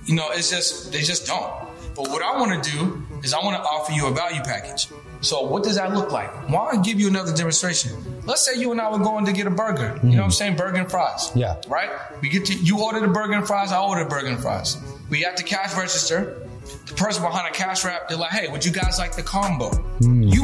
You 0.06 0.16
know, 0.16 0.30
it's 0.32 0.50
just, 0.50 0.92
they 0.92 1.02
just 1.02 1.26
don't. 1.26 1.52
But 1.96 2.10
what 2.10 2.22
I 2.22 2.38
want 2.38 2.62
to 2.62 2.72
do 2.72 3.04
is 3.24 3.34
I 3.34 3.40
want 3.40 3.56
to 3.56 3.64
offer 3.64 3.94
you 3.94 4.08
a 4.08 4.12
value 4.12 4.42
package. 4.44 4.88
So 5.22 5.42
what 5.42 5.64
does 5.64 5.76
that 5.76 5.94
look 5.94 6.12
like? 6.12 6.30
Why 6.50 6.74
well, 6.74 6.84
give 6.84 7.00
you 7.00 7.08
another 7.08 7.34
demonstration. 7.34 7.92
Let's 8.26 8.46
say 8.46 8.60
you 8.60 8.72
and 8.72 8.82
I 8.82 8.92
were 8.92 9.00
going 9.00 9.26
to 9.26 9.32
get 9.32 9.48
a 9.48 9.50
burger. 9.50 10.00
You 10.04 10.12
know 10.12 10.18
what 10.18 10.26
I'm 10.26 10.32
saying? 10.32 10.58
Burger 10.58 10.78
and 10.78 10.92
fries. 10.92 11.32
Yeah. 11.36 11.62
Right? 11.68 11.90
We 12.22 12.30
get 12.30 12.46
to, 12.46 12.54
you 12.54 12.84
order 12.84 13.00
the 13.00 13.08
burger 13.08 13.34
and 13.34 13.48
fries, 13.48 13.72
I 13.72 13.82
order 13.82 14.04
the 14.04 14.10
burger 14.10 14.28
and 14.28 14.40
fries. 14.40 14.78
We 15.10 15.26
at 15.26 15.38
the 15.38 15.44
cash 15.44 15.76
register. 15.76 16.42
The 16.88 16.94
person 16.96 17.22
behind 17.24 17.54
the 17.54 17.58
cash 17.58 17.86
wrap, 17.86 18.10
they're 18.10 18.18
like, 18.18 18.32
hey, 18.32 18.48
would 18.48 18.66
you 18.66 18.72
guys 18.72 18.98
like 18.98 19.16
the 19.16 19.22
combo? 19.22 19.70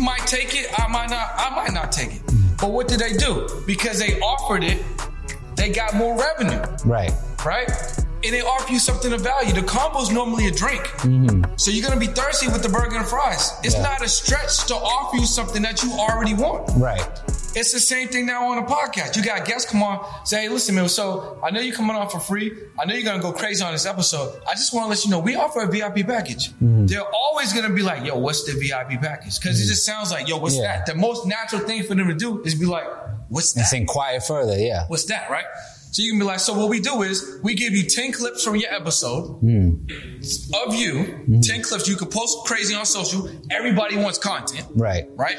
You 0.01 0.05
might 0.07 0.25
take 0.25 0.55
it, 0.55 0.67
I 0.79 0.87
might 0.87 1.11
not, 1.11 1.29
I 1.37 1.55
might 1.55 1.73
not 1.73 1.91
take 1.91 2.15
it. 2.15 2.21
But 2.59 2.71
what 2.71 2.87
did 2.87 2.99
they 2.99 3.13
do? 3.13 3.47
Because 3.67 3.99
they 3.99 4.19
offered 4.19 4.63
it, 4.63 4.81
they 5.55 5.69
got 5.69 5.93
more 5.93 6.17
revenue 6.19 6.59
Right. 6.83 7.11
right? 7.45 7.69
And 8.23 8.33
they 8.33 8.41
offer 8.41 8.73
you 8.73 8.79
something 8.79 9.13
of 9.13 9.21
value. 9.21 9.53
The 9.53 9.61
combo's 9.61 10.09
normally 10.09 10.47
a 10.47 10.51
drink. 10.51 10.81
Mm-hmm. 11.05 11.53
So 11.55 11.69
you're 11.69 11.87
gonna 11.87 11.99
be 11.99 12.07
thirsty 12.07 12.47
with 12.47 12.63
the 12.63 12.69
burger 12.69 12.95
and 12.97 13.05
fries. 13.05 13.53
It's 13.63 13.75
Yeah. 13.75 13.83
not 13.83 14.01
a 14.03 14.09
stretch 14.09 14.65
to 14.69 14.75
offer 14.75 15.17
you 15.17 15.25
something 15.27 15.61
that 15.61 15.83
you 15.83 15.91
already 15.93 16.33
want. 16.33 16.71
Right. 16.77 17.05
It's 17.53 17.73
the 17.73 17.79
same 17.79 18.07
thing 18.07 18.25
now 18.25 18.47
on 18.47 18.59
a 18.59 18.65
podcast. 18.65 19.17
You 19.17 19.23
got 19.23 19.45
guests 19.45 19.69
come 19.69 19.83
on, 19.83 20.05
say, 20.25 20.43
hey, 20.43 20.49
listen, 20.49 20.75
man, 20.75 20.87
so 20.87 21.37
I 21.43 21.51
know 21.51 21.59
you're 21.59 21.75
coming 21.75 21.95
on 21.95 22.09
for 22.09 22.19
free. 22.19 22.53
I 22.79 22.85
know 22.85 22.93
you're 22.93 23.03
gonna 23.03 23.21
go 23.21 23.33
crazy 23.33 23.63
on 23.63 23.73
this 23.73 23.85
episode. 23.85 24.41
I 24.49 24.53
just 24.53 24.73
wanna 24.73 24.87
let 24.87 25.03
you 25.03 25.11
know 25.11 25.19
we 25.19 25.35
offer 25.35 25.61
a 25.61 25.67
VIP 25.67 26.07
package. 26.07 26.51
Mm. 26.53 26.87
They're 26.87 27.03
always 27.03 27.51
gonna 27.51 27.73
be 27.73 27.81
like, 27.81 28.05
yo, 28.05 28.17
what's 28.17 28.45
the 28.45 28.53
VIP 28.53 29.01
package? 29.01 29.37
Because 29.39 29.59
it 29.59 29.65
mm. 29.65 29.67
just 29.67 29.85
sounds 29.85 30.11
like, 30.11 30.29
yo, 30.29 30.37
what's 30.37 30.55
Yeah. 30.55 30.77
that? 30.77 30.85
The 30.85 30.95
most 30.95 31.25
natural 31.25 31.61
thing 31.61 31.83
for 31.83 31.93
them 31.93 32.07
to 32.07 32.13
do 32.13 32.41
is 32.43 32.55
be 32.55 32.65
like, 32.65 32.87
what's 33.27 33.51
that? 33.53 33.61
Let's 33.61 33.73
inquire 33.73 34.21
further. 34.21 34.57
Yeah. 34.57 34.85
What's 34.87 35.05
that, 35.05 35.29
right? 35.29 35.45
So 35.91 36.03
you 36.03 36.13
can 36.13 36.19
be 36.19 36.25
like, 36.25 36.39
so 36.39 36.53
what 36.53 36.69
we 36.69 36.79
do 36.79 37.01
is 37.01 37.39
we 37.43 37.53
give 37.53 37.73
you 37.73 37.83
10 37.83 38.13
clips 38.13 38.45
from 38.45 38.55
your 38.55 38.73
episode 38.73 39.41
mm. 39.41 39.70
Of 39.89 40.75
you, 40.75 40.93
mm-hmm. 40.93 41.39
10 41.39 41.63
clips. 41.63 41.87
You 41.87 41.95
can 41.95 42.07
post 42.09 42.45
crazy 42.45 42.73
on 42.75 42.85
social. 42.85 43.29
Everybody 43.49 43.97
wants 43.97 44.17
content, 44.17 44.65
Right. 44.75 45.05
right? 45.15 45.37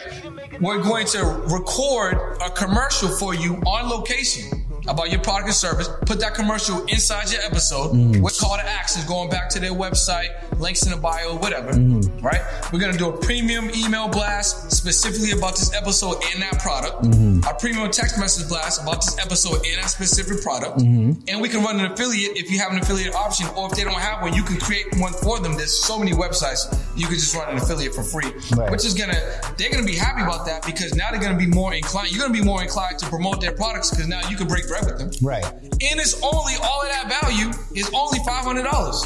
We're 0.61 0.83
going 0.83 1.07
to 1.09 1.25
record 1.25 2.15
a 2.43 2.51
commercial 2.51 3.09
for 3.09 3.35
you 3.35 3.57
on 3.67 3.89
location 3.89 4.67
about 4.89 5.11
your 5.11 5.21
product 5.21 5.47
and 5.47 5.55
service. 5.55 5.89
Put 6.07 6.21
that 6.21 6.35
commercial 6.35 6.85
inside 6.87 7.31
your 7.31 7.43
episode 7.43 7.93
with 8.21 8.39
call 8.39 8.57
to 8.57 8.67
actions 8.67 9.05
going 9.05 9.31
back 9.31 9.49
to 9.51 9.61
their 9.61 9.73
website, 9.73 10.29
links 10.59 10.85
in 10.85 10.91
the 10.93 10.97
bio, 10.97 11.37
whatever. 11.37 11.73
Mm-hmm. 11.73 12.25
Right? 12.25 12.41
We're 12.73 12.81
gonna 12.81 12.99
do 12.99 13.09
a 13.11 13.17
premium 13.17 13.71
email 13.75 14.09
blast 14.09 14.73
specifically 14.73 15.33
about 15.33 15.53
this 15.57 15.75
episode 15.75 16.17
and 16.33 16.43
that 16.43 16.59
product. 16.61 17.03
Mm-hmm. 17.05 17.49
A 17.49 17.55
premium 17.59 17.91
text 17.91 18.19
message 18.19 18.49
blast 18.49 18.83
about 18.83 18.97
this 18.97 19.19
episode 19.19 19.65
and 19.67 19.79
that 19.83 19.91
specific 19.91 20.43
product. 20.43 20.79
Mm-hmm. 20.79 21.21
And 21.29 21.41
we 21.41 21.49
can 21.49 21.63
run 21.63 21.79
an 21.81 21.93
affiliate 21.93 22.37
if 22.37 22.51
you 22.51 22.59
have 22.59 22.73
an 22.73 22.79
affiliate 22.79 23.15
option, 23.15 23.47
or 23.57 23.67
if 23.71 23.77
they 23.77 23.85
don't 23.85 23.95
have 23.95 24.23
one, 24.23 24.35
you 24.35 24.43
can 24.43 24.59
create 24.59 24.87
one 24.99 25.13
for 25.13 25.39
them. 25.41 25.57
There's 25.57 25.73
so 25.79 25.99
many 25.99 26.13
websites 26.13 26.79
you 26.97 27.07
can 27.07 27.15
just 27.15 27.35
run 27.35 27.49
an 27.51 27.59
affiliate 27.59 27.95
for 27.95 28.03
free, 28.03 28.31
Right. 28.57 28.71
which 28.71 28.85
is 28.85 28.95
gonna 28.95 29.19
they're 29.57 29.71
gonna 29.71 29.87
be 29.87 29.97
happy 29.97 30.23
about 30.23 30.47
that 30.47 30.65
because 30.67 30.95
now 30.95 31.11
they're 31.11 31.21
gonna 31.21 31.39
be 31.39 31.47
more 31.47 31.73
inclined. 31.75 32.11
You're 32.13 32.21
gonna 32.27 32.39
be 32.39 32.45
more 32.45 32.63
inclined 32.63 32.99
to 32.99 33.07
promote 33.07 33.41
their 33.41 33.53
products 33.53 33.91
because 33.91 34.09
now 34.09 34.21
you 34.29 34.37
can 34.37 34.47
break 34.47 34.69
bread 34.73 34.87
with 34.87 34.99
them. 34.99 35.11
Right. 35.21 35.45
And 35.45 36.01
it's 36.01 36.21
only 36.23 36.55
all 36.63 36.83
of 36.83 36.89
that 36.89 37.21
value 37.21 37.51
is 37.75 37.91
only 37.95 38.19
five 38.21 38.45
hundred 38.45 38.65
dollars. 38.65 39.05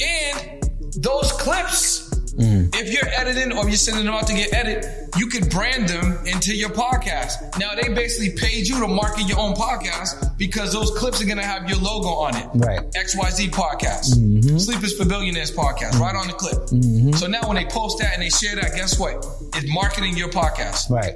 And 0.00 0.62
those 0.96 1.30
clips, 1.32 2.10
mm. 2.34 2.74
if 2.74 2.92
you're 2.92 3.08
editing 3.08 3.56
or 3.56 3.64
you're 3.64 3.76
sending 3.76 4.04
them 4.04 4.14
out 4.14 4.26
to 4.26 4.34
get 4.34 4.52
edited, 4.52 4.84
you 5.16 5.28
could 5.28 5.48
brand 5.50 5.88
them 5.88 6.26
into 6.26 6.54
your 6.54 6.70
podcast. 6.70 7.58
Now 7.58 7.74
they 7.74 7.94
basically 7.94 8.36
paid 8.36 8.66
you 8.66 8.80
to 8.80 8.88
market 8.88 9.28
your 9.28 9.38
own 9.38 9.54
podcast 9.54 10.36
because 10.36 10.72
those 10.72 10.90
clips 10.98 11.22
are 11.22 11.26
gonna 11.26 11.46
have 11.46 11.68
your 11.68 11.78
logo 11.78 12.08
on 12.08 12.36
it. 12.36 12.46
Right. 12.54 12.80
XYZ 12.92 13.50
podcast. 13.50 14.16
Mm-hmm. 14.16 14.58
Sleep 14.58 14.82
is 14.82 14.96
for 14.96 15.06
Billionaires 15.06 15.52
podcast, 15.52 16.00
right 16.00 16.16
on 16.16 16.26
the 16.26 16.32
clip. 16.32 16.58
Mm-hmm. 16.70 17.12
So 17.12 17.28
now 17.28 17.46
when 17.46 17.56
they 17.56 17.66
post 17.66 18.00
that 18.00 18.14
and 18.14 18.22
they 18.22 18.30
share 18.30 18.56
that, 18.56 18.74
guess 18.74 18.98
what? 18.98 19.24
It's 19.54 19.72
marketing 19.72 20.16
your 20.16 20.28
podcast. 20.28 20.90
Right. 20.90 21.14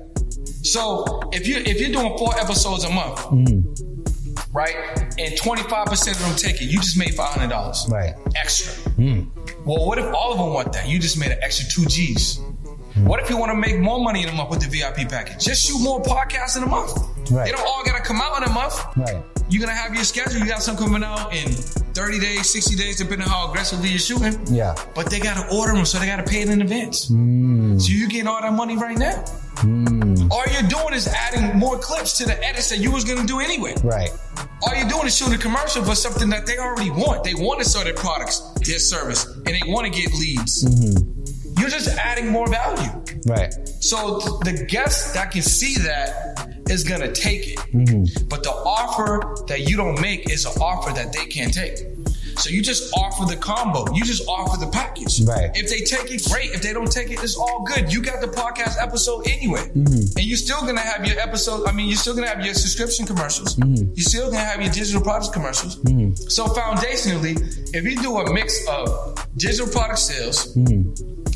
So 0.66 1.20
if 1.32 1.46
you 1.46 1.56
if 1.58 1.80
you're 1.80 1.92
doing 1.92 2.16
four 2.18 2.38
episodes 2.38 2.84
a 2.84 2.90
month, 2.90 3.20
right, 4.52 4.74
and 5.18 5.36
25 5.36 5.86
percent 5.86 6.16
of 6.18 6.26
them 6.26 6.36
take 6.36 6.60
it, 6.60 6.64
you 6.66 6.78
just 6.80 6.98
made 6.98 7.14
five 7.14 7.32
hundred 7.34 7.50
dollars 7.50 7.86
Right. 7.90 8.14
extra. 8.34 8.72
Well, 9.64 9.86
what 9.86 9.98
if 9.98 10.12
all 10.14 10.32
of 10.32 10.38
them 10.38 10.52
want 10.52 10.72
that? 10.72 10.88
You 10.88 10.98
just 10.98 11.18
made 11.18 11.30
an 11.32 11.38
extra 11.42 11.68
two 11.68 11.86
G's. 11.88 12.40
What 13.04 13.20
if 13.20 13.28
you 13.28 13.36
want 13.36 13.50
to 13.52 13.56
make 13.56 13.78
more 13.78 14.00
money 14.02 14.22
in 14.22 14.28
a 14.30 14.32
month 14.32 14.48
with 14.50 14.60
the 14.62 14.68
VIP 14.70 15.08
package? 15.10 15.44
Just 15.44 15.66
shoot 15.68 15.78
more 15.82 16.00
podcasts 16.02 16.56
in 16.56 16.62
a 16.62 16.66
month. 16.66 16.96
Right. 17.30 17.44
They 17.44 17.52
don't 17.52 17.66
all 17.66 17.82
gotta 17.84 18.02
come 18.02 18.20
out 18.22 18.38
in 18.38 18.44
a 18.48 18.52
month. 18.52 18.74
Right. 18.96 19.22
You're 19.50 19.60
gonna 19.60 19.76
have 19.76 19.94
your 19.94 20.02
schedule. 20.04 20.40
You 20.40 20.46
got 20.46 20.62
some 20.62 20.76
coming 20.76 21.04
out 21.04 21.34
in 21.34 21.48
30 21.50 22.18
days, 22.20 22.48
60 22.50 22.74
days, 22.74 22.96
depending 22.96 23.22
on 23.22 23.28
how 23.28 23.48
aggressively 23.50 23.90
you're 23.90 23.98
shooting. 23.98 24.38
Yeah. 24.46 24.74
But 24.94 25.10
they 25.10 25.20
gotta 25.20 25.46
order 25.54 25.74
them, 25.74 25.84
so 25.84 25.98
they 25.98 26.06
gotta 26.06 26.22
pay 26.22 26.40
it 26.40 26.48
in 26.48 26.62
advance. 26.62 27.10
Mm. 27.10 27.80
So 27.80 27.92
you're 27.92 28.08
getting 28.08 28.28
all 28.28 28.40
that 28.40 28.52
money 28.54 28.76
right 28.78 28.96
now. 28.96 29.22
All 29.62 30.44
you're 30.52 30.68
doing 30.68 30.94
is 30.94 31.08
adding 31.08 31.58
more 31.58 31.78
clips 31.78 32.18
to 32.18 32.24
the 32.26 32.44
edits 32.44 32.68
that 32.70 32.78
you 32.78 32.90
was 32.92 33.04
gonna 33.04 33.26
do 33.26 33.40
anyway. 33.40 33.74
Right. 33.82 34.10
All 34.62 34.74
you're 34.74 34.88
doing 34.88 35.06
is 35.06 35.16
shooting 35.16 35.34
a 35.34 35.38
commercial 35.38 35.84
for 35.84 35.94
something 35.94 36.28
that 36.30 36.46
they 36.46 36.58
already 36.58 36.90
want. 36.90 37.24
They 37.24 37.34
want 37.34 37.60
to 37.60 37.64
sell 37.68 37.84
their 37.84 37.94
products, 37.94 38.40
their 38.66 38.78
service, 38.78 39.24
and 39.24 39.46
they 39.46 39.62
want 39.66 39.92
to 39.92 40.00
get 40.00 40.12
leads. 40.12 40.62
You're 41.58 41.70
just 41.70 41.88
adding 41.96 42.28
more 42.28 42.48
value. 42.48 42.90
Right. 43.26 43.52
So 43.80 44.20
th- 44.20 44.58
the 44.58 44.66
guest 44.66 45.14
that 45.14 45.30
can 45.30 45.42
see 45.42 45.76
that 45.82 46.62
is 46.68 46.84
gonna 46.84 47.12
take 47.12 47.48
it. 47.48 47.58
Mm-hmm. 47.58 48.28
But 48.28 48.42
the 48.42 48.50
offer 48.50 49.44
that 49.48 49.68
you 49.68 49.76
don't 49.76 50.00
make 50.00 50.30
is 50.30 50.44
an 50.44 50.60
offer 50.60 50.92
that 50.92 51.12
they 51.12 51.24
can't 51.26 51.52
take. 51.52 51.78
So 52.38 52.50
you 52.50 52.62
just 52.62 52.92
offer 52.94 53.24
the 53.24 53.36
combo. 53.36 53.84
You 53.94 54.04
just 54.04 54.26
offer 54.28 54.58
the 54.58 54.70
package. 54.70 55.22
Right. 55.22 55.50
If 55.54 55.70
they 55.70 55.80
take 55.80 56.10
it, 56.12 56.24
great. 56.30 56.50
If 56.50 56.62
they 56.62 56.72
don't 56.72 56.90
take 56.90 57.10
it, 57.10 57.22
it's 57.22 57.36
all 57.36 57.64
good. 57.64 57.92
You 57.92 58.02
got 58.02 58.20
the 58.20 58.28
podcast 58.28 58.76
episode 58.80 59.26
anyway. 59.26 59.68
Mm-hmm. 59.68 60.18
And 60.18 60.26
you're 60.26 60.36
still 60.36 60.60
gonna 60.60 60.80
have 60.80 61.06
your 61.06 61.18
episode. 61.18 61.66
I 61.66 61.72
mean, 61.72 61.88
you're 61.88 61.96
still 61.96 62.14
gonna 62.14 62.28
have 62.28 62.44
your 62.44 62.54
subscription 62.54 63.06
commercials. 63.06 63.56
Mm-hmm. 63.56 63.92
You're 63.94 64.04
still 64.04 64.30
gonna 64.30 64.44
have 64.44 64.60
your 64.60 64.72
digital 64.72 65.00
products 65.00 65.28
commercials. 65.28 65.76
So 66.32 66.46
foundationally, 66.46 67.36
if 67.74 67.84
you 67.84 67.96
do 67.96 68.18
a 68.18 68.32
mix 68.32 68.66
of 68.68 69.26
digital 69.36 69.68
product 69.68 69.98
sales, 69.98 70.54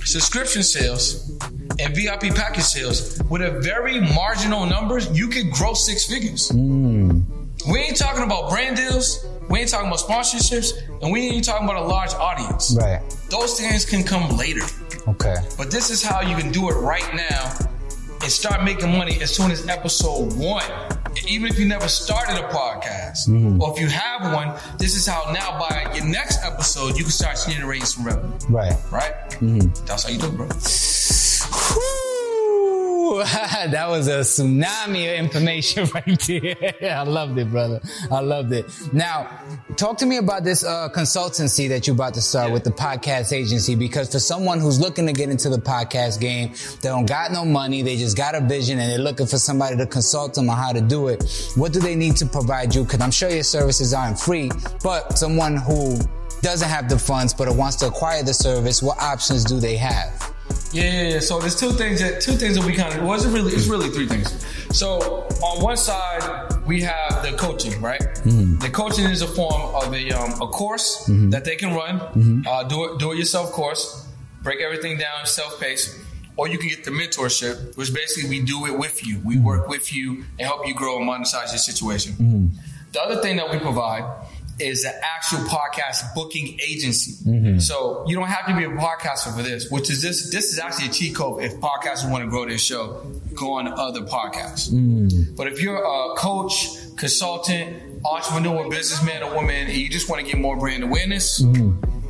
subscription 0.04 0.62
sales, 0.62 1.30
and 1.78 1.94
VIP 1.94 2.34
package 2.34 2.64
sales 2.64 3.22
with 3.30 3.42
a 3.42 3.60
very 3.60 4.00
marginal 4.00 4.66
numbers, 4.66 5.10
you 5.16 5.28
could 5.28 5.50
grow 5.50 5.74
six 5.74 6.06
figures. 6.06 6.50
We 6.52 7.78
ain't 7.78 7.96
talking 7.96 8.22
about 8.22 8.50
brand 8.50 8.76
deals. 8.76 9.24
We 9.50 9.58
ain't 9.58 9.68
talking 9.68 9.88
about 9.88 9.98
sponsorships, 9.98 10.72
and 11.02 11.10
we 11.10 11.28
ain't 11.28 11.44
talking 11.44 11.68
about 11.68 11.82
a 11.82 11.86
large 11.86 12.14
audience. 12.14 12.76
Right. 12.78 13.02
Those 13.30 13.58
things 13.58 13.84
can 13.84 14.04
come 14.04 14.36
later. 14.36 14.64
Okay. 15.08 15.34
But 15.58 15.72
this 15.72 15.90
is 15.90 16.02
how 16.02 16.20
you 16.20 16.36
can 16.36 16.52
do 16.52 16.70
it 16.70 16.74
right 16.74 17.14
now 17.16 17.52
and 18.22 18.30
start 18.30 18.62
making 18.62 18.96
money 18.96 19.20
as 19.20 19.34
soon 19.34 19.50
as 19.50 19.66
episode 19.66 20.32
one. 20.38 20.64
Even 21.26 21.48
if 21.48 21.58
you 21.58 21.66
never 21.66 21.88
started 21.88 22.36
a 22.36 22.48
podcast, 22.48 23.28
mm-hmm. 23.28 23.60
or 23.60 23.72
if 23.72 23.80
you 23.80 23.88
have 23.88 24.32
one, 24.32 24.56
this 24.78 24.94
is 24.94 25.04
how 25.04 25.32
now 25.32 25.58
by 25.58 25.92
your 25.96 26.04
next 26.04 26.44
episode 26.44 26.96
you 26.96 27.02
can 27.02 27.10
start 27.10 27.36
generating 27.48 27.84
some 27.84 28.06
revenue. 28.06 28.38
Right. 28.48 28.76
Right? 28.92 29.14
Mm-hmm. 29.40 29.84
That's 29.84 30.04
how 30.04 30.10
you 30.10 30.18
do 30.18 30.26
it, 30.26 30.36
bro. 30.36 32.06
That 33.68 33.88
was 33.88 34.08
a 34.08 34.20
tsunami 34.20 35.12
of 35.12 35.18
information 35.24 35.88
right 35.94 36.20
there. 36.26 36.74
I 36.98 37.02
loved 37.02 37.38
it, 37.38 37.50
brother. 37.50 37.80
I 38.10 38.20
loved 38.20 38.52
it. 38.52 38.66
Now, 38.92 39.28
talk 39.76 39.98
to 39.98 40.06
me 40.06 40.16
about 40.16 40.44
this 40.44 40.64
uh, 40.64 40.88
consultancy 40.94 41.68
that 41.68 41.86
you're 41.86 41.94
about 41.94 42.14
to 42.14 42.22
start 42.22 42.52
with 42.52 42.64
the 42.64 42.70
podcast 42.70 43.32
agency. 43.32 43.74
Because 43.74 44.10
for 44.10 44.18
someone 44.18 44.60
who's 44.60 44.80
looking 44.80 45.06
to 45.06 45.12
get 45.12 45.28
into 45.28 45.48
the 45.48 45.58
podcast 45.58 46.20
game, 46.20 46.52
they 46.80 46.88
don't 46.88 47.06
got 47.06 47.32
no 47.32 47.44
money, 47.44 47.82
they 47.82 47.96
just 47.96 48.16
got 48.16 48.34
a 48.34 48.40
vision, 48.40 48.78
and 48.78 48.90
they're 48.90 48.98
looking 48.98 49.26
for 49.26 49.38
somebody 49.38 49.76
to 49.76 49.86
consult 49.86 50.34
them 50.34 50.48
on 50.48 50.56
how 50.56 50.72
to 50.72 50.80
do 50.80 51.08
it. 51.08 51.52
What 51.56 51.72
do 51.72 51.80
they 51.80 51.94
need 51.94 52.16
to 52.16 52.26
provide 52.26 52.74
you? 52.74 52.84
Because 52.84 53.00
I'm 53.00 53.10
sure 53.10 53.30
your 53.30 53.42
services 53.42 53.92
aren't 53.92 54.18
free, 54.18 54.50
but 54.82 55.18
someone 55.18 55.56
who 55.56 55.98
doesn't 56.42 56.68
have 56.68 56.88
the 56.88 56.98
funds 56.98 57.34
but 57.34 57.54
wants 57.54 57.76
to 57.76 57.86
acquire 57.86 58.22
the 58.22 58.34
service, 58.34 58.82
what 58.82 59.00
options 59.00 59.44
do 59.44 59.60
they 59.60 59.76
have? 59.76 60.34
Yeah, 60.72 60.84
yeah, 60.84 61.08
yeah. 61.14 61.20
So 61.20 61.40
there's 61.40 61.58
two 61.58 61.72
things 61.72 62.00
that 62.00 62.20
two 62.20 62.32
things 62.32 62.56
that 62.56 62.64
we 62.64 62.74
kind 62.74 62.96
of 62.96 63.04
well, 63.04 63.14
it's 63.14 63.24
really 63.26 63.52
it's 63.52 63.66
really 63.66 63.90
three 63.90 64.06
things. 64.06 64.46
So 64.76 65.26
on 65.42 65.62
one 65.62 65.76
side 65.76 66.22
we 66.64 66.82
have 66.82 67.22
the 67.22 67.36
coaching, 67.36 67.80
right? 67.82 68.00
Mm-hmm. 68.00 68.58
The 68.58 68.70
coaching 68.70 69.06
is 69.06 69.22
a 69.22 69.26
form 69.26 69.74
of 69.74 69.92
a 69.92 70.10
um, 70.12 70.40
a 70.40 70.46
course 70.46 71.08
mm-hmm. 71.08 71.30
that 71.30 71.44
they 71.44 71.56
can 71.56 71.74
run, 71.74 71.98
mm-hmm. 71.98 72.42
uh, 72.46 72.64
do 72.64 72.84
it 72.84 72.98
do 72.98 73.12
it 73.12 73.18
yourself 73.18 73.50
course, 73.50 74.06
break 74.42 74.60
everything 74.60 74.96
down 74.98 75.26
self 75.26 75.60
paced. 75.60 75.98
Or 76.36 76.48
you 76.48 76.56
can 76.56 76.68
get 76.70 76.84
the 76.84 76.90
mentorship, 76.90 77.76
which 77.76 77.92
basically 77.92 78.30
we 78.30 78.42
do 78.42 78.64
it 78.64 78.78
with 78.78 79.06
you. 79.06 79.20
We 79.22 79.38
work 79.38 79.68
with 79.68 79.92
you 79.92 80.24
and 80.38 80.46
help 80.46 80.66
you 80.66 80.74
grow 80.74 80.98
and 80.98 81.06
monetize 81.06 81.50
your 81.50 81.58
situation. 81.58 82.52
The 82.92 83.02
other 83.02 83.20
thing 83.20 83.36
that 83.36 83.50
we 83.50 83.58
provide 83.58 84.04
is 84.60 84.84
an 84.84 84.92
actual 85.02 85.38
podcast 85.40 86.14
booking 86.14 86.58
agency. 86.68 87.12
So 87.60 88.04
you 88.06 88.16
don't 88.16 88.28
have 88.28 88.46
to 88.46 88.56
be 88.56 88.64
a 88.64 88.68
podcaster 88.68 89.34
for 89.34 89.42
this, 89.42 89.70
which 89.70 89.90
is 89.90 90.02
this. 90.02 90.30
This 90.30 90.52
is 90.52 90.58
actually 90.58 90.88
a 90.88 90.90
cheat 90.92 91.14
code 91.14 91.42
if 91.42 91.54
podcasters 91.60 92.10
want 92.10 92.24
to 92.24 92.30
grow 92.30 92.46
their 92.46 92.58
show, 92.58 93.02
go 93.34 93.52
on 93.54 93.66
other 93.68 94.02
podcasts. 94.02 94.70
But 95.36 95.46
if 95.46 95.60
you're 95.62 95.82
a 95.82 96.14
coach, 96.16 96.76
consultant, 96.96 97.76
entrepreneur, 98.04 98.68
businessman 98.68 99.22
or 99.22 99.34
woman, 99.34 99.66
and 99.68 99.72
you 99.76 99.88
just 99.88 100.08
want 100.08 100.20
to 100.24 100.26
get 100.30 100.40
more 100.40 100.56
brand 100.56 100.82
awareness, 100.84 101.40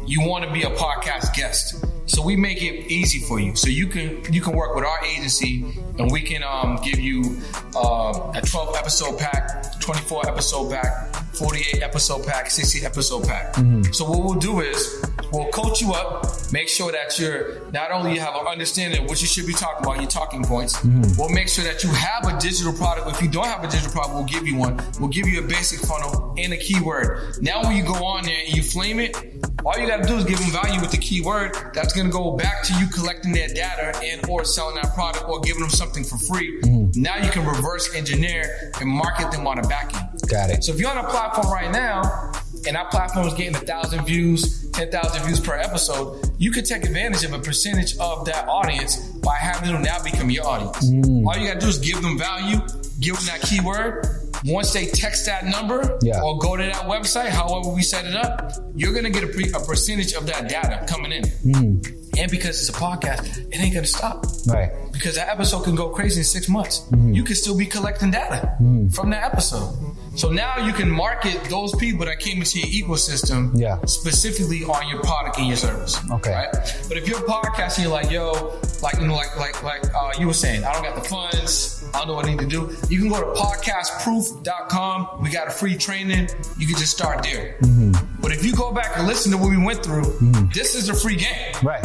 you 0.06 0.20
want 0.26 0.44
to 0.44 0.52
be 0.52 0.62
a 0.62 0.70
podcast 0.70 1.34
guest. 1.34 1.84
So 2.06 2.22
we 2.22 2.34
make 2.34 2.60
it 2.62 2.90
easy 2.90 3.20
for 3.20 3.38
you. 3.38 3.54
So 3.54 3.68
you 3.68 3.86
can 3.86 4.20
you 4.32 4.40
can 4.40 4.52
work 4.56 4.74
with 4.74 4.84
our 4.84 5.04
agency, 5.04 5.64
and 5.98 6.10
we 6.10 6.22
can 6.22 6.42
um, 6.42 6.80
give 6.82 6.98
you 6.98 7.36
uh, 7.76 8.32
a 8.34 8.40
12 8.44 8.74
episode 8.76 9.16
pack, 9.18 9.79
24 9.90 10.28
episode 10.28 10.70
pack, 10.70 11.16
48 11.34 11.82
episode 11.82 12.24
pack, 12.24 12.48
60 12.48 12.86
episode 12.86 13.26
pack. 13.26 13.54
Mm-hmm. 13.54 13.90
So 13.90 14.08
what 14.08 14.20
we'll 14.20 14.38
do 14.38 14.60
is 14.60 15.04
we'll 15.32 15.48
coach 15.48 15.80
you 15.80 15.92
up, 15.92 16.28
make 16.52 16.68
sure 16.68 16.92
that 16.92 17.18
you're 17.18 17.68
not 17.72 17.90
only 17.90 18.14
you 18.14 18.20
have 18.20 18.36
an 18.36 18.46
understanding 18.46 19.02
of 19.02 19.08
what 19.08 19.20
you 19.20 19.26
should 19.26 19.48
be 19.48 19.52
talking 19.52 19.84
about, 19.84 20.00
your 20.00 20.08
talking 20.08 20.44
points. 20.44 20.76
Mm-hmm. 20.76 21.20
We'll 21.20 21.30
make 21.30 21.48
sure 21.48 21.64
that 21.64 21.82
you 21.82 21.90
have 21.90 22.24
a 22.24 22.38
digital 22.38 22.72
product. 22.72 23.08
If 23.08 23.20
you 23.20 23.28
don't 23.28 23.46
have 23.46 23.64
a 23.64 23.66
digital 23.66 23.90
product, 23.90 24.14
we'll 24.14 24.26
give 24.26 24.46
you 24.46 24.54
one. 24.54 24.80
We'll 25.00 25.08
give 25.08 25.26
you 25.26 25.42
a 25.42 25.46
basic 25.46 25.80
funnel 25.80 26.36
and 26.38 26.52
a 26.52 26.56
keyword. 26.56 27.42
Now 27.42 27.64
when 27.64 27.76
you 27.76 27.82
go 27.82 27.94
on 27.94 28.22
there 28.22 28.42
and 28.46 28.56
you 28.56 28.62
flame 28.62 29.00
it, 29.00 29.16
all 29.64 29.76
you 29.76 29.88
gotta 29.88 30.06
do 30.06 30.16
is 30.18 30.24
give 30.24 30.38
them 30.38 30.50
value 30.50 30.80
with 30.80 30.92
the 30.92 30.98
keyword. 30.98 31.56
That's 31.74 31.92
gonna 31.94 32.10
go 32.10 32.36
back 32.36 32.62
to 32.64 32.74
you 32.78 32.86
collecting 32.86 33.32
their 33.32 33.48
data 33.48 33.98
and 34.04 34.24
or 34.28 34.44
selling 34.44 34.76
that 34.76 34.94
product 34.94 35.28
or 35.28 35.40
giving 35.40 35.62
them 35.62 35.70
something 35.70 36.04
for 36.04 36.16
free. 36.16 36.60
Mm-hmm. 36.62 36.79
Now 36.94 37.16
you 37.16 37.30
can 37.30 37.46
reverse 37.46 37.94
engineer 37.94 38.72
and 38.80 38.88
market 38.88 39.30
them 39.30 39.46
on 39.46 39.60
the 39.60 39.68
back 39.68 39.94
end. 39.94 40.08
Got 40.28 40.50
it. 40.50 40.64
So 40.64 40.72
if 40.72 40.78
you're 40.80 40.90
on 40.90 40.98
a 41.04 41.08
platform 41.08 41.52
right 41.52 41.70
now 41.70 42.32
and 42.66 42.76
that 42.76 42.90
platform 42.90 43.26
is 43.26 43.34
getting 43.34 43.54
a 43.56 43.60
thousand 43.60 44.04
views, 44.04 44.70
ten 44.72 44.90
thousand 44.90 45.22
views 45.24 45.40
per 45.40 45.54
episode, 45.54 46.30
you 46.38 46.50
could 46.50 46.66
take 46.66 46.84
advantage 46.84 47.24
of 47.24 47.32
a 47.32 47.38
percentage 47.38 47.96
of 47.98 48.24
that 48.26 48.48
audience 48.48 48.96
by 49.20 49.34
having 49.36 49.72
them 49.72 49.82
now 49.82 50.02
become 50.02 50.30
your 50.30 50.46
audience. 50.46 50.90
Mm. 50.90 51.26
All 51.26 51.36
you 51.36 51.46
gotta 51.48 51.60
do 51.60 51.68
is 51.68 51.78
give 51.78 52.00
them 52.02 52.18
value, 52.18 52.58
give 53.00 53.16
them 53.16 53.24
that 53.26 53.40
keyword. 53.42 54.06
Once 54.46 54.72
they 54.72 54.86
text 54.86 55.26
that 55.26 55.44
number 55.44 55.98
Yeah. 56.02 56.22
or 56.22 56.38
go 56.38 56.56
to 56.56 56.62
that 56.62 56.82
website, 56.86 57.28
however 57.28 57.68
we 57.68 57.82
set 57.82 58.06
it 58.06 58.14
up, 58.14 58.52
you're 58.74 58.94
gonna 58.94 59.10
get 59.10 59.22
a, 59.24 59.26
pre- 59.26 59.50
a 59.52 59.60
percentage 59.60 60.14
of 60.14 60.26
that 60.26 60.48
data 60.48 60.84
coming 60.88 61.12
in. 61.12 61.24
Mm. 61.44 61.96
And 62.20 62.30
because 62.30 62.60
it's 62.60 62.68
a 62.68 62.80
podcast, 62.80 63.38
it 63.52 63.56
ain't 63.58 63.74
gonna 63.74 63.86
stop. 63.86 64.24
Right. 64.46 64.70
Because 64.92 65.14
that 65.16 65.28
episode 65.28 65.64
can 65.64 65.74
go 65.74 65.88
crazy 65.88 66.20
in 66.20 66.24
six 66.24 66.48
months. 66.48 66.80
Mm-hmm. 66.90 67.14
You 67.14 67.24
can 67.24 67.34
still 67.34 67.56
be 67.56 67.66
collecting 67.66 68.10
data 68.10 68.54
from 68.92 69.10
that 69.10 69.24
episode. 69.32 69.74
So 70.16 70.28
now 70.30 70.66
you 70.66 70.72
can 70.72 70.90
market 70.90 71.42
those 71.44 71.74
people 71.76 72.04
that 72.06 72.18
came 72.18 72.38
into 72.38 72.58
your 72.58 72.68
ecosystem 72.88 73.52
Yeah. 73.58 73.78
specifically 73.86 74.64
on 74.64 74.88
your 74.88 75.00
product 75.02 75.38
and 75.38 75.46
your 75.46 75.56
service. 75.56 75.98
Okay. 76.10 76.32
Right? 76.32 76.50
But 76.88 76.96
if 76.98 77.08
you're 77.08 77.20
a 77.20 77.22
podcast 77.22 77.76
and 77.78 77.84
you're 77.84 77.92
like, 77.92 78.10
yo, 78.10 78.58
like 78.82 78.96
you 79.00 79.06
know, 79.06 79.14
like 79.14 79.36
like 79.38 79.62
like 79.62 79.82
uh, 79.94 80.12
you 80.18 80.26
were 80.26 80.34
saying, 80.34 80.64
I 80.64 80.72
don't 80.74 80.82
got 80.82 80.96
the 81.00 81.08
funds, 81.08 81.84
I 81.94 81.98
don't 81.98 82.08
know 82.08 82.14
what 82.14 82.26
I 82.26 82.30
need 82.32 82.40
to 82.40 82.46
do. 82.46 82.76
You 82.90 82.98
can 83.00 83.08
go 83.08 83.20
to 83.20 83.40
podcastproof.com. 83.40 85.22
We 85.22 85.30
got 85.30 85.48
a 85.48 85.50
free 85.50 85.76
training. 85.76 86.28
You 86.58 86.66
can 86.66 86.76
just 86.76 86.90
start 86.92 87.22
there. 87.22 87.56
Mm-hmm. 87.62 88.20
But 88.20 88.32
if 88.32 88.44
you 88.44 88.54
go 88.54 88.72
back 88.72 88.96
and 88.98 89.06
listen 89.06 89.32
to 89.32 89.38
what 89.38 89.50
we 89.50 89.62
went 89.64 89.82
through, 89.84 90.04
this 90.52 90.74
is 90.74 90.88
a 90.88 90.94
free 90.94 91.16
game. 91.16 91.54
Right. 91.62 91.84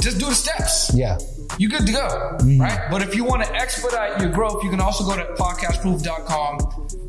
Just 0.00 0.18
do 0.18 0.26
the 0.26 0.34
steps 0.34 0.90
Yeah. 0.94 1.18
You 1.58 1.68
good 1.68 1.86
to 1.86 1.92
go, 1.92 2.38
right? 2.58 2.88
But 2.90 3.02
if 3.02 3.14
you 3.14 3.24
want 3.24 3.44
to 3.44 3.54
expedite 3.54 4.20
your 4.20 4.30
growth, 4.30 4.62
you 4.64 4.70
can 4.70 4.80
also 4.80 5.04
go 5.04 5.16
to 5.16 5.24
podcastproof.com, 5.34 6.58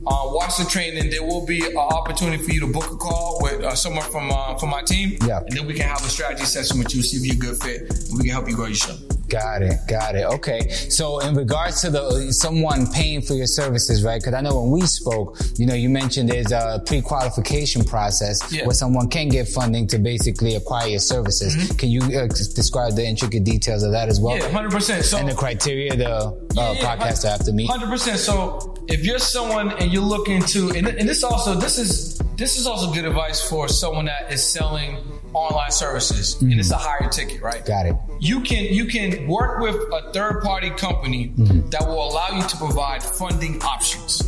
uh, 0.07 0.21
watch 0.31 0.57
the 0.57 0.65
training. 0.65 1.09
There 1.09 1.23
will 1.23 1.45
be 1.45 1.65
an 1.65 1.77
opportunity 1.77 2.41
for 2.43 2.51
you 2.51 2.59
to 2.61 2.67
book 2.67 2.91
a 2.91 2.95
call 2.95 3.39
with 3.41 3.61
uh, 3.63 3.75
someone 3.75 4.09
from 4.09 4.31
uh, 4.31 4.57
from 4.57 4.69
my 4.69 4.81
team, 4.83 5.17
Yeah. 5.25 5.39
and 5.39 5.55
then 5.57 5.65
we 5.67 5.73
can 5.73 5.87
have 5.87 6.01
a 6.05 6.09
strategy 6.09 6.45
session 6.45 6.79
with 6.79 6.93
you, 6.95 7.01
see 7.01 7.17
if 7.17 7.25
you're 7.25 7.35
a 7.35 7.53
good 7.53 7.61
fit, 7.61 7.81
and 8.09 8.17
we 8.17 8.23
can 8.25 8.31
help 8.31 8.47
you 8.49 8.55
grow 8.55 8.65
your 8.67 8.75
show. 8.75 8.95
Got 9.27 9.61
it. 9.61 9.77
Got 9.89 10.15
it. 10.15 10.23
Okay. 10.25 10.69
So 10.69 11.19
in 11.19 11.35
regards 11.35 11.81
to 11.81 11.89
the 11.89 12.31
someone 12.31 12.89
paying 12.93 13.21
for 13.21 13.33
your 13.33 13.45
services, 13.45 14.01
right? 14.01 14.21
Because 14.21 14.33
I 14.33 14.39
know 14.39 14.61
when 14.61 14.71
we 14.71 14.81
spoke, 14.83 15.37
you 15.57 15.65
know, 15.65 15.73
you 15.73 15.89
mentioned 15.89 16.29
there's 16.29 16.53
a 16.53 16.81
pre-qualification 16.85 17.83
process 17.83 18.39
Yeah. 18.53 18.65
where 18.65 18.73
someone 18.73 19.09
can 19.09 19.27
get 19.27 19.49
funding 19.49 19.85
to 19.87 19.99
basically 19.99 20.55
acquire 20.55 20.87
your 20.87 21.01
services. 21.01 21.73
Can 21.75 21.89
you 21.89 22.03
uh, 22.03 22.27
describe 22.55 22.95
the 22.95 23.05
intricate 23.05 23.43
details 23.43 23.83
of 23.83 23.91
that 23.91 24.07
as 24.07 24.21
well? 24.21 24.26
Mm-hmm. 24.27 24.41
Yeah, 24.41 24.51
hundred 24.51 24.71
percent. 24.71 25.05
So 25.05 25.17
And 25.17 25.27
the 25.29 25.35
criteria 25.35 25.95
the 25.95 26.09
uh, 26.09 26.31
Yeah, 26.53 26.71
yeah, 26.73 26.95
podcaster 26.95 27.29
have 27.29 27.43
to 27.45 27.53
meet. 27.53 27.69
Hundred 27.69 27.89
percent. 27.89 28.19
So 28.19 28.75
if 28.87 29.05
you're 29.05 29.19
someone 29.19 29.71
and 29.73 29.91
you're 29.91 30.01
looking 30.03 30.41
to, 30.43 30.71
and, 30.71 30.87
and 30.87 31.07
this 31.07 31.23
also 31.23 31.53
this 31.55 31.77
is 31.77 32.17
this 32.35 32.57
is 32.57 32.67
also 32.67 32.91
good 32.93 33.05
advice 33.05 33.47
for 33.49 33.67
someone 33.67 34.05
that 34.05 34.31
is 34.31 34.43
selling 34.45 34.97
online 35.33 35.71
services, 35.71 36.41
and 36.41 36.53
it's 36.59 36.71
a 36.71 36.77
higher 36.77 37.09
ticket, 37.09 37.41
right? 37.41 37.63
Got 37.65 37.85
it. 37.85 37.95
you 38.19 38.41
can 38.41 38.65
you 38.65 38.85
can 38.85 39.27
work 39.27 39.59
with 39.59 39.75
a 39.75 40.11
third 40.13 40.41
party 40.41 40.69
company 40.71 41.33
that 41.69 41.85
will 41.87 42.09
allow 42.09 42.29
you 42.29 42.41
to 42.47 42.57
provide 42.57 43.03
funding 43.03 43.61
options. 43.61 44.23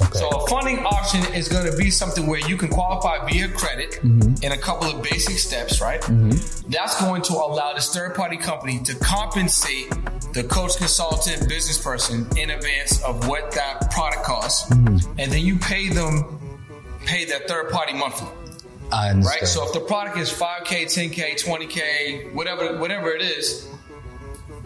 Okay. 0.00 0.18
So 0.18 0.28
a 0.28 0.46
funding 0.48 0.84
option 0.84 1.20
is 1.34 1.48
going 1.48 1.70
to 1.70 1.76
be 1.76 1.90
something 1.90 2.26
where 2.26 2.40
you 2.48 2.56
can 2.56 2.68
qualify 2.68 3.24
via 3.28 3.48
credit 3.48 3.92
mm-hmm. 4.02 4.44
in 4.44 4.52
a 4.52 4.56
couple 4.56 4.88
of 4.88 5.02
basic 5.02 5.38
steps, 5.38 5.80
right? 5.80 6.00
Mm-hmm. 6.02 6.70
That's 6.70 7.00
going 7.00 7.22
to 7.22 7.32
allow 7.32 7.74
this 7.74 7.92
third 7.92 8.14
party 8.14 8.36
company 8.36 8.78
to 8.80 8.94
compensate 8.96 9.90
the 10.32 10.44
coach, 10.44 10.76
consultant, 10.76 11.48
business 11.48 11.82
person 11.82 12.26
in 12.36 12.50
advance 12.50 13.02
of 13.02 13.26
what 13.26 13.52
that 13.52 13.90
product 13.90 14.24
costs, 14.24 14.70
mm-hmm. 14.70 15.18
and 15.18 15.32
then 15.32 15.44
you 15.44 15.58
pay 15.58 15.88
them 15.88 16.34
pay 17.06 17.24
that 17.24 17.48
third 17.48 17.70
party 17.70 17.94
monthly 17.94 18.28
right? 18.90 19.46
So 19.46 19.66
if 19.66 19.72
the 19.72 19.80
product 19.80 20.16
is 20.18 20.30
5K, 20.30 20.84
10K, 20.84 21.42
20K, 21.42 22.32
whatever, 22.32 22.78
whatever 22.78 23.10
it 23.10 23.22
is, 23.22 23.68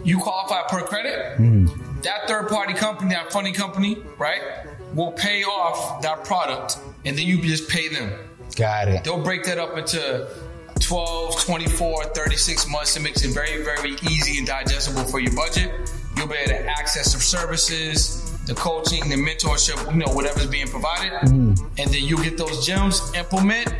you 0.03 0.17
qualify 0.17 0.67
per 0.67 0.81
credit. 0.85 1.37
That 2.03 2.27
third 2.27 2.49
party 2.49 2.73
company, 2.73 3.11
that 3.11 3.31
funding 3.31 3.53
company, 3.53 3.97
right, 4.17 4.41
will 4.93 5.11
pay 5.11 5.43
off 5.43 6.01
that 6.01 6.23
product 6.23 6.77
and 7.05 7.17
then 7.17 7.25
you 7.25 7.41
just 7.41 7.69
pay 7.69 7.87
them. 7.89 8.11
Got 8.55 8.87
it. 8.89 9.03
They'll 9.03 9.23
break 9.23 9.43
that 9.43 9.57
up 9.57 9.77
into 9.77 10.27
12, 10.79 11.41
24, 11.41 12.03
36 12.05 12.69
months. 12.69 12.95
It 12.95 13.01
makes 13.01 13.23
it 13.23 13.33
very, 13.33 13.63
very 13.63 13.93
easy 14.09 14.37
and 14.37 14.47
digestible 14.47 15.05
for 15.05 15.19
your 15.19 15.33
budget. 15.35 15.71
You'll 16.15 16.27
be 16.27 16.35
able 16.35 16.51
to 16.51 16.65
access 16.67 17.11
some 17.11 17.21
services, 17.21 18.31
the 18.45 18.53
coaching, 18.53 19.09
the 19.09 19.15
mentorship, 19.15 19.91
you 19.91 19.99
know, 19.99 20.13
whatever's 20.13 20.47
being 20.47 20.67
provided. 20.67 21.11
Mm. 21.11 21.59
And 21.79 21.91
then 21.91 22.03
you 22.03 22.21
get 22.23 22.37
those 22.37 22.65
gems, 22.65 23.13
implement, 23.15 23.73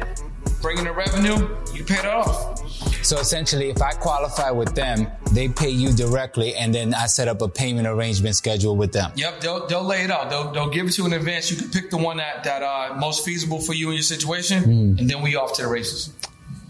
bring 0.62 0.78
in 0.78 0.86
the 0.86 0.94
revenue, 0.94 1.56
you 1.74 1.84
pay 1.84 2.00
it 2.00 2.06
off. 2.06 2.60
So 3.04 3.20
essentially, 3.20 3.70
if 3.70 3.82
I 3.82 3.92
qualify 3.92 4.52
with 4.52 4.74
them, 4.76 5.08
they 5.32 5.50
pay 5.50 5.70
you 5.70 5.92
directly, 5.92 6.56
and 6.56 6.74
then 6.74 6.94
I 6.94 7.08
set 7.08 7.28
up 7.28 7.42
a 7.42 7.50
payment 7.50 7.86
arrangement 7.88 8.36
schedule 8.36 8.76
with 8.78 8.94
them. 8.94 9.12
Yep, 9.16 9.42
they'll, 9.42 9.68
they'll 9.68 9.84
lay 9.84 10.04
it 10.04 10.12
out. 10.12 10.30
They'll, 10.30 10.52
they'll 10.52 10.70
give 10.70 10.88
it 10.88 10.94
to 10.94 11.02
you 11.02 11.08
in 11.08 11.14
advance. 11.14 11.52
You 11.52 11.58
can 11.58 11.70
pick 11.70 11.90
the 11.90 11.98
one 11.98 12.18
that 12.18 12.44
that 12.46 12.64
uh, 12.64 12.96
most 12.98 13.26
feasible 13.26 13.60
for 13.60 13.74
you 13.74 13.90
in 13.90 13.96
your 13.96 14.04
situation, 14.04 14.64
and 14.98 15.10
then 15.10 15.22
we 15.22 15.36
off 15.36 15.54
to 15.56 15.64
the 15.64 15.68
races. 15.68 16.14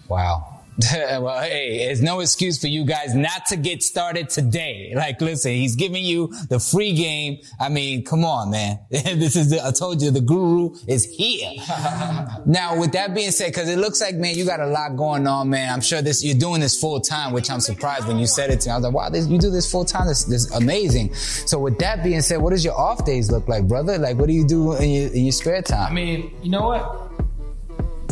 Wow. 0.08 0.53
well, 0.94 1.40
hey, 1.42 1.90
it's 1.90 2.02
no 2.02 2.20
excuse 2.20 2.60
for 2.60 2.68
you 2.68 2.84
guys 2.84 3.14
not 3.14 3.46
to 3.48 3.56
get 3.56 3.84
started 3.84 4.30
today. 4.30 4.94
Like, 4.96 5.22
listen, 5.22 5.52
he's 5.52 5.76
giving 5.76 6.04
you 6.04 6.34
the 6.50 6.60
free 6.60 6.94
game. 6.94 7.40
I 7.60 7.70
mean, 7.70 8.04
come 8.04 8.26
on, 8.26 8.50
man. 8.50 8.80
this 8.90 9.36
is, 9.36 9.52
the, 9.52 9.64
I 9.66 9.72
told 9.72 10.02
you, 10.02 10.10
the 10.10 10.22
guru 10.22 10.74
is 10.88 11.06
here. 11.06 11.52
now, 12.46 12.80
with 12.80 12.94
that 12.94 13.14
being 13.14 13.32
said, 13.32 13.54
cause 13.54 13.70
it 13.70 13.78
looks 13.78 14.02
like, 14.02 14.16
man, 14.16 14.36
you 14.36 14.46
got 14.46 14.62
a 14.62 14.66
lot 14.66 14.96
going 14.96 15.28
on, 15.28 15.50
man. 15.50 15.72
I'm 15.72 15.82
sure 15.82 16.02
this, 16.02 16.24
you're 16.24 16.38
doing 16.38 16.60
this 16.60 16.80
full 16.80 17.00
time, 17.00 17.34
which 17.34 17.52
I'm 17.52 17.60
surprised 17.60 18.08
when 18.08 18.18
you 18.18 18.26
said 18.26 18.50
it 18.50 18.62
to 18.62 18.70
me. 18.70 18.74
I 18.74 18.76
was 18.78 18.86
like, 18.86 18.94
wow, 18.94 19.10
this, 19.10 19.28
you 19.28 19.38
do 19.38 19.52
this 19.52 19.70
full 19.70 19.86
time. 19.86 20.08
This, 20.08 20.24
this 20.24 20.46
is 20.46 20.52
amazing. 20.56 21.14
So 21.14 21.60
with 21.60 21.78
that 21.80 22.04
being 22.04 22.22
said, 22.22 22.42
what 22.42 22.50
does 22.50 22.66
your 22.66 22.78
off 22.78 23.06
days 23.06 23.32
look 23.32 23.48
like, 23.48 23.68
brother? 23.68 24.00
Like, 24.00 24.18
what 24.18 24.28
do 24.28 24.34
you 24.34 24.48
do 24.48 24.74
in 24.78 24.90
your, 24.90 25.14
in 25.14 25.26
your 25.26 25.32
spare 25.34 25.62
time? 25.62 25.92
I 25.92 25.94
mean, 25.94 26.34
you 26.42 26.50
know 26.50 26.68
what? 26.68 27.12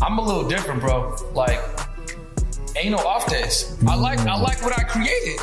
I'm 0.04 0.18
a 0.18 0.22
little 0.22 0.48
different, 0.48 0.82
bro. 0.82 1.16
Like, 1.34 1.60
ain't 2.78 2.92
no 2.92 2.98
off 2.98 3.28
days. 3.30 3.78
I 3.88 3.96
like 3.96 4.20
I 4.20 4.40
like 4.40 4.62
what 4.64 4.78
I 4.78 4.84
created. 4.84 5.40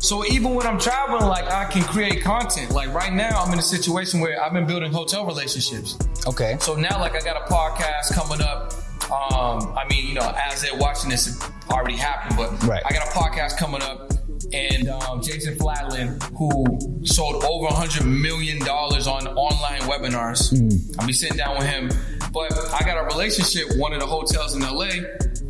So 0.00 0.24
even 0.26 0.54
when 0.54 0.66
I'm 0.66 0.78
traveling, 0.78 1.24
like 1.26 1.46
I 1.50 1.64
can 1.64 1.82
create 1.84 2.22
content. 2.22 2.72
Like 2.72 2.92
right 2.92 3.12
now, 3.12 3.42
I'm 3.42 3.52
in 3.52 3.58
a 3.58 3.62
situation 3.62 4.20
where 4.20 4.42
I've 4.42 4.52
been 4.52 4.66
building 4.66 4.92
hotel 4.92 5.24
relationships. 5.24 5.96
okay. 6.26 6.58
So 6.60 6.74
now, 6.74 7.00
like, 7.00 7.14
I 7.14 7.20
got 7.20 7.36
a 7.48 7.52
podcast 7.52 8.12
coming 8.12 8.42
up. 8.42 8.72
Um, 9.04 9.74
I 9.78 9.86
mean, 9.88 10.06
you 10.08 10.14
know, 10.14 10.34
as 10.50 10.60
they're 10.60 10.76
watching 10.78 11.08
this, 11.08 11.26
it 11.42 11.50
already 11.70 11.96
happened, 11.96 12.36
but 12.36 12.62
Right. 12.64 12.82
I 12.84 12.92
got 12.92 13.06
a 13.06 13.10
podcast 13.10 13.56
coming 13.56 13.80
up. 13.82 14.12
And 14.52 14.88
um, 14.88 15.22
Jason 15.22 15.54
Fladlien, 15.56 16.22
who 16.36 17.06
sold 17.06 17.42
over 17.44 17.66
$100 17.68 18.04
million 18.04 18.60
on 18.62 19.26
online 19.28 19.80
webinars, 19.82 20.52
I'll 20.98 21.06
be 21.06 21.12
sitting 21.14 21.36
down 21.38 21.56
with 21.58 21.66
him. 21.66 21.88
But 22.32 22.52
I 22.74 22.84
got 22.84 22.98
a 22.98 23.04
relationship 23.06 23.68
one 23.78 23.92
of 23.94 24.00
the 24.00 24.06
hotels 24.06 24.54
in 24.54 24.60
LA. 24.62 24.90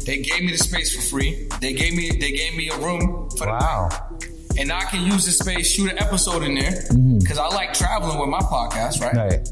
They 0.05 0.19
gave 0.23 0.43
me 0.43 0.53
the 0.53 0.59
space 0.59 0.95
for 0.95 1.03
free. 1.03 1.49
They 1.61 1.73
gave 1.73 1.95
me 1.95 2.11
they 2.11 2.33
gave 2.33 2.55
me 2.57 2.69
a 2.69 2.77
room 2.79 3.29
for 3.31 3.47
the 3.47 3.53
Wow. 3.53 3.89
and 4.59 4.71
I 4.73 4.83
can 4.85 5.05
use 5.11 5.25
the 5.25 5.33
space, 5.33 5.71
shoot 5.71 5.91
an 5.91 5.99
episode 5.99 6.43
in 6.43 6.55
there 6.55 6.73
because 7.21 7.39
I 7.39 7.49
like 7.49 7.73
traveling 7.75 8.19
with 8.19 8.29
my 8.29 8.41
podcast, 8.41 9.01
right? 9.01 9.15
Right. 9.17 9.49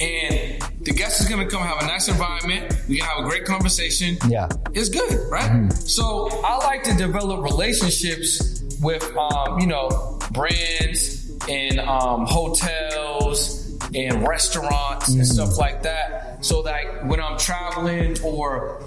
and 0.00 0.62
the 0.84 0.92
guest 0.92 1.20
is 1.20 1.28
gonna 1.28 1.48
come 1.48 1.62
have 1.62 1.82
a 1.82 1.86
nice 1.86 2.08
environment. 2.08 2.74
We 2.88 2.98
can 2.98 3.06
have 3.06 3.24
a 3.24 3.28
great 3.28 3.44
conversation. 3.44 4.16
Yeah. 4.28 4.48
It's 4.74 4.88
good, 4.88 5.30
right? 5.30 5.72
So 5.72 6.28
I 6.44 6.56
like 6.64 6.82
to 6.84 6.94
develop 6.94 7.42
relationships 7.42 8.62
with, 8.82 9.04
um, 9.16 9.60
you 9.60 9.66
know, 9.66 10.18
brands 10.32 11.30
and 11.48 11.78
um, 11.80 12.26
hotels 12.26 13.60
and 13.94 14.26
restaurants 14.26 15.08
and 15.08 15.26
stuff 15.26 15.56
like 15.58 15.82
that. 15.84 16.44
So 16.44 16.62
that 16.62 17.06
when 17.06 17.20
I'm 17.20 17.38
traveling 17.38 18.16
or 18.22 18.82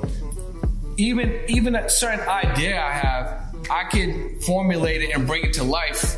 even 0.98 1.40
even 1.48 1.76
a 1.76 1.90
certain 1.90 2.28
idea 2.28 2.82
I 2.82 2.92
have, 2.92 3.56
I 3.70 3.84
can 3.86 4.40
formulate 4.42 5.02
it 5.02 5.16
and 5.16 5.26
bring 5.28 5.44
it 5.46 5.54
to 5.54 5.64
life 5.64 6.18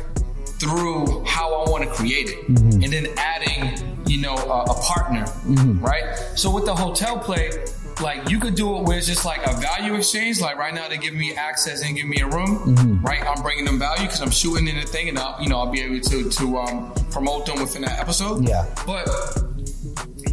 through 0.58 1.24
how 1.24 1.54
I 1.54 1.70
want 1.70 1.84
to 1.84 1.90
create 1.90 2.30
it, 2.30 2.46
mm-hmm. 2.46 2.82
and 2.82 2.92
then 2.92 3.06
adding, 3.16 4.04
you 4.06 4.20
know, 4.20 4.34
a, 4.34 4.64
a 4.64 4.74
partner, 4.74 5.24
mm-hmm. 5.24 5.82
right? 5.84 6.14
So 6.34 6.52
with 6.54 6.66
the 6.66 6.74
hotel 6.74 7.18
play, 7.18 7.50
like 8.02 8.28
you 8.28 8.38
could 8.38 8.54
do 8.54 8.76
it 8.76 8.82
where 8.84 8.98
it's 8.98 9.06
just 9.06 9.24
like 9.24 9.46
a 9.46 9.54
value 9.60 9.94
exchange. 9.94 10.40
Like 10.40 10.56
right 10.56 10.74
now, 10.74 10.88
they 10.88 10.98
give 10.98 11.14
me 11.14 11.34
access 11.34 11.82
and 11.82 11.96
give 11.96 12.06
me 12.06 12.20
a 12.20 12.26
room, 12.26 12.58
mm-hmm. 12.58 13.04
right? 13.04 13.22
I'm 13.22 13.42
bringing 13.42 13.64
them 13.64 13.78
value 13.78 14.02
because 14.02 14.20
I'm 14.20 14.30
shooting 14.30 14.68
in 14.68 14.76
the 14.76 14.86
thing, 14.86 15.08
and 15.08 15.18
I'll, 15.18 15.40
you 15.42 15.48
know, 15.48 15.58
I'll 15.58 15.70
be 15.70 15.80
able 15.80 16.00
to 16.00 16.28
to 16.28 16.58
um, 16.58 16.92
promote 17.10 17.46
them 17.46 17.60
within 17.60 17.82
that 17.82 17.98
episode. 17.98 18.48
Yeah. 18.48 18.66
but. 18.86 19.08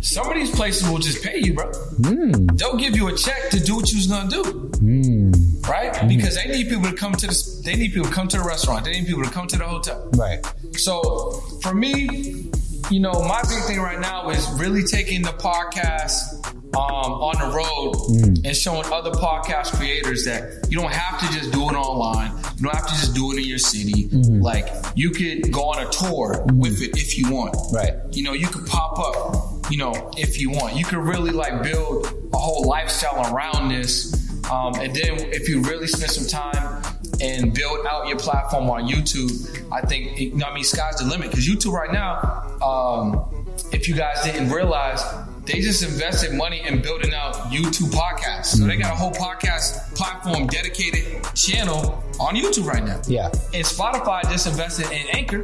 Some 0.07 0.29
of 0.29 0.35
these 0.35 0.51
places 0.51 0.89
will 0.89 0.99
just 0.99 1.21
pay 1.23 1.39
you, 1.39 1.53
bro. 1.53 1.71
Hmm. 1.71 2.45
They'll 2.55 2.77
give 2.77 2.95
you 2.95 3.07
a 3.09 3.15
check 3.15 3.49
to 3.51 3.59
do 3.59 3.75
what 3.75 3.91
you 3.91 3.97
was 3.97 4.07
gonna 4.07 4.29
do 4.29 4.43
hmm. 4.43 5.31
right? 5.69 5.95
Hmm. 5.95 6.07
Because 6.07 6.35
they 6.35 6.47
need 6.47 6.69
people 6.69 6.89
to 6.89 6.95
come 6.95 7.13
to 7.13 7.27
the 7.27 7.61
they 7.65 7.75
need 7.75 7.93
people 7.93 8.07
to 8.07 8.13
come 8.13 8.27
to 8.29 8.37
the 8.37 8.43
restaurant. 8.43 8.85
They 8.85 8.91
need 8.91 9.07
people 9.07 9.23
to 9.23 9.29
come 9.29 9.47
to 9.47 9.57
the 9.57 9.65
hotel. 9.65 10.09
Right. 10.13 10.45
So 10.73 11.43
for 11.61 11.73
me, 11.73 12.49
you 12.89 12.99
know, 12.99 13.21
my 13.23 13.41
big 13.49 13.63
thing 13.63 13.79
right 13.79 13.99
now 13.99 14.29
is 14.29 14.47
really 14.51 14.83
taking 14.83 15.23
the 15.23 15.31
podcast 15.31 16.45
um, 16.75 17.11
on 17.13 17.35
the 17.39 17.55
road 17.55 18.45
and 18.45 18.55
showing 18.55 18.85
other 18.91 19.11
podcast 19.11 19.75
creators 19.75 20.25
that 20.25 20.67
you 20.69 20.79
don't 20.79 20.91
have 20.91 21.19
to 21.19 21.37
just 21.37 21.51
do 21.51 21.69
it 21.69 21.73
online. 21.73 22.31
You 22.57 22.63
don't 22.63 22.75
have 22.75 22.87
to 22.87 22.93
just 22.93 23.13
do 23.13 23.31
it 23.33 23.37
in 23.37 23.45
your 23.45 23.57
city. 23.57 24.07
Like 24.11 24.73
you 24.95 25.11
could 25.11 25.51
go 25.51 25.63
on 25.63 25.85
a 25.85 25.89
tour 25.89 26.45
with 26.53 26.81
it 26.81 26.97
if 26.97 27.17
you 27.17 27.31
want. 27.31 27.55
Right. 27.73 27.95
You 28.11 28.23
know, 28.23 28.33
you 28.33 28.47
could 28.47 28.65
pop 28.65 28.99
up, 28.99 29.56
you 29.69 29.77
know, 29.77 30.11
if 30.17 30.39
you 30.39 30.49
want. 30.51 30.75
You 30.75 30.85
could 30.85 30.99
really 30.99 31.31
like 31.31 31.63
build 31.63 32.05
a 32.33 32.37
whole 32.37 32.67
lifestyle 32.67 33.33
around 33.33 33.69
this. 33.69 34.13
Um, 34.49 34.75
and 34.75 34.95
then 34.95 35.17
if 35.33 35.49
you 35.49 35.61
really 35.61 35.87
spend 35.87 36.11
some 36.11 36.27
time 36.27 36.83
and 37.21 37.53
build 37.53 37.85
out 37.85 38.07
your 38.07 38.17
platform 38.17 38.69
on 38.69 38.87
YouTube, 38.87 39.71
I 39.71 39.81
think, 39.81 40.19
you 40.19 40.35
know, 40.35 40.45
I 40.45 40.53
mean, 40.53 40.63
sky's 40.63 40.97
the 40.97 41.05
limit. 41.05 41.31
Because 41.31 41.47
YouTube 41.47 41.73
right 41.73 41.91
now, 41.91 42.57
um, 42.65 43.45
if 43.71 43.87
you 43.87 43.95
guys 43.95 44.23
didn't 44.23 44.49
realize, 44.51 45.03
they 45.45 45.61
just 45.61 45.81
invested 45.81 46.33
money 46.33 46.61
in 46.65 46.81
building 46.81 47.13
out 47.13 47.35
YouTube 47.51 47.91
podcasts. 47.91 48.57
So 48.57 48.65
they 48.65 48.75
got 48.75 48.91
a 48.91 48.95
whole 48.95 49.11
podcast 49.11 49.95
platform 49.95 50.47
dedicated 50.47 51.23
channel 51.33 52.03
on 52.19 52.35
YouTube 52.35 52.65
right 52.65 52.83
now. 52.83 53.01
Yeah. 53.07 53.27
And 53.53 53.65
Spotify 53.65 54.23
just 54.23 54.45
invested 54.47 54.91
in 54.91 55.07
Anchor 55.13 55.39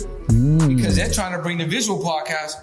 because 0.67 0.95
they're 0.95 1.11
trying 1.11 1.31
to 1.33 1.39
bring 1.39 1.57
the 1.57 1.65
visual 1.65 2.03
podcast. 2.03 2.53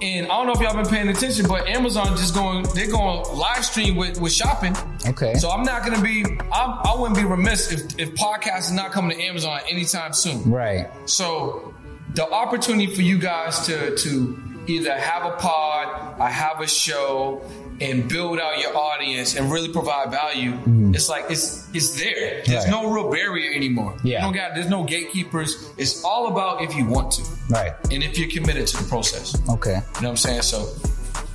And 0.00 0.26
I 0.26 0.28
don't 0.28 0.46
know 0.46 0.52
if 0.52 0.60
y'all 0.60 0.74
been 0.74 0.86
paying 0.86 1.08
attention, 1.08 1.46
but 1.48 1.66
Amazon 1.68 2.16
just 2.16 2.34
going, 2.34 2.64
they're 2.74 2.90
going 2.90 3.22
live 3.36 3.64
stream 3.64 3.96
with, 3.96 4.20
with 4.20 4.32
shopping. 4.32 4.76
Okay. 5.06 5.34
So 5.34 5.50
I'm 5.50 5.64
not 5.64 5.84
going 5.84 5.96
to 5.96 6.02
be, 6.02 6.24
I'm, 6.52 6.78
I 6.84 6.94
wouldn't 6.96 7.18
be 7.18 7.24
remiss 7.24 7.72
if, 7.72 7.98
if 7.98 8.14
podcast 8.14 8.60
is 8.60 8.72
not 8.72 8.92
coming 8.92 9.16
to 9.16 9.22
Amazon 9.24 9.60
anytime 9.68 10.12
soon. 10.12 10.48
Right. 10.50 10.88
So 11.06 11.74
the 12.14 12.30
opportunity 12.30 12.94
for 12.94 13.02
you 13.02 13.18
guys 13.18 13.66
to 13.66 13.96
to 13.96 14.38
either 14.66 14.96
have 14.98 15.24
a 15.24 15.36
pod, 15.36 16.20
I 16.20 16.30
have 16.30 16.60
a 16.60 16.66
show, 16.66 17.42
and 17.80 18.08
build 18.08 18.38
out 18.38 18.58
your 18.60 18.76
audience 18.76 19.34
and 19.36 19.50
really 19.50 19.68
provide 19.72 20.10
value, 20.10 20.52
mm-hmm. 20.52 20.94
it's 20.94 21.08
like 21.08 21.24
it's 21.30 21.68
it's 21.74 21.98
there. 22.00 22.42
There's 22.44 22.64
Right. 22.64 22.70
no 22.70 22.90
real 22.90 23.10
barrier 23.10 23.52
anymore. 23.52 23.96
Yeah. 24.02 24.18
You 24.18 24.24
don't 24.24 24.32
got 24.34 24.54
there's 24.54 24.68
no 24.68 24.84
gatekeepers. 24.84 25.70
It's 25.76 26.04
all 26.04 26.28
about 26.28 26.62
if 26.62 26.74
you 26.76 26.86
want 26.86 27.12
to 27.12 27.22
Right. 27.50 27.72
and 27.90 28.02
if 28.02 28.18
you're 28.18 28.30
committed 28.30 28.66
to 28.68 28.76
the 28.82 28.88
process. 28.88 29.34
Okay. 29.48 29.70
You 29.70 29.76
know 29.76 29.80
what 29.80 30.04
I'm 30.10 30.16
saying? 30.16 30.42
So 30.42 30.66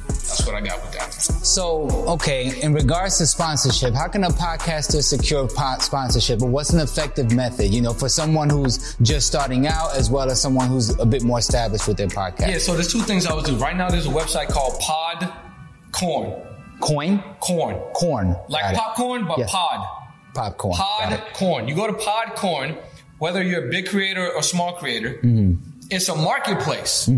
that's 0.07 0.45
what 0.45 0.55
I 0.55 0.61
got 0.61 0.82
with 0.82 0.91
that. 0.93 1.11
So, 1.14 1.88
okay, 2.07 2.59
in 2.61 2.74
regards 2.74 3.18
to 3.20 3.26
sponsorship, 3.28 3.93
how 3.93 4.07
can 4.07 4.24
a 4.24 4.30
podcaster 4.30 5.01
secure 5.03 5.47
po- 5.47 5.78
sponsorship? 5.80 6.41
Or 6.41 6.49
what's 6.49 6.72
an 6.72 6.80
effective 6.80 7.32
method, 7.34 7.74
you 7.74 7.82
know, 7.82 7.93
for 7.93 8.09
someone 8.09 8.49
who's 8.49 8.95
just 9.01 9.28
starting 9.28 9.68
out 9.68 9.95
as 9.95 10.09
well 10.09 10.30
as 10.32 10.41
someone 10.41 10.68
who's 10.68 10.97
a 10.99 11.05
bit 11.05 11.24
more 11.24 11.39
established 11.39 11.88
with 11.88 11.97
their 11.97 12.07
podcast? 12.07 12.47
Yeah, 12.49 12.57
so 12.57 12.74
there's 12.74 12.91
two 12.91 13.01
things 13.01 13.26
I 13.26 13.34
would 13.34 13.45
do. 13.45 13.55
Right 13.57 13.76
now 13.76 13.89
there's 13.89 14.05
a 14.05 14.09
website 14.09 14.47
called 14.49 14.80
Podcorn. 14.82 16.47
Coin? 16.80 17.24
Corn. 17.39 17.76
Corn. 17.93 18.36
Like 18.49 18.76
popcorn, 18.76 19.26
but 19.28 19.38
Yes. 19.38 19.51
pod. 19.51 19.86
Popcorn. 20.34 20.76
Podcorn. 20.78 21.68
You 21.70 21.76
go 21.76 21.88
to 21.88 21.93
Podcorn, 21.93 22.78
whether 23.20 23.43
you're 23.43 23.68
a 23.68 23.70
big 23.70 23.88
creator 23.89 24.30
or 24.32 24.41
small 24.43 24.74
creator, 24.74 25.20
Mm-hmm. 25.24 25.70
It's 25.89 26.09
a 26.09 26.15
marketplace, 26.15 27.09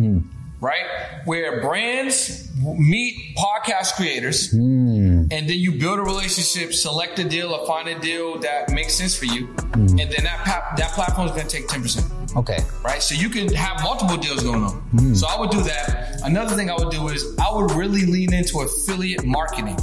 right? 0.61 0.85
Where 1.25 1.61
brands 1.61 2.49
meet 2.61 3.35
podcast 3.37 3.93
creators, 3.95 4.53
Mm. 4.53 5.27
and 5.31 5.49
then 5.49 5.57
you 5.57 5.73
build 5.73 5.99
a 5.99 6.03
relationship, 6.03 6.73
select 6.73 7.19
a 7.19 7.23
deal, 7.23 7.51
or 7.53 7.65
find 7.67 7.87
a 7.89 7.99
deal 7.99 8.39
that 8.39 8.69
makes 8.71 8.93
sense 8.95 9.15
for 9.15 9.25
you, 9.25 9.47
Mm. 9.47 9.89
and 10.01 10.11
then 10.11 10.23
that 10.23 10.39
pa- 10.45 10.73
that 10.77 10.91
platform 10.93 11.27
is 11.27 11.33
going 11.33 11.47
to 11.47 11.55
take 11.57 11.67
ten 11.67 11.81
percent 11.81 12.05
Okay. 12.37 12.59
right? 12.83 13.01
So 13.01 13.15
you 13.15 13.29
can 13.29 13.53
have 13.53 13.81
multiple 13.81 14.17
deals 14.17 14.43
going 14.43 14.63
on. 14.63 15.15
So 15.15 15.25
I 15.27 15.39
would 15.39 15.51
do 15.51 15.61
that. 15.63 16.19
Another 16.23 16.53
thing 16.55 16.69
I 16.69 16.75
would 16.75 16.91
do 16.91 17.07
is 17.09 17.23
I 17.39 17.49
would 17.53 17.71
really 17.71 18.05
lean 18.05 18.33
into 18.33 18.59
affiliate 18.59 19.23
marketing. 19.25 19.77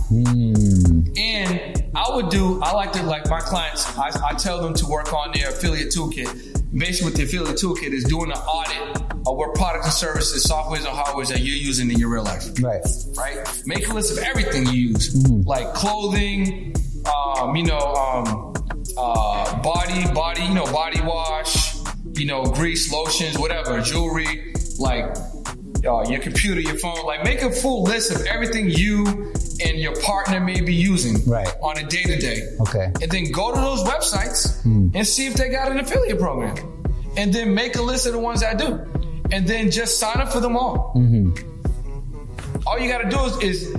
And 1.17 1.83
I 1.95 2.15
would 2.15 2.29
do, 2.31 2.61
I 2.63 2.73
like 2.73 2.93
to, 2.93 3.03
like 3.05 3.29
my 3.29 3.41
clients, 3.41 3.87
I, 3.99 4.11
I 4.31 4.35
tell 4.35 4.61
them 4.63 4.75
to 4.75 4.87
work 4.87 5.13
on 5.13 5.33
their 5.33 5.49
affiliate 5.51 5.91
toolkit. 5.95 6.52
Basically, 6.75 7.11
what 7.11 7.17
the 7.17 7.25
affiliate 7.25 7.57
toolkit 7.57 7.93
is 7.93 8.05
doing 8.05 8.31
an 8.31 8.39
audit 8.39 9.03
of 9.27 9.37
what 9.37 9.55
products 9.55 9.85
and 9.87 9.95
services, 9.95 10.45
softwares, 10.47 10.79
and 10.79 10.87
hardwares 10.87 11.29
that 11.29 11.41
you're 11.41 11.57
using 11.57 11.91
in 11.91 11.99
your 11.99 12.09
real 12.09 12.25
life 12.25 12.45
Right. 12.61 12.81
right? 13.17 13.63
Make 13.67 13.89
a 13.89 13.93
list 13.93 14.11
of 14.17 14.25
everything 14.25 14.67
you 14.67 14.73
use, 14.91 15.15
like 15.47 15.73
clothing, 15.75 16.75
um, 17.07 17.55
you 17.57 17.65
know, 17.65 17.79
um, 17.79 18.55
uh, 18.97 19.63
body, 19.63 20.13
body, 20.13 20.43
you 20.45 20.55
know, 20.55 20.65
body 20.73 21.01
wash, 21.03 21.77
you 22.15 22.27
know, 22.27 22.45
grease, 22.45 22.91
lotions, 22.93 23.39
whatever, 23.39 23.81
jewelry, 23.81 24.55
like 24.79 25.05
uh, 25.87 26.05
your 26.09 26.21
computer, 26.21 26.61
your 26.61 26.79
phone. 26.79 27.05
Like, 27.05 27.23
make 27.25 27.43
a 27.43 27.51
full 27.51 27.83
list 27.83 28.11
of 28.13 28.25
everything 28.27 28.71
you 28.71 29.33
and 29.65 29.79
your 29.79 29.95
partner 30.03 30.41
may 30.41 30.61
be 30.61 30.75
using 30.75 31.25
Right. 31.31 31.49
on 31.63 31.79
a 31.79 31.87
day 31.87 32.03
to 32.05 32.17
day. 32.19 32.43
Okay. 32.61 32.91
And 33.01 33.11
then 33.11 33.31
go 33.31 33.55
to 33.55 33.61
those 33.61 33.83
websites 33.85 34.63
hmm. 34.63 34.89
and 34.95 35.07
see 35.07 35.27
if 35.27 35.35
they 35.35 35.49
got 35.49 35.71
an 35.71 35.79
affiliate 35.79 36.19
program. 36.19 36.57
And 37.17 37.33
then 37.33 37.55
make 37.55 37.77
a 37.77 37.83
list 37.83 38.07
of 38.07 38.13
the 38.13 38.19
ones 38.19 38.41
that 38.41 38.59
do. 38.59 38.81
And 39.31 39.47
then 39.47 39.71
just 39.71 39.99
sign 39.99 40.19
up 40.19 40.33
for 40.33 40.41
them 40.41 40.57
all. 40.57 40.93
Mm-hmm. 40.97 42.67
All 42.67 42.79
you 42.79 42.89
gotta 42.89 43.09
do 43.09 43.19
is, 43.25 43.43
is 43.43 43.77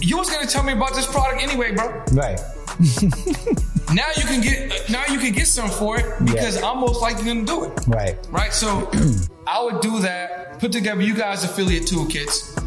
you 0.00 0.18
was 0.18 0.30
gonna 0.30 0.46
tell 0.46 0.62
me 0.62 0.72
about 0.72 0.94
this 0.94 1.06
product 1.06 1.42
anyway, 1.42 1.74
bro. 1.74 2.02
Right. 2.12 2.40
Now 3.92 4.06
you 4.16 4.22
can 4.24 4.40
get 4.40 4.90
now 4.90 5.04
you 5.08 5.18
can 5.18 5.32
get 5.32 5.46
some 5.46 5.68
for 5.68 5.98
it 5.98 6.06
because 6.24 6.60
I'm 6.62 6.80
most 6.80 7.00
likely 7.00 7.24
gonna 7.24 7.44
do 7.44 7.64
it. 7.64 7.80
Right. 7.86 8.16
Right? 8.30 8.52
So 8.52 8.90
I 9.46 9.62
would 9.62 9.80
do 9.80 10.00
that, 10.00 10.58
put 10.58 10.72
together 10.72 11.02
you 11.02 11.14
guys 11.14 11.44
affiliate 11.44 11.84
toolkits. 11.84 12.58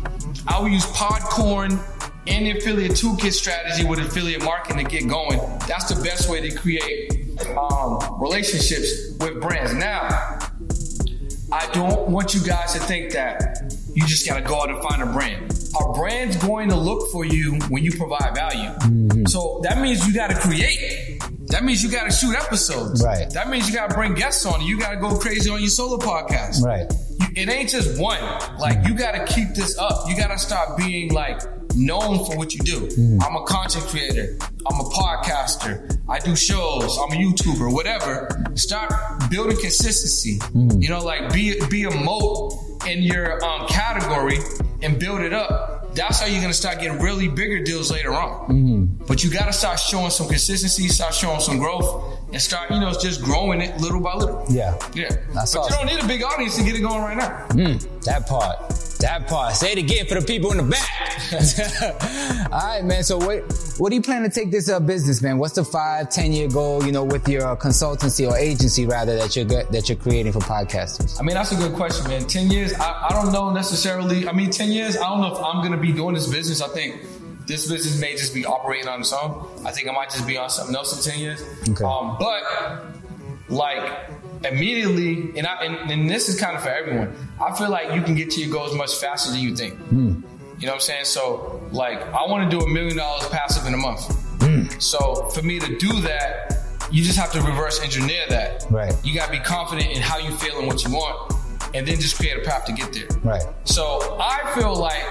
I 0.47 0.61
would 0.61 0.71
use 0.71 0.85
Podcorn 0.85 1.79
and 2.27 2.45
the 2.45 2.57
affiliate 2.57 2.91
toolkit 2.93 3.33
strategy 3.33 3.85
with 3.85 3.99
affiliate 3.99 4.43
marketing 4.43 4.85
to 4.85 4.91
get 4.91 5.07
going. 5.07 5.39
That's 5.67 5.93
the 5.93 6.01
best 6.03 6.29
way 6.29 6.47
to 6.49 6.55
create 6.55 7.39
um, 7.57 8.19
relationships 8.21 8.89
with 9.19 9.41
brands. 9.41 9.73
Now, 9.73 10.39
I 11.51 11.69
don't 11.73 12.09
want 12.09 12.33
you 12.33 12.43
guys 12.43 12.73
to 12.73 12.79
think 12.79 13.13
that 13.13 13.73
you 13.93 14.05
just 14.05 14.27
gotta 14.27 14.41
go 14.41 14.61
out 14.61 14.69
and 14.69 14.81
find 14.83 15.01
a 15.01 15.05
brand. 15.07 15.53
A 15.79 15.93
brand's 15.93 16.35
going 16.37 16.69
to 16.69 16.75
look 16.75 17.09
for 17.11 17.25
you 17.25 17.55
when 17.69 17.83
you 17.83 17.91
provide 17.91 18.35
value. 18.35 18.69
So 19.27 19.59
that 19.63 19.79
means 19.81 20.05
you 20.07 20.13
gotta 20.13 20.35
create. 20.35 21.19
That 21.47 21.63
means 21.63 21.81
you 21.81 21.89
gotta 21.89 22.11
shoot 22.11 22.35
episodes. 22.35 23.03
Right. 23.03 23.29
That 23.29 23.49
means 23.49 23.69
you 23.69 23.75
gotta 23.75 23.93
bring 23.93 24.13
guests 24.13 24.45
on. 24.45 24.61
You 24.61 24.77
gotta 24.77 24.97
go 24.97 25.17
crazy 25.17 25.49
on 25.49 25.59
your 25.61 25.69
solo 25.69 25.97
podcast. 25.97 26.63
Right. 26.63 26.91
It 27.35 27.49
ain't 27.49 27.69
just 27.69 27.99
one. 27.99 28.19
Like 28.57 28.87
you 28.87 28.95
gotta 28.95 29.25
keep 29.25 29.49
this 29.53 29.77
up. 29.77 30.09
You 30.09 30.15
gotta 30.15 30.37
start 30.37 30.77
being 30.77 31.13
like 31.13 31.41
known 31.75 32.25
for 32.25 32.37
what 32.37 32.53
you 32.53 32.61
do. 32.61 32.79
Mm-hmm. 32.79 33.21
I'm 33.21 33.35
a 33.35 33.45
content 33.45 33.85
creator. 33.85 34.37
I'm 34.69 34.79
a 34.79 34.89
podcaster. 34.89 35.99
I 36.09 36.19
do 36.19 36.35
shows. 36.35 36.97
I'm 36.97 37.11
a 37.11 37.15
YouTuber. 37.15 37.71
Whatever. 37.71 38.43
Start 38.55 38.91
building 39.29 39.57
consistency. 39.57 40.39
Mm-hmm. 40.39 40.81
You 40.81 40.89
know, 40.89 41.03
like 41.03 41.31
be 41.31 41.59
be 41.69 41.83
a 41.83 41.91
moat 41.91 42.53
in 42.87 43.03
your 43.03 43.43
um, 43.43 43.67
category 43.67 44.39
and 44.81 44.99
build 44.99 45.21
it 45.21 45.33
up. 45.33 45.95
That's 45.95 46.19
how 46.19 46.27
you're 46.27 46.41
gonna 46.41 46.53
start 46.53 46.79
getting 46.79 46.99
really 46.99 47.27
bigger 47.27 47.63
deals 47.63 47.91
later 47.91 48.13
on. 48.13 48.49
Mm-hmm. 48.49 49.05
But 49.05 49.23
you 49.23 49.31
gotta 49.31 49.53
start 49.53 49.79
showing 49.79 50.11
some 50.11 50.27
consistency, 50.27 50.87
start 50.89 51.13
showing 51.13 51.39
some 51.39 51.57
growth, 51.57 52.16
and 52.31 52.41
start, 52.41 52.69
you 52.69 52.79
know, 52.79 52.91
just 52.91 53.23
growing 53.23 53.61
it 53.61 53.79
little 53.79 54.01
by 54.01 54.15
little. 54.15 54.45
Yeah. 54.49 54.77
Yeah. 54.93 55.09
That's 55.33 55.53
but 55.53 55.61
awesome. 55.61 55.87
you 55.87 55.87
don't 55.87 55.95
need 55.95 56.03
a 56.03 56.07
big 56.07 56.23
audience 56.23 56.57
to 56.57 56.63
get 56.63 56.75
it 56.75 56.81
going 56.81 57.01
right 57.01 57.17
now. 57.17 57.47
Mm, 57.49 58.03
that 58.03 58.27
part. 58.27 58.69
That 58.99 59.27
part. 59.27 59.55
Say 59.55 59.73
it 59.73 59.77
again 59.77 60.07
for 60.07 60.19
the 60.19 60.25
people 60.25 60.51
in 60.51 60.57
the 60.57 60.63
back. 60.63 62.51
All 62.51 62.59
right, 62.59 62.83
man. 62.83 63.03
So 63.03 63.17
what 63.17 63.43
what 63.77 63.89
do 63.89 63.95
you 63.95 64.01
plan 64.01 64.23
to 64.23 64.29
take 64.29 64.49
this 64.49 64.69
uh, 64.69 64.79
business, 64.79 65.21
man? 65.21 65.37
What's 65.37 65.53
the 65.53 65.63
five, 65.63 66.09
ten 66.09 66.33
year 66.33 66.47
goal? 66.47 66.83
You 66.83 66.91
know, 66.91 67.03
with 67.03 67.27
your 67.27 67.45
uh, 67.45 67.55
consultancy 67.55 68.29
or 68.29 68.35
agency 68.35 68.87
rather 68.87 69.15
that 69.17 69.35
you're 69.35 69.45
that 69.45 69.87
you're 69.87 69.97
creating 69.97 70.31
for 70.31 70.39
podcasters. 70.39 71.19
I 71.19 71.23
mean, 71.23 71.35
that's 71.35 71.51
a 71.51 71.55
good 71.55 71.73
question, 71.73 72.07
man. 72.07 72.25
10 72.25 72.49
years, 72.49 72.73
I, 72.73 73.07
I 73.09 73.13
don't 73.13 73.31
know 73.31 73.51
necessarily. 73.51 74.27
I 74.27 74.31
mean, 74.31 74.49
10 74.49 74.71
years, 74.71 74.97
I 74.97 75.09
don't 75.09 75.21
know 75.21 75.35
if 75.35 75.43
I'm 75.43 75.59
going 75.61 75.71
to 75.71 75.77
be 75.77 75.91
doing 75.91 76.15
this 76.15 76.27
business. 76.27 76.61
I 76.61 76.67
think 76.69 77.01
this 77.47 77.69
business 77.69 77.99
may 77.99 78.11
just 78.11 78.33
be 78.33 78.45
operating 78.45 78.87
on 78.87 78.99
its 78.99 79.13
own. 79.13 79.47
I 79.65 79.71
think 79.71 79.87
I 79.87 79.91
might 79.93 80.09
just 80.09 80.27
be 80.27 80.37
on 80.37 80.49
something 80.49 80.75
else 80.75 81.05
in 81.05 81.11
10 81.11 81.19
years. 81.19 81.41
Okay. 81.69 81.83
Um, 81.83 82.17
but, 82.19 82.43
like, 83.49 84.11
immediately, 84.43 85.37
and, 85.37 85.47
I, 85.47 85.63
and, 85.63 85.89
and 85.89 86.09
this 86.09 86.27
is 86.27 86.39
kind 86.39 86.55
of 86.55 86.61
for 86.61 86.69
everyone, 86.69 87.15
I 87.41 87.55
feel 87.57 87.69
like 87.69 87.95
you 87.95 88.01
can 88.01 88.15
get 88.15 88.31
to 88.31 88.41
your 88.41 88.51
goals 88.51 88.75
much 88.75 88.95
faster 88.95 89.31
than 89.31 89.39
you 89.39 89.55
think. 89.55 89.79
You 90.59 90.65
know 90.65 90.73
what 90.73 90.73
I'm 90.75 90.79
saying? 90.81 91.05
So, 91.05 91.61
like, 91.71 92.01
I 92.13 92.25
want 92.27 92.49
to 92.49 92.57
do 92.57 92.63
a 92.63 92.69
million 92.69 92.97
dollars 92.97 93.27
passive 93.29 93.65
in 93.65 93.73
a 93.73 93.77
month. 93.77 94.11
So, 94.81 95.25
for 95.29 95.41
me 95.41 95.59
to 95.59 95.77
do 95.77 96.01
that, 96.01 96.57
you 96.91 97.03
just 97.03 97.17
have 97.17 97.31
to 97.33 97.41
reverse 97.41 97.81
engineer 97.81 98.23
that. 98.29 98.65
Right. 98.69 98.93
You 99.03 99.13
got 99.13 99.27
to 99.27 99.31
be 99.31 99.39
confident 99.39 99.91
in 99.91 100.01
how 100.01 100.17
you 100.17 100.31
feel 100.31 100.57
and 100.59 100.67
what 100.67 100.83
you 100.83 100.91
want, 100.91 101.33
and 101.73 101.87
then 101.87 101.99
just 101.99 102.17
create 102.17 102.37
a 102.37 102.41
path 102.41 102.65
to 102.65 102.73
get 102.73 102.93
there. 102.93 103.07
Right. 103.23 103.43
So, 103.65 104.17
I 104.19 104.53
feel 104.55 104.75
like, 104.75 105.03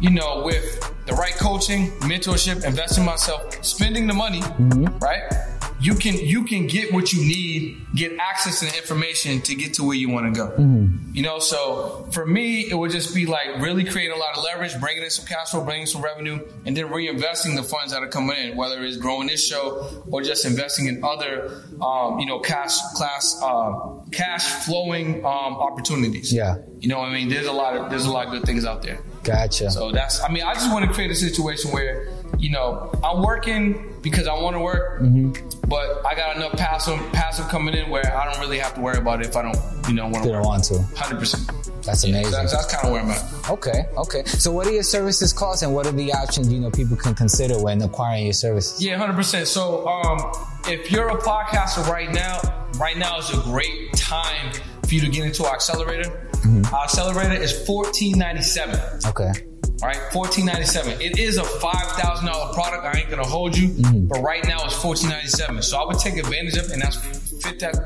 you 0.00 0.10
know, 0.10 0.42
with 0.44 0.80
the 1.06 1.14
right 1.14 1.34
coaching, 1.34 1.90
mentorship, 2.00 2.64
investing 2.64 3.04
myself, 3.04 3.64
spending 3.64 4.06
the 4.06 4.14
money, 4.14 4.40
mm-hmm. 4.40 4.98
right? 4.98 5.57
You 5.80 5.94
can 5.94 6.16
you 6.16 6.44
can 6.44 6.66
get 6.66 6.92
what 6.92 7.12
you 7.12 7.20
need, 7.24 7.86
get 7.94 8.16
access 8.18 8.60
to 8.60 8.66
the 8.66 8.76
information 8.76 9.40
to 9.42 9.54
get 9.54 9.74
to 9.74 9.84
where 9.84 9.96
you 9.96 10.10
want 10.10 10.34
to 10.34 10.38
go. 10.38 10.54
You 11.12 11.22
know, 11.22 11.38
so 11.38 12.08
for 12.10 12.26
me, 12.26 12.68
it 12.68 12.74
would 12.74 12.90
just 12.90 13.14
be 13.14 13.26
like 13.26 13.60
really 13.60 13.84
creating 13.84 14.16
a 14.16 14.18
lot 14.18 14.36
of 14.36 14.42
leverage, 14.42 14.78
bringing 14.80 15.04
in 15.04 15.10
some 15.10 15.26
cash 15.26 15.50
flow, 15.50 15.64
bringing 15.64 15.86
some 15.86 16.02
revenue, 16.02 16.40
and 16.66 16.76
then 16.76 16.88
reinvesting 16.88 17.54
the 17.54 17.62
funds 17.62 17.92
that 17.92 18.02
are 18.02 18.08
coming 18.08 18.36
in, 18.36 18.56
whether 18.56 18.82
it's 18.84 18.96
growing 18.96 19.28
this 19.28 19.46
show 19.46 20.02
or 20.10 20.22
just 20.22 20.44
investing 20.44 20.86
in 20.86 21.04
other, 21.04 21.62
um, 21.80 22.18
you 22.18 22.26
know, 22.26 22.40
cash 22.40 22.76
class, 22.94 23.40
uh, 23.42 24.00
cash 24.10 24.44
flowing 24.64 25.24
um, 25.24 25.54
opportunities. 25.54 26.32
Yeah. 26.32 26.56
You 26.80 26.88
know, 26.88 27.00
I 27.00 27.12
mean, 27.12 27.28
there's 27.28 27.46
a 27.46 27.52
lot 27.52 27.76
of 27.76 27.90
there's 27.90 28.04
a 28.04 28.12
lot 28.12 28.26
of 28.26 28.32
good 28.32 28.42
things 28.42 28.64
out 28.64 28.82
there. 28.82 28.98
Gotcha. 29.22 29.70
So 29.70 29.90
that's, 29.90 30.22
I 30.22 30.28
mean, 30.30 30.42
I 30.42 30.54
just 30.54 30.72
want 30.72 30.86
to 30.86 30.92
create 30.92 31.10
a 31.10 31.14
situation 31.14 31.70
where, 31.70 32.08
you 32.38 32.50
know, 32.50 32.90
I'm 33.04 33.22
working 33.22 33.96
because 34.00 34.26
I 34.26 34.34
want 34.34 34.54
to 34.56 34.60
work, 34.60 35.02
but 35.68 36.04
I 36.06 36.14
got 36.14 36.36
enough 36.36 36.52
passive 36.52 36.98
passive 37.12 37.48
coming 37.48 37.74
in 37.74 37.90
where 37.90 38.16
I 38.16 38.30
don't 38.30 38.40
really 38.40 38.58
have 38.58 38.74
to 38.74 38.80
worry 38.80 38.98
about 38.98 39.20
it 39.20 39.26
if 39.26 39.36
I 39.36 39.42
don't, 39.42 39.58
you 39.88 39.94
know, 39.94 40.08
want 40.08 40.24
to. 40.24 40.30
don't 40.30 40.44
want 40.44 40.64
to. 40.64 40.82
Hundred 40.96 41.18
percent. 41.18 41.46
That's 41.84 42.04
amazing. 42.04 42.32
That's, 42.32 42.52
that's 42.52 42.72
kind 42.72 42.86
of 42.86 42.92
where 42.92 43.02
I'm 43.02 43.10
at. 43.10 43.50
Okay, 43.50 43.86
okay. 43.96 44.24
So 44.24 44.50
what 44.50 44.66
are 44.66 44.72
your 44.72 44.82
services 44.82 45.32
cost 45.32 45.62
and 45.62 45.74
what 45.74 45.86
are 45.86 45.92
the 45.92 46.12
options 46.12 46.52
you 46.52 46.60
know 46.60 46.70
people 46.70 46.96
can 46.96 47.14
consider 47.14 47.62
when 47.62 47.80
acquiring 47.82 48.24
your 48.24 48.32
services? 48.32 48.82
Yeah, 48.82 48.96
hundred 48.96 49.14
percent. 49.14 49.46
So, 49.48 49.86
um, 49.86 50.32
if 50.66 50.90
you're 50.90 51.08
a 51.08 51.16
podcaster 51.18 51.86
right 51.86 52.10
now, 52.12 52.40
right 52.78 52.96
now 52.96 53.18
is 53.18 53.30
a 53.30 53.40
great 53.42 53.92
time 53.94 54.52
for 54.86 54.94
you 54.94 55.00
to 55.00 55.08
get 55.08 55.24
into 55.24 55.44
our 55.44 55.54
accelerator. 55.54 56.28
Our 56.72 56.84
accelerator 56.84 57.34
is 57.34 57.66
fourteen 57.66 58.18
ninety 58.18 58.42
seven. 58.42 58.80
Okay. 59.06 59.32
All 59.80 59.88
right, 59.88 60.00
fourteen 60.12 60.46
ninety 60.46 60.64
seven. 60.64 61.00
It 61.00 61.18
is 61.18 61.36
a 61.36 61.44
five 61.44 61.92
thousand 61.92 62.26
dollar 62.26 62.52
product. 62.52 62.84
I 62.84 62.98
ain't 62.98 63.10
gonna 63.10 63.24
hold 63.24 63.56
you, 63.56 63.68
mm. 63.68 64.08
but 64.08 64.22
right 64.22 64.44
now 64.44 64.64
it's 64.64 64.74
fourteen 64.74 65.10
ninety 65.10 65.28
seven. 65.28 65.62
So 65.62 65.78
I 65.78 65.84
would 65.86 65.98
take 65.98 66.16
advantage 66.16 66.56
of, 66.56 66.66
it 66.66 66.72
and 66.72 66.82
that's 66.82 66.96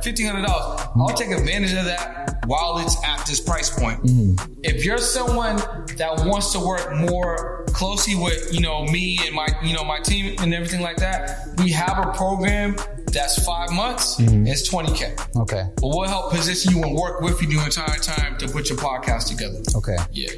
fifteen 0.03 0.27
hundred 0.27 0.47
dollars. 0.47 0.81
I'll 0.97 1.09
mm. 1.09 1.17
take 1.17 1.31
advantage 1.31 1.75
of 1.75 1.85
that 1.85 2.39
while 2.47 2.79
it's 2.79 2.97
at 3.05 3.27
this 3.27 3.41
price 3.41 3.69
point. 3.69 4.03
Mm. 4.05 4.59
If 4.63 4.87
you're 4.87 4.97
someone 4.97 5.57
that 5.99 6.23
wants 6.25 6.53
to 6.53 6.61
work 6.61 6.95
more 6.97 7.65
closely 7.69 8.15
with, 8.15 8.53
you 8.55 8.61
know, 8.61 8.85
me 8.85 9.19
and 9.27 9.35
my, 9.35 9.49
you 9.63 9.75
know, 9.75 9.85
my 9.85 10.01
team 10.01 10.37
and 10.41 10.55
everything 10.55 10.81
like 10.81 10.97
that, 10.97 11.47
we 11.59 11.71
have 11.73 11.99
a 11.99 12.13
program 12.13 12.77
that's 13.07 13.45
five 13.45 13.71
months. 13.71 14.17
It's 14.19 14.67
twenty 14.67 14.95
k. 14.95 15.15
Okay. 15.37 15.65
But 15.77 15.89
we'll 15.89 16.09
help 16.09 16.33
position 16.33 16.73
you 16.73 16.83
and 16.83 16.95
work 16.95 17.21
with 17.21 17.43
you 17.43 17.49
the 17.49 17.63
entire 17.63 17.99
time 17.99 18.39
to 18.39 18.49
put 18.49 18.71
your 18.71 18.79
podcast 18.79 19.29
together. 19.29 19.61
Okay. 19.77 19.97
Yeah. 20.13 20.31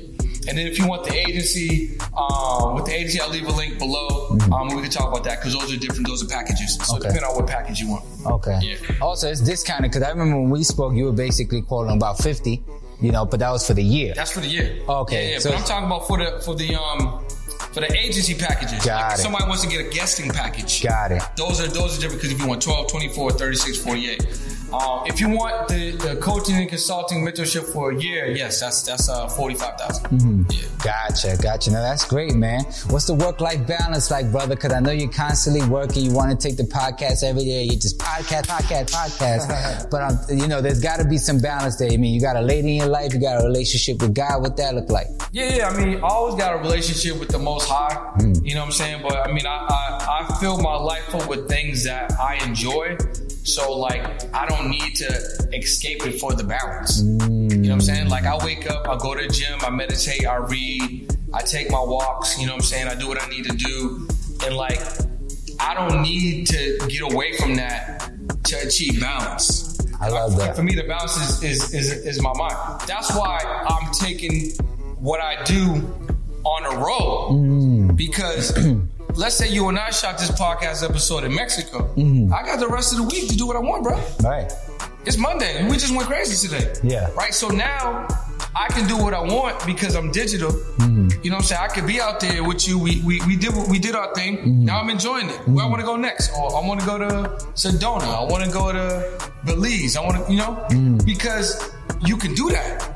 And 0.48 0.58
then 0.58 0.66
if 0.66 0.78
you 0.78 0.86
want 0.86 1.04
the 1.04 1.14
agency, 1.14 1.98
um, 2.16 2.74
with 2.74 2.86
the 2.86 2.92
agency, 2.94 3.20
I'll 3.20 3.30
leave 3.30 3.46
a 3.46 3.52
link 3.52 3.78
below. 3.78 4.36
Um, 4.52 4.68
we 4.74 4.82
can 4.82 4.90
talk 4.90 5.08
about 5.08 5.24
that 5.24 5.38
because 5.40 5.54
those 5.54 5.72
are 5.72 5.76
different. 5.78 6.06
Those 6.06 6.22
are 6.22 6.28
packages. 6.28 6.76
So 6.82 6.96
Okay. 6.96 7.08
depending 7.08 7.24
on 7.24 7.36
what 7.36 7.46
package 7.46 7.80
you 7.80 7.88
want. 7.90 8.04
Okay. 8.26 8.58
Yeah. 8.62 8.96
Also, 9.00 9.30
it's 9.30 9.40
discounted 9.40 9.90
because 9.90 10.02
I 10.06 10.10
remember 10.10 10.36
when 10.40 10.50
we 10.50 10.64
spoke, 10.64 10.94
you 10.94 11.06
were 11.06 11.12
basically 11.12 11.62
quoting 11.62 11.96
about 11.96 12.18
fifty, 12.18 12.62
you 13.00 13.12
know, 13.12 13.24
but 13.24 13.40
that 13.40 13.50
was 13.50 13.66
for 13.66 13.74
the 13.74 13.82
year. 13.82 14.12
That's 14.14 14.32
for 14.32 14.40
the 14.40 14.48
year. 14.48 14.76
Okay, 14.88 15.26
Yeah, 15.26 15.32
yeah. 15.34 15.38
so- 15.38 15.50
but 15.50 15.58
I'm 15.58 15.64
talking 15.64 15.86
about 15.86 16.06
for 16.06 16.18
the 16.18 16.40
for 16.44 16.54
the 16.54 16.74
um 16.76 17.20
for 17.72 17.80
the 17.80 17.92
agency 17.96 18.34
packages. 18.34 18.84
Got 18.84 19.02
Like 19.10 19.18
it. 19.18 19.22
Somebody 19.22 19.44
wants 19.46 19.62
to 19.62 19.68
get 19.68 19.80
a 19.86 19.88
guesting 19.90 20.30
package. 20.30 20.82
Got 20.82 21.12
it. 21.12 21.22
Those 21.36 21.60
are 21.60 21.66
those 21.66 21.98
are 21.98 22.00
different 22.00 22.22
because 22.22 22.32
if 22.36 22.40
you 22.40 22.46
want 22.46 22.62
12, 22.62 22.86
24, 22.88 23.32
36, 23.32 23.78
48. 23.78 24.26
Um, 24.72 25.06
if 25.06 25.20
you 25.20 25.28
want 25.28 25.68
the, 25.68 25.92
the 25.92 26.16
coaching 26.16 26.56
and 26.56 26.68
consulting 26.68 27.24
mentorship 27.24 27.64
for 27.72 27.92
a 27.92 27.96
year, 28.00 28.26
yes, 28.26 28.60
that's 28.60 28.82
that's 28.82 29.08
uh, 29.08 29.28
forty 29.28 29.54
five 29.54 29.74
Mm-hmm. 29.74 30.42
Yeah. 30.50 30.62
Gotcha, 30.84 31.36
gotcha. 31.42 31.70
Now 31.70 31.82
that's 31.82 32.04
great, 32.04 32.34
man. 32.34 32.64
What's 32.88 33.06
the 33.06 33.14
work-life 33.14 33.66
balance 33.66 34.10
like, 34.10 34.30
brother? 34.30 34.54
Because 34.54 34.72
I 34.72 34.80
know 34.80 34.90
you're 34.90 35.10
constantly 35.10 35.66
working. 35.68 36.04
You 36.04 36.12
want 36.12 36.30
to 36.30 36.48
take 36.48 36.56
the 36.56 36.64
podcast 36.64 37.24
every 37.24 37.44
day. 37.44 37.64
You 37.64 37.72
just 37.72 37.98
podcast, 37.98 38.46
podcast, 38.46 38.90
podcast. 38.90 39.90
but 39.90 40.02
um, 40.02 40.18
you 40.28 40.46
know, 40.46 40.60
there's 40.60 40.80
got 40.80 40.98
to 40.98 41.04
be 41.04 41.18
some 41.18 41.38
balance 41.38 41.76
there. 41.76 41.90
I 41.90 41.96
mean, 41.96 42.14
you 42.14 42.20
got 42.20 42.36
a 42.36 42.40
lady 42.40 42.72
in 42.72 42.76
your 42.76 42.86
life. 42.86 43.14
You 43.14 43.20
got 43.20 43.40
a 43.40 43.44
relationship 43.44 44.00
with 44.00 44.14
God. 44.14 44.42
What 44.42 44.56
that 44.58 44.74
look 44.74 44.90
like? 44.90 45.06
Yeah, 45.32 45.56
yeah. 45.56 45.68
I 45.68 45.76
mean, 45.76 45.96
I 45.98 46.08
always 46.08 46.36
got 46.36 46.54
a 46.54 46.58
relationship 46.58 47.18
with 47.18 47.30
the 47.30 47.38
Most 47.38 47.68
High. 47.68 48.14
You 48.42 48.54
know 48.54 48.60
what 48.60 48.66
I'm 48.66 48.72
saying? 48.72 49.02
But 49.02 49.26
I 49.26 49.32
mean, 49.32 49.46
I, 49.46 49.66
I 49.68 50.04
I 50.20 50.38
fill 50.38 50.58
my 50.58 50.76
life 50.76 51.14
up 51.14 51.28
with 51.28 51.48
things 51.48 51.84
that 51.84 52.12
I 52.20 52.36
enjoy. 52.44 52.96
So 53.44 53.76
like, 53.76 54.02
I 54.34 54.46
don't 54.46 54.70
need 54.70 54.96
to 54.96 55.06
escape 55.52 56.04
it 56.06 56.18
for 56.18 56.32
the 56.32 56.44
balance. 56.44 57.02
You 57.02 57.08
know 57.08 57.68
what 57.68 57.72
I'm 57.72 57.80
saying? 57.82 58.08
Like, 58.08 58.24
I 58.24 58.42
wake 58.44 58.68
up, 58.70 58.88
I 58.88 58.96
go 58.96 59.14
to 59.14 59.26
the 59.26 59.32
gym, 59.32 59.58
I 59.60 59.70
meditate, 59.70 60.26
I 60.26 60.36
read, 60.36 61.14
I 61.32 61.42
take 61.42 61.70
my 61.70 61.82
walks. 61.82 62.38
You 62.38 62.46
know 62.46 62.52
what 62.52 62.62
I'm 62.62 62.64
saying? 62.64 62.88
I 62.88 62.94
do 62.94 63.06
what 63.06 63.22
I 63.22 63.28
need 63.28 63.44
to 63.44 63.54
do, 63.56 64.08
and 64.44 64.56
like, 64.56 64.80
I 65.60 65.74
don't 65.74 66.02
need 66.02 66.46
to 66.48 66.78
get 66.88 67.02
away 67.02 67.36
from 67.36 67.54
that 67.56 68.10
to 68.44 68.66
achieve 68.66 69.00
balance. 69.00 69.78
I 70.00 70.08
love 70.08 70.36
that. 70.38 70.56
For 70.56 70.62
me, 70.62 70.74
the 70.74 70.84
balance 70.84 71.42
is, 71.42 71.42
is, 71.42 71.74
is, 71.74 71.92
is 72.06 72.22
my 72.22 72.32
mind. 72.34 72.80
That's 72.86 73.14
why 73.14 73.40
I'm 73.68 73.92
taking 73.92 74.50
what 74.98 75.20
I 75.20 75.42
do 75.44 75.60
on 76.44 76.64
a 76.64 76.78
road. 76.78 77.30
Mm. 77.32 77.96
Because 77.96 78.52
let's 79.16 79.36
say 79.36 79.48
you 79.48 79.68
and 79.68 79.78
I 79.78 79.90
shot 79.90 80.18
this 80.18 80.30
podcast 80.30 80.88
episode 80.88 81.24
in 81.24 81.34
Mexico. 81.34 81.88
Mm-hmm. 81.94 82.32
I 82.32 82.42
got 82.42 82.60
the 82.60 82.68
rest 82.68 82.92
of 82.92 82.98
the 82.98 83.04
week 83.04 83.28
to 83.28 83.36
do 83.36 83.46
what 83.46 83.56
I 83.56 83.60
want, 83.60 83.82
bro. 83.84 83.98
Right. 84.22 84.52
It's 85.06 85.16
Monday. 85.18 85.64
We 85.68 85.76
just 85.76 85.94
went 85.94 86.08
crazy 86.08 86.48
today. 86.48 86.72
Yeah. 86.82 87.10
Right? 87.12 87.34
So 87.34 87.48
now 87.48 88.08
I 88.56 88.68
can 88.68 88.88
do 88.88 88.96
what 88.96 89.12
I 89.14 89.20
want 89.20 89.64
because 89.66 89.94
I'm 89.96 90.10
digital. 90.10 90.50
Mm-hmm. 90.50 91.22
You 91.22 91.30
know 91.30 91.36
what 91.36 91.42
I'm 91.42 91.46
saying? 91.46 91.60
I 91.62 91.68
could 91.68 91.86
be 91.86 92.00
out 92.00 92.20
there 92.20 92.42
with 92.42 92.66
you. 92.66 92.78
We 92.78 93.02
we, 93.02 93.20
we 93.26 93.36
did 93.36 93.54
what 93.54 93.68
we 93.68 93.78
did 93.78 93.94
our 93.94 94.14
thing. 94.14 94.38
Mm-hmm. 94.38 94.64
Now 94.64 94.80
I'm 94.80 94.88
enjoying 94.90 95.28
it. 95.28 95.36
Where 95.46 95.64
I 95.64 95.68
want 95.68 95.80
to 95.80 95.86
go 95.86 95.96
next? 95.96 96.30
Or 96.32 96.56
I 96.56 96.66
want 96.66 96.80
to 96.80 96.86
go 96.86 96.98
to 96.98 97.28
Sedona. 97.54 98.02
I 98.04 98.24
want 98.24 98.44
to 98.44 98.50
go 98.50 98.72
to 98.72 99.30
Belize. 99.44 99.96
I 99.96 100.00
want 100.00 100.24
to, 100.26 100.32
you 100.32 100.38
know, 100.38 100.64
Mm-hmm. 100.70 101.04
because 101.04 101.70
you 102.06 102.16
can 102.16 102.34
do 102.34 102.48
that. 102.50 102.94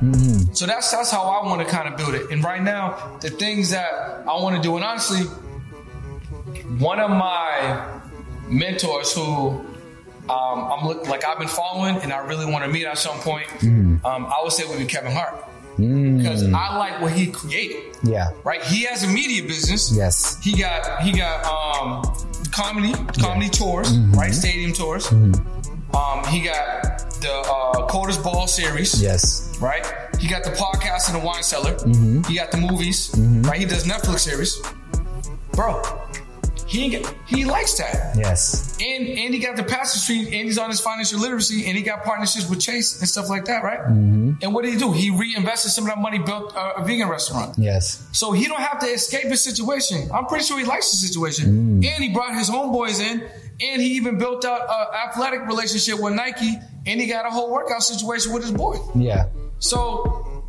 So 0.57 0.65
that's 0.67 0.91
that's 0.91 1.11
how 1.11 1.23
I 1.23 1.47
want 1.47 1.61
to 1.61 1.67
kind 1.67 1.89
of 1.89 1.97
build 1.99 2.15
it. 2.15 2.31
And 2.31 2.43
right 2.43 2.63
now, 2.63 3.19
the 3.21 3.29
things 3.31 3.71
that 3.71 3.93
I 4.27 4.33
want 4.43 4.57
to 4.57 4.63
do, 4.63 4.77
and 4.77 4.85
honestly, 4.85 5.27
one 6.79 7.01
of 7.01 7.11
my 7.11 8.01
mentors 8.49 9.13
who 9.15 9.65
um, 10.29 10.71
I'm 10.73 10.87
look, 10.87 11.09
like 11.09 11.25
I've 11.27 11.39
been 11.39 11.49
following 11.49 11.97
and 12.03 12.13
I 12.13 12.19
really 12.19 12.45
want 12.47 12.65
to 12.65 12.71
meet 12.71 12.85
at 12.87 12.99
some 12.99 13.19
point. 13.21 13.47
Um, 13.63 14.01
I 14.05 14.41
would 14.43 14.53
say 14.53 14.65
would 14.69 14.79
be 14.79 14.85
Kevin 14.85 15.13
Hart 15.13 15.45
because 15.77 16.43
I 16.53 16.77
like 16.77 17.01
what 17.01 17.13
he 17.13 17.29
created. 17.29 17.97
Yeah. 18.03 18.31
Right, 18.45 18.63
he 18.63 18.85
has 18.85 19.05
a 19.05 19.09
media 19.09 19.43
business. 19.43 19.93
Yes. 19.97 20.39
he 20.43 20.57
got 20.59 21.01
he 21.03 21.13
got 21.13 21.45
um, 21.47 22.03
comedy 22.53 22.93
comedy 23.21 23.49
tours, 23.49 23.97
right, 23.99 24.35
stadium 24.35 24.73
tours. 24.73 25.11
Um, 25.11 26.23
he 26.29 26.43
got 26.43 26.99
the 27.23 27.33
uh, 27.33 27.87
Cold 27.87 28.09
as 28.11 28.19
Balls 28.19 28.55
series 28.55 29.03
Yes. 29.03 29.57
right? 29.61 29.85
He 30.21 30.29
got 30.29 30.45
the 30.45 30.51
podcast 30.51 31.13
and 31.13 31.21
the 31.21 31.25
wine 31.27 31.43
cellar. 31.43 31.75
Mm-hmm. 31.77 32.23
He 32.25 32.37
got 32.37 32.51
the 32.51 32.59
movies, 32.59 33.11
right? 33.17 33.59
He 33.59 33.65
does 33.65 33.85
Netflix 33.87 34.21
series, 34.21 34.61
bro. 35.53 35.83
He 36.69 37.03
he 37.27 37.45
likes 37.47 37.79
that, 37.79 38.15
Yes. 38.15 38.77
and 38.79 39.09
and 39.09 39.33
he 39.33 39.41
got 39.41 39.57
the 39.57 39.63
Pastor 39.65 39.99
Street, 39.99 40.27
and 40.27 40.45
he's 40.47 40.59
on 40.59 40.69
his 40.69 40.81
financial 40.81 41.19
literacy, 41.19 41.67
and 41.67 41.75
he 41.77 41.83
got 41.83 42.05
partnerships 42.05 42.49
with 42.49 42.61
Chase 42.61 43.01
and 43.01 43.09
stuff 43.09 43.31
like 43.31 43.47
that, 43.47 43.65
right? 43.65 43.81
Mm-hmm. 43.81 44.33
And 44.43 44.53
what 44.55 44.65
did 44.65 44.75
he 44.75 44.79
do? 44.79 44.93
He 44.93 45.09
reinvested 45.11 45.71
some 45.73 45.85
of 45.85 45.89
that 45.89 45.99
money, 45.99 46.19
built 46.19 46.55
uh, 46.55 46.75
a 46.77 46.85
vegan 46.85 47.09
restaurant. 47.09 47.55
Yes. 47.59 48.07
So 48.13 48.33
he 48.33 48.47
don't 48.47 48.61
have 48.61 48.79
to 48.81 48.87
escape 48.87 49.25
his 49.25 49.43
situation. 49.43 50.11
I'm 50.13 50.27
pretty 50.27 50.45
sure 50.45 50.59
he 50.59 50.67
likes 50.67 50.91
the 50.91 50.99
situation. 50.99 51.81
Mm. 51.81 51.87
And 51.87 52.05
he 52.05 52.11
brought 52.13 52.35
his 52.37 52.51
homeboys 52.51 53.01
in, 53.01 53.23
and 53.63 53.81
he 53.81 53.93
even 53.97 54.19
built 54.19 54.45
out 54.45 54.61
an 54.69 55.09
athletic 55.09 55.47
relationship 55.47 55.99
with 56.01 56.13
Nike, 56.13 56.53
and 56.87 57.01
he 57.01 57.07
got 57.07 57.25
a 57.25 57.31
whole 57.31 57.51
workout 57.51 57.83
situation 57.83 58.35
with 58.35 58.43
his 58.43 58.53
boy. 58.53 58.77
Yeah. 58.95 59.29
So 59.59 60.45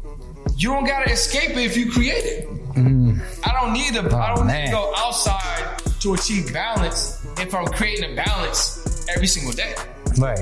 you 0.57 0.67
don't 0.69 0.85
gotta 0.85 1.09
escape 1.11 1.51
it 1.51 1.59
if 1.59 1.77
you 1.77 1.89
create 1.91 2.25
it. 2.25 2.45
I 2.75 3.51
don't 3.61 3.71
need 3.73 3.93
to. 3.93 4.01
I 4.15 4.35
don't 4.35 4.47
need 4.47 4.53
Mm. 4.53 4.65
to 4.65 4.71
go 4.71 4.93
outside 4.97 5.81
to 6.01 6.13
achieve 6.13 6.53
balance 6.53 7.25
if 7.39 7.53
I'm 7.53 7.65
creating 7.67 8.11
a 8.11 8.15
balance 8.15 9.05
every 9.13 9.27
single 9.27 9.53
day. 9.53 9.73
Right. 10.17 10.39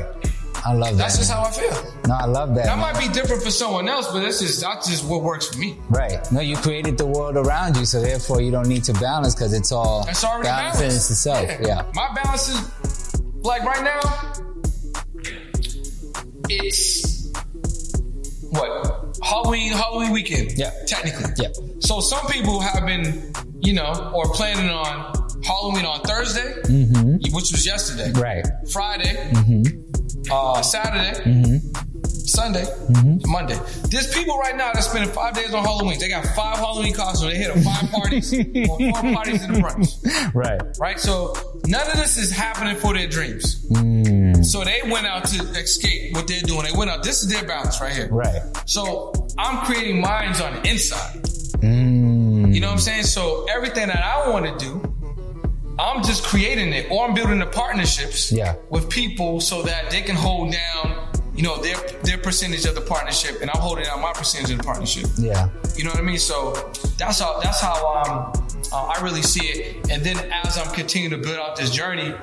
I 0.66 0.74
love 0.74 0.98
that. 0.98 1.04
That's 1.04 1.18
just 1.18 1.32
how 1.32 1.44
I 1.44 1.52
feel. 1.52 1.72
no, 2.08 2.16
I 2.16 2.26
love 2.26 2.56
that. 2.56 2.66
That 2.66 2.78
man. 2.78 2.94
might 2.94 3.00
be 3.00 3.14
different 3.14 3.42
for 3.44 3.52
someone 3.52 3.88
else, 3.88 4.12
but 4.12 4.22
that's 4.22 4.40
just 4.40 4.60
that's 4.60 4.90
just 4.90 5.06
what 5.06 5.22
works 5.24 5.48
for 5.50 5.60
me. 5.60 5.78
Right. 5.90 6.20
No, 6.32 6.42
you 6.42 6.58
created 6.58 6.98
the 6.98 7.06
world 7.06 7.38
around 7.38 7.78
you, 7.78 7.86
so 7.86 8.02
therefore 8.02 8.42
you 8.42 8.52
don't 8.52 8.68
need 8.68 8.84
to 8.86 8.94
balance 8.94 9.34
because 9.36 9.54
it's 9.54 9.72
all 9.72 10.04
That's 10.06 10.24
already 10.24 10.48
balanced 10.50 10.82
in 10.82 10.88
balanced. 10.88 11.12
itself. 11.12 11.50
Yeah. 11.62 11.86
My 11.94 12.12
balance 12.14 12.50
is 12.50 13.22
like 13.44 13.64
right 13.64 13.84
now. 13.84 14.00
It's 16.50 17.28
what 18.50 19.18
Halloween 19.24 19.74
Halloween 19.74 20.12
weekend. 20.12 20.54
Yeah. 20.58 20.72
technically. 20.86 21.34
Yeah. 21.38 21.50
So 21.80 22.00
some 22.00 22.26
people 22.28 22.60
have 22.60 22.86
been, 22.86 23.32
you 23.62 23.74
know, 23.74 24.12
or 24.14 24.26
planning 24.34 24.70
on 24.70 25.27
Halloween 25.44 25.86
on 25.86 26.02
Thursday, 26.02 26.54
which 27.32 27.52
was 27.52 27.66
yesterday. 27.66 28.12
Mm-hmm. 28.12 28.22
Right. 28.22 28.44
Mm-hmm. 28.46 28.68
Friday, 28.68 29.84
uh, 30.32 30.62
Saturday, 30.62 31.62
Sunday, 32.04 32.66
Monday. 33.26 33.60
There's 33.90 34.14
people 34.14 34.38
right 34.38 34.56
now 34.56 34.72
that 34.74 34.84
spending 34.84 35.12
five 35.12 35.34
days 35.34 35.54
on 35.54 35.64
Halloween. 35.64 36.00
They 36.00 36.10
got 36.10 36.26
five 36.36 36.58
Halloween 36.58 36.94
costumes. 36.94 37.32
They 37.32 37.40
hit 37.40 37.56
a 37.56 37.62
five 37.62 37.90
parties 37.92 38.34
or 38.34 38.44
four 38.44 39.14
parties 39.14 39.44
in 39.44 39.54
the 39.54 39.60
brunch. 39.60 40.34
Right. 40.34 40.62
Right? 40.80 41.00
So 41.00 41.34
none 41.66 41.88
of 41.90 41.98
this 41.98 42.18
is 42.18 42.32
happening 42.32 42.76
for 42.76 42.94
their 42.94 43.08
dreams. 43.08 43.66
Mm. 43.70 44.46
So 44.46 44.64
they 44.64 44.82
went 44.90 45.08
out 45.08 45.26
to 45.26 45.44
escape 45.60 46.14
what 46.14 46.28
they're 46.28 46.42
doing. 46.42 46.64
They 46.64 46.78
went 46.78 46.92
out. 46.92 47.04
This 47.04 47.24
is 47.24 47.30
their 47.30 47.46
balance 47.46 47.80
right 47.82 47.94
here. 47.94 48.10
Right. 48.12 48.42
So 48.66 49.14
I'm 49.38 49.66
creating 49.66 50.02
minds 50.02 50.42
on 50.42 50.54
the 50.56 50.70
inside. 50.70 51.22
Mm. 51.62 52.54
You 52.54 52.62
know 52.62 52.68
what 52.68 52.74
I'm 52.74 52.80
saying? 52.80 53.04
So 53.04 53.46
everything 53.50 53.88
that 53.88 54.04
I 54.04 54.30
want 54.30 54.46
to 54.46 54.66
do, 54.66 54.87
I'm 55.80 56.04
just 56.04 56.24
creating 56.24 56.74
it, 56.74 56.90
or 56.90 57.08
I'm 57.08 57.14
building 57.14 57.40
the 57.40 57.46
partnerships 57.46 58.32
Yeah. 58.32 58.56
with 58.70 58.90
people 58.90 59.40
so 59.40 59.62
that 59.64 59.90
they 59.92 60.02
can 60.02 60.16
hold 60.16 60.52
down, 60.52 61.08
you 61.36 61.44
know, 61.44 61.62
their 61.62 61.78
their 62.04 62.18
percentage 62.18 62.66
of 62.66 62.74
the 62.76 62.82
partnership, 62.82 63.42
and 63.42 63.50
I'm 63.52 63.62
holding 63.62 63.86
down 63.86 64.02
my 64.02 64.12
percentage 64.14 64.52
of 64.52 64.58
the 64.58 64.64
partnership. 64.64 65.06
Yeah. 65.18 65.50
You 65.76 65.84
know 65.84 65.92
what 65.92 66.00
I 66.00 66.04
mean? 66.04 66.18
So 66.20 66.54
that's 66.98 67.20
how 67.20 67.40
that's 67.42 67.62
how 67.62 67.76
um, 67.96 68.34
uh, 68.72 68.86
I 68.98 69.02
really 69.04 69.22
see 69.22 69.46
it. 69.48 69.90
And 69.92 70.04
then 70.04 70.18
as 70.44 70.58
I'm 70.58 70.74
continuing 70.74 71.12
to 71.22 71.26
build 71.28 71.38
out 71.40 71.56
this 71.56 71.70
journey, 71.70 72.14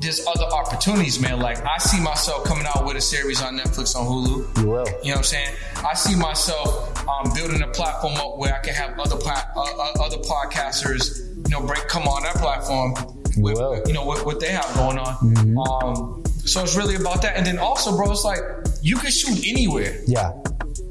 there's 0.00 0.24
other 0.26 0.44
opportunities, 0.44 1.20
man. 1.20 1.38
Like 1.40 1.64
I 1.64 1.78
see 1.78 2.00
myself 2.00 2.44
coming 2.44 2.66
out 2.66 2.84
with 2.84 2.96
a 2.96 3.00
series 3.00 3.40
on 3.42 3.58
Netflix 3.58 3.94
on 3.96 4.06
Hulu. 4.06 4.58
You 4.62 4.68
will. 4.68 4.86
You 4.86 5.10
know 5.10 5.10
what 5.10 5.16
I'm 5.18 5.22
saying? 5.24 5.54
I 5.88 5.94
see 5.94 6.16
myself 6.16 7.06
um, 7.08 7.32
building 7.34 7.62
a 7.62 7.68
platform 7.68 8.14
up 8.14 8.38
where 8.38 8.54
I 8.54 8.58
can 8.58 8.74
have 8.74 8.98
other 8.98 9.16
uh, 9.24 9.42
uh, 9.56 10.04
other 10.04 10.18
podcasters, 10.18 11.37
you 11.48 11.58
know, 11.58 11.66
break 11.66 11.88
come 11.88 12.06
on 12.06 12.22
that 12.22 12.36
platform. 12.36 12.94
With, 13.36 13.54
will. 13.56 13.82
you 13.86 13.92
know 13.92 14.04
what, 14.04 14.26
what 14.26 14.40
they 14.40 14.48
have 14.48 14.74
going 14.74 14.98
on. 14.98 15.14
Mm-hmm. 15.16 15.58
Um, 15.58 16.24
so 16.44 16.62
it's 16.62 16.76
really 16.76 16.96
about 16.96 17.22
that. 17.22 17.36
And 17.36 17.46
then 17.46 17.58
also, 17.58 17.96
bro, 17.96 18.10
it's 18.10 18.24
like 18.24 18.40
you 18.82 18.96
can 18.96 19.10
shoot 19.10 19.46
anywhere. 19.46 20.00
Yeah. 20.06 20.32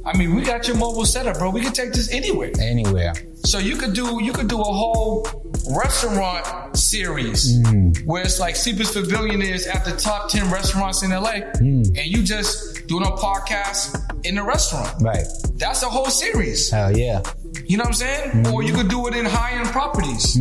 I 0.05 0.16
mean, 0.16 0.36
we 0.36 0.41
got 0.41 0.68
your 0.68 0.78
mobile 0.78 1.05
setup, 1.05 1.38
bro. 1.38 1.49
We 1.49 1.62
can 1.62 1.74
take 1.74 1.91
this 1.91 2.12
anywhere. 2.12 2.51
Anywhere. 2.60 3.14
So 3.43 3.60
you 3.60 3.76
could 3.76 3.93
do 3.93 4.24
you 4.24 4.32
could 4.32 4.47
do 4.47 4.60
a 4.60 4.64
whole 4.64 5.28
restaurant 5.70 6.78
series 6.78 7.60
mm-hmm. 7.60 8.05
where 8.05 8.24
it's 8.24 8.39
like 8.39 8.55
Sleep 8.55 8.80
is 8.80 8.91
for 8.91 9.05
Billionaires 9.05 9.68
at 9.68 9.84
the 9.84 9.91
top 9.91 10.30
ten 10.30 10.49
restaurants 10.51 11.03
in 11.03 11.12
LA, 11.12 11.34
mm-hmm. 11.34 11.95
and 11.97 12.05
you 12.05 12.24
just 12.24 12.88
doing 12.88 13.03
a 13.05 13.12
podcast 13.12 14.26
in 14.26 14.36
the 14.36 14.43
restaurant. 14.43 14.93
Right. 15.01 15.26
That's 15.55 15.84
a 15.84 15.88
whole 15.88 16.10
series. 16.10 16.72
Hell 16.72 16.97
yeah. 16.97 17.22
You 17.68 17.78
know 17.78 17.84
what 17.84 17.89
I'm 17.89 17.93
saying? 17.93 18.47
Or 18.47 18.63
you 18.63 18.74
could 18.74 18.88
do 18.88 19.07
it 19.07 19.15
in 19.15 19.26
high 19.26 19.59
end 19.59 19.68
properties. 19.70 20.38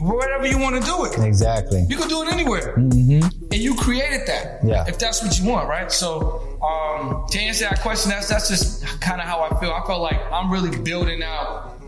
Wherever 0.00 0.46
you 0.46 0.58
want 0.58 0.76
to 0.76 0.82
do 0.82 1.06
it. 1.06 1.18
Exactly. 1.18 1.86
You 1.88 1.96
could 1.96 2.10
do 2.10 2.22
it 2.22 2.32
anywhere. 2.32 2.74
And 2.74 3.54
you 3.54 3.74
created 3.74 4.26
that. 4.26 4.60
Yeah. 4.62 4.84
If 4.86 4.98
that's 4.98 5.22
what 5.22 5.38
you 5.38 5.48
want, 5.48 5.68
right? 5.68 5.90
So 5.90 6.58
um, 6.62 7.24
to 7.30 7.38
answer 7.38 7.64
that 7.64 7.80
question, 7.80 8.10
that's 8.10 8.28
that's 8.28 8.48
just 8.48 8.84
kind 9.00 9.20
of 9.20 9.26
how 9.26 9.40
I 9.40 9.58
feel. 9.60 9.72
I 9.72 9.86
feel 9.86 10.00
like 10.00 10.20
I'm 10.30 10.50
really 10.50 10.76
building 10.82 11.22
out 11.22 11.80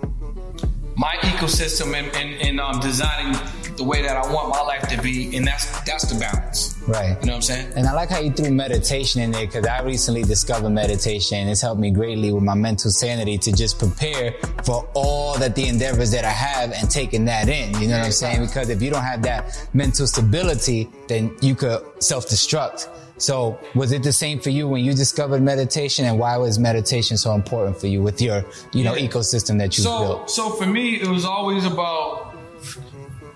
my 0.97 1.15
ecosystem 1.21 1.95
and, 1.95 2.15
and, 2.17 2.41
and 2.41 2.61
um, 2.61 2.81
designing 2.81 3.39
the 3.77 3.85
way 3.85 4.03
that 4.03 4.17
I 4.17 4.33
want 4.33 4.49
my 4.51 4.61
life 4.61 4.89
to 4.89 5.01
be, 5.03 5.37
and 5.37 5.47
that's 5.47 5.67
that's 5.83 6.05
the 6.11 6.19
balance. 6.19 6.75
Right. 6.87 7.09
You 7.21 7.27
know 7.27 7.33
what 7.33 7.35
I'm 7.37 7.43
saying? 7.43 7.73
And 7.77 7.87
I 7.87 7.93
like 7.93 8.09
how 8.11 8.21
you 8.21 8.31
threw 8.33 8.51
meditation 8.51 9.21
in 9.21 9.31
there 9.33 9.47
because 9.47 9.67
I 9.67 9.83
recently 9.83 10.23
discovered 10.23 10.71
meditation. 10.71 11.49
It's 11.49 11.61
helped 11.61 11.81
me 11.81 11.91
greatly 11.91 12.33
with 12.33 12.43
my 12.45 12.55
mental 12.55 12.91
sanity 12.91 13.39
to 13.39 13.53
just 13.53 13.79
prepare 13.79 14.35
for 14.65 14.89
all 14.95 15.37
that 15.39 15.55
the 15.57 15.67
endeavors 15.67 16.11
that 16.13 16.25
I 16.25 16.31
have 16.31 16.73
and 16.73 16.89
taking 16.91 17.25
that 17.27 17.49
in. 17.49 17.73
You 17.81 17.89
know 17.89 17.99
what 17.99 18.07
I'm 18.07 18.13
saying? 18.13 18.41
Because 18.47 18.69
if 18.69 18.81
you 18.81 18.91
don't 18.91 19.03
have 19.03 19.23
that 19.23 19.69
mental 19.75 20.07
stability, 20.07 20.89
then 21.09 21.37
you 21.41 21.55
could 21.55 21.83
self-destruct. 22.03 22.89
So 23.19 23.59
was 23.75 23.93
it 23.93 24.03
the 24.03 24.13
same 24.13 24.41
for 24.41 24.51
you 24.51 24.69
when 24.69 24.85
you 24.85 24.93
discovered 24.93 25.41
meditation 25.43 26.05
and 26.05 26.19
why 26.19 26.37
was 26.37 26.59
meditation 26.59 27.17
so 27.17 27.33
important 27.33 27.81
for 27.81 27.87
you 27.87 28.03
with 28.03 28.21
your, 28.21 28.45
you 28.73 28.85
know, 28.85 28.95
Yeah. 28.95 29.09
ecosystem 29.09 29.57
that 29.59 29.77
you 29.79 29.85
So 29.85 29.99
built? 30.01 30.31
so 30.31 30.51
for 30.51 30.67
me, 30.67 31.01
it 31.01 31.09
was 31.09 31.25
always 31.25 31.65
about 31.65 32.36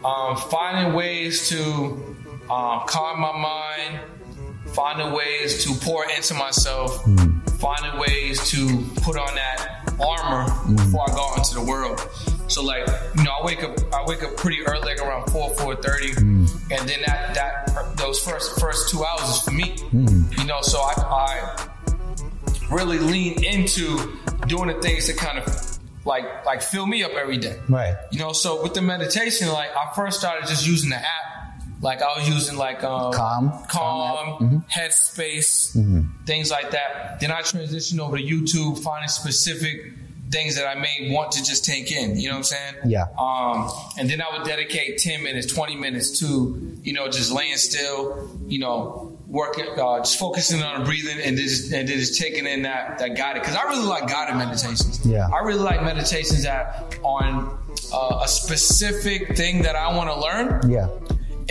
um, 0.05 0.37
finding 0.37 0.95
ways 0.95 1.49
to 1.51 1.57
um, 2.51 2.83
calm 2.87 3.21
my 3.21 3.33
mind, 3.33 4.01
finding 4.75 5.13
ways 5.13 5.65
to 5.65 5.75
pour 5.85 6.09
into 6.11 6.35
myself, 6.35 7.05
finding 7.59 8.01
ways 8.01 8.49
to 8.51 8.85
put 9.03 9.17
on 9.17 9.35
that 9.35 9.85
armor 10.01 10.75
before 10.75 11.11
I 11.11 11.15
go 11.15 11.31
out 11.31 11.39
into 11.39 11.55
the 11.55 11.65
world. 11.65 12.01
So 12.49 12.65
like, 12.65 12.89
you 13.17 13.23
know, 13.23 13.31
I 13.41 13.45
wake 13.45 13.63
up, 13.63 13.79
I 13.95 14.05
wake 14.07 14.23
up 14.25 14.37
pretty 14.37 14.63
early, 14.67 14.81
like 14.81 15.01
around 15.01 15.31
four, 15.31 15.51
four 15.55 15.77
thirty, 15.77 16.11
and 16.13 16.49
then 16.69 17.01
that 17.07 17.35
that 17.35 17.97
those 17.97 18.19
first 18.19 18.59
first 18.59 18.91
two 18.91 19.05
hours 19.05 19.29
is 19.29 19.41
for 19.43 19.53
me. 19.53 19.77
You 19.93 20.45
know, 20.47 20.61
so 20.63 20.81
I, 20.81 20.95
I 20.97 21.67
really 22.71 22.99
lean 22.99 23.45
into 23.45 24.17
doing 24.47 24.69
the 24.69 24.81
things 24.81 25.07
that 25.07 25.17
kind 25.17 25.39
of 25.39 25.70
like 26.05 26.47
like 26.47 26.63
fill 26.63 26.87
me 26.87 27.03
up 27.03 27.13
every 27.13 27.37
day. 27.39 27.59
Right. 27.69 27.97
You 28.11 28.19
know, 28.19 28.33
so 28.33 28.63
with 28.63 28.75
the 28.75 28.83
meditation, 28.83 29.49
like 29.49 29.71
I 29.77 29.93
first 29.95 30.19
started 30.19 30.47
just 30.49 30.67
using 30.67 30.91
the 30.91 30.97
app. 30.97 31.31
Like 31.83 32.03
I 32.03 32.19
was 32.19 32.29
using 32.29 32.59
like 32.59 32.85
um, 32.85 33.13
Calm. 33.13 33.51
Calm, 33.69 34.39
Calm 34.39 34.65
Headspace, 34.71 36.07
things 36.27 36.51
like 36.51 36.73
that. 36.73 37.21
Then 37.21 37.31
I 37.31 37.41
transitioned 37.41 38.01
over 38.01 38.19
to 38.19 38.23
YouTube, 38.23 38.79
finding 38.83 39.09
specific 39.09 39.95
things 40.31 40.57
that 40.57 40.67
I 40.67 40.79
may 40.79 41.11
want 41.13 41.33
to 41.33 41.45
just 41.45 41.65
take 41.65 41.91
in. 41.91 42.17
You 42.17 42.29
know 42.29 42.35
what 42.35 42.39
I'm 42.39 42.43
saying? 42.45 42.75
Yeah. 42.87 43.07
Um, 43.19 43.71
and 43.99 44.09
then 44.09 44.23
I 44.23 44.37
would 44.37 44.47
dedicate 44.47 44.99
10 44.99 45.23
minutes, 45.23 45.53
20 45.53 45.77
minutes 45.77 46.21
to, 46.21 46.79
you 46.83 46.93
know, 46.93 47.09
just 47.09 47.33
laying 47.33 47.57
still, 47.57 48.31
you 48.47 48.59
know, 48.59 49.19
working, 49.31 49.67
uh, 49.79 49.99
just 49.99 50.19
focusing 50.19 50.63
on 50.63 50.85
breathing 50.85 51.19
and 51.23 51.37
just, 51.37 51.73
and 51.73 51.87
just 51.89 52.21
taking 52.21 52.47
in 52.47 52.63
that, 52.63 52.99
that 52.99 53.17
guided. 53.17 53.43
Cause 53.45 53.55
I 53.55 53.63
really 53.65 53.87
like 53.87 54.09
guided 54.09 54.37
meditations. 54.37 55.05
Yeah. 55.07 55.29
I 55.33 55.39
really 55.45 55.61
like 55.61 55.83
meditations 55.83 56.43
that 56.43 56.99
on 57.03 57.57
uh, 57.93 58.21
a 58.23 58.29
specific 58.29 59.37
thing 59.37 59.63
that 59.63 59.77
I 59.77 59.95
want 59.97 60.11
to 60.11 60.21
learn 60.21 60.71
Yeah. 60.71 60.89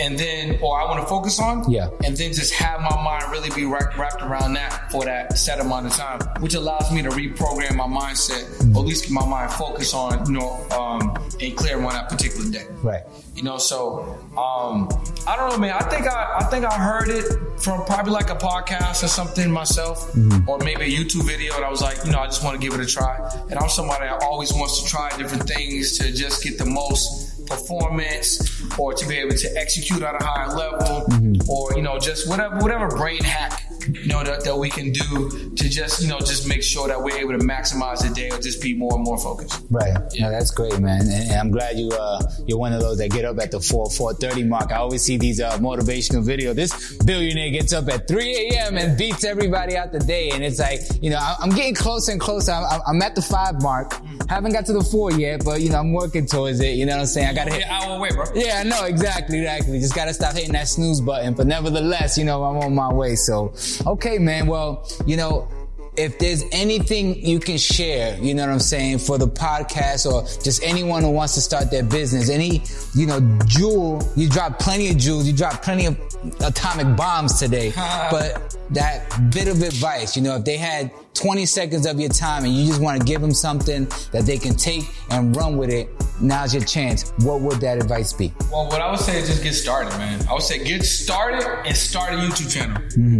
And 0.00 0.18
then 0.18 0.58
or 0.62 0.80
I 0.80 0.84
want 0.86 1.00
to 1.00 1.06
focus 1.06 1.38
on, 1.40 1.70
Yeah. 1.70 1.90
and 2.04 2.16
then 2.16 2.32
just 2.32 2.52
have 2.54 2.80
my 2.80 2.96
mind 3.02 3.30
really 3.30 3.50
be 3.50 3.64
wrapped, 3.66 3.96
wrapped 3.98 4.22
around 4.22 4.54
that 4.54 4.90
for 4.90 5.04
that 5.04 5.36
set 5.38 5.60
amount 5.60 5.86
of 5.86 5.92
time, 5.92 6.20
which 6.40 6.54
allows 6.54 6.90
me 6.92 7.02
to 7.02 7.10
reprogram 7.10 7.76
my 7.76 7.84
mindset, 7.86 8.74
or 8.74 8.80
at 8.82 8.86
least 8.86 9.04
keep 9.04 9.12
my 9.12 9.26
mind 9.26 9.52
focused 9.52 9.94
on 9.94 10.26
you 10.26 10.38
know 10.38 10.50
um, 10.70 11.16
and 11.40 11.56
clear 11.56 11.76
on 11.76 11.92
that 11.92 12.08
particular 12.08 12.50
day. 12.50 12.66
Right. 12.82 13.02
You 13.34 13.42
know, 13.44 13.58
so 13.58 14.18
um, 14.36 14.88
I 15.26 15.36
don't 15.36 15.50
know, 15.50 15.58
man. 15.58 15.72
I 15.72 15.82
think 15.88 16.06
I, 16.06 16.38
I 16.40 16.44
think 16.44 16.64
I 16.64 16.74
heard 16.74 17.08
it 17.08 17.24
from 17.60 17.84
probably 17.84 18.12
like 18.12 18.30
a 18.30 18.36
podcast 18.36 19.02
or 19.04 19.08
something 19.08 19.50
myself, 19.50 20.14
or 20.46 20.58
maybe 20.58 20.82
a 20.84 20.88
YouTube 20.88 21.24
video, 21.26 21.54
and 21.56 21.64
I 21.64 21.70
was 21.70 21.80
like, 21.82 21.98
you 22.04 22.10
know, 22.12 22.18
I 22.20 22.26
just 22.26 22.42
want 22.44 22.60
to 22.60 22.66
give 22.66 22.78
it 22.78 22.84
a 22.84 22.86
try. 22.86 23.16
And 23.50 23.58
I'm 23.58 23.68
somebody 23.68 24.06
that 24.06 24.22
always 24.22 24.52
wants 24.52 24.82
to 24.82 24.88
try 24.88 25.10
different 25.16 25.48
things 25.48 25.98
to 25.98 26.12
just 26.12 26.42
get 26.42 26.58
the 26.58 26.64
most 26.66 27.29
performance, 27.50 28.62
or 28.78 28.94
to 28.94 29.06
be 29.06 29.18
able 29.18 29.36
to 29.36 29.56
execute 29.56 30.02
at 30.02 30.20
a 30.20 30.24
higher 30.24 30.48
level, 30.48 31.06
mm-hmm. 31.08 31.50
or 31.50 31.72
you 31.76 31.82
know, 31.82 31.98
just 31.98 32.28
whatever 32.28 32.56
whatever 32.56 32.88
brain 32.88 33.22
hack 33.22 33.69
you 33.88 34.06
know 34.06 34.22
that, 34.22 34.44
that 34.44 34.56
we 34.56 34.70
can 34.70 34.92
do 34.92 35.50
to 35.56 35.68
just 35.68 36.02
you 36.02 36.08
know 36.08 36.18
just 36.18 36.46
make 36.48 36.62
sure 36.62 36.88
that 36.88 37.02
we're 37.02 37.16
able 37.18 37.32
to 37.32 37.44
maximize 37.44 38.06
the 38.06 38.12
day 38.14 38.30
or 38.30 38.38
just 38.38 38.62
be 38.62 38.74
more 38.74 38.94
and 38.94 39.04
more 39.04 39.18
focused. 39.18 39.64
Right. 39.70 39.94
No, 40.18 40.30
that's 40.30 40.50
great, 40.50 40.78
man. 40.78 41.02
And, 41.02 41.30
I'm 41.32 41.50
glad 41.50 41.78
you 41.78 41.88
uh 41.90 42.20
you're 42.46 42.58
one 42.58 42.72
of 42.72 42.80
those 42.80 42.98
that 42.98 43.10
get 43.10 43.24
up 43.24 43.38
at 43.40 43.50
the 43.50 43.60
four 43.60 43.90
four 43.90 44.14
thirty 44.14 44.44
mark. 44.44 44.70
I 44.72 44.76
always 44.76 45.02
see 45.02 45.16
these 45.16 45.40
uh 45.40 45.58
motivational 45.58 46.24
videos. 46.24 46.54
This 46.54 46.96
billionaire 46.98 47.50
gets 47.50 47.72
up 47.72 47.88
at 47.88 48.06
3 48.08 48.50
a.m. 48.52 48.76
and 48.76 48.96
beats 48.98 49.24
everybody 49.24 49.76
out 49.76 49.92
the 49.92 49.98
day, 50.00 50.30
and 50.30 50.44
it's 50.44 50.58
like 50.58 50.80
you 51.02 51.10
know 51.10 51.18
I'm 51.40 51.50
getting 51.50 51.74
closer 51.74 52.12
and 52.12 52.20
closer. 52.20 52.52
I'm, 52.52 52.64
I'm- 52.86 53.00
at 53.00 53.14
the 53.14 53.22
five 53.22 53.62
mark. 53.62 53.94
Haven't 54.28 54.52
got 54.52 54.66
to 54.66 54.74
the 54.74 54.84
four 54.84 55.10
yet, 55.10 55.42
but 55.42 55.62
you 55.62 55.70
know 55.70 55.78
I'm 55.78 55.92
working 55.92 56.26
towards 56.26 56.60
it. 56.60 56.74
You 56.76 56.84
know 56.84 56.92
what 56.96 57.00
I'm 57.00 57.06
saying? 57.06 57.28
I 57.28 57.32
gotta 57.32 57.50
hit. 57.50 57.60
Yeah, 57.60 57.80
hour 57.80 57.96
away, 57.96 58.10
bro. 58.10 58.24
Yeah, 58.34 58.58
I 58.60 58.62
know 58.64 58.84
exactly, 58.84 59.38
exactly. 59.38 59.80
Just 59.80 59.94
gotta 59.94 60.12
stop 60.12 60.34
hitting 60.34 60.52
that 60.52 60.68
snooze 60.68 61.00
button. 61.00 61.32
But 61.32 61.46
nevertheless, 61.46 62.18
you 62.18 62.24
know, 62.24 62.44
I'm 62.44 62.58
on 62.58 62.74
my 62.74 62.92
way. 62.92 63.16
So, 63.16 63.52
okay, 63.86 64.18
man. 64.18 64.46
Well, 64.46 64.88
you 65.06 65.16
know, 65.16 65.48
if 65.96 66.18
there's 66.18 66.44
anything 66.52 67.24
you 67.24 67.38
can 67.40 67.58
share, 67.58 68.16
you 68.18 68.34
know 68.34 68.46
what 68.46 68.52
I'm 68.52 68.60
saying, 68.60 68.98
for 68.98 69.18
the 69.18 69.26
podcast 69.26 70.10
or 70.10 70.22
just 70.42 70.62
anyone 70.62 71.02
who 71.02 71.10
wants 71.10 71.34
to 71.34 71.40
start 71.40 71.70
their 71.70 71.82
business, 71.82 72.30
any, 72.30 72.62
you 72.94 73.06
know, 73.06 73.20
jewel, 73.46 74.02
you 74.16 74.28
dropped 74.28 74.60
plenty 74.60 74.90
of 74.90 74.96
jewels, 74.96 75.26
you 75.26 75.32
dropped 75.32 75.62
plenty 75.62 75.86
of 75.86 75.98
atomic 76.40 76.96
bombs 76.96 77.38
today, 77.38 77.72
but 78.10 78.56
that 78.70 79.30
bit 79.32 79.48
of 79.48 79.62
advice, 79.62 80.16
you 80.16 80.22
know, 80.22 80.36
if 80.36 80.44
they 80.44 80.56
had 80.56 80.90
20 81.14 81.44
seconds 81.44 81.86
of 81.86 81.98
your 81.98 82.08
time 82.08 82.44
and 82.44 82.54
you 82.54 82.66
just 82.66 82.80
want 82.80 82.98
to 82.98 83.04
give 83.04 83.20
them 83.20 83.34
something 83.34 83.84
that 84.12 84.24
they 84.24 84.38
can 84.38 84.54
take 84.54 84.84
and 85.10 85.34
run 85.36 85.56
with 85.56 85.70
it, 85.70 85.88
now's 86.20 86.54
your 86.54 86.64
chance. 86.64 87.10
What 87.18 87.40
would 87.40 87.60
that 87.60 87.78
advice 87.78 88.12
be? 88.12 88.32
Well, 88.52 88.68
what 88.68 88.80
I 88.80 88.90
would 88.90 89.00
say 89.00 89.20
is 89.20 89.28
just 89.28 89.42
get 89.42 89.54
started, 89.54 89.90
man. 89.98 90.24
I 90.28 90.32
would 90.32 90.42
say 90.42 90.62
get 90.62 90.84
started 90.84 91.44
and 91.66 91.76
start 91.76 92.14
a 92.14 92.16
YouTube 92.16 92.52
channel. 92.52 92.80
Mm-hmm. 92.80 93.19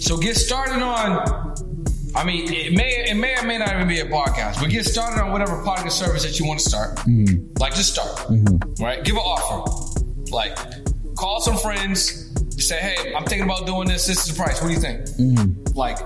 So 0.00 0.16
get 0.18 0.36
started 0.36 0.82
on. 0.82 1.54
I 2.14 2.24
mean, 2.24 2.52
it 2.52 2.72
may 2.72 3.08
it 3.10 3.16
may 3.16 3.36
or 3.36 3.44
may 3.44 3.58
not 3.58 3.74
even 3.74 3.88
be 3.88 4.00
a 4.00 4.06
podcast, 4.06 4.60
but 4.60 4.70
get 4.70 4.86
started 4.86 5.22
on 5.22 5.32
whatever 5.32 5.62
podcast 5.62 5.92
service 5.92 6.22
that 6.24 6.38
you 6.38 6.46
want 6.46 6.60
to 6.60 6.68
start. 6.68 6.96
Mm-hmm. 6.98 7.54
Like, 7.58 7.74
just 7.74 7.92
start. 7.92 8.16
Mm-hmm. 8.30 8.82
Right? 8.82 9.04
Give 9.04 9.16
an 9.16 9.22
offer. 9.22 10.30
Like, 10.30 10.56
call 11.16 11.40
some 11.40 11.56
friends. 11.58 12.32
Say, 12.62 12.78
hey, 12.78 13.14
I'm 13.14 13.24
thinking 13.24 13.44
about 13.44 13.66
doing 13.66 13.88
this. 13.88 14.06
This 14.06 14.26
is 14.26 14.34
the 14.34 14.42
price. 14.42 14.62
What 14.62 14.68
do 14.68 14.74
you 14.74 14.80
think? 14.80 15.00
Mm-hmm. 15.02 15.76
Like, 15.76 15.98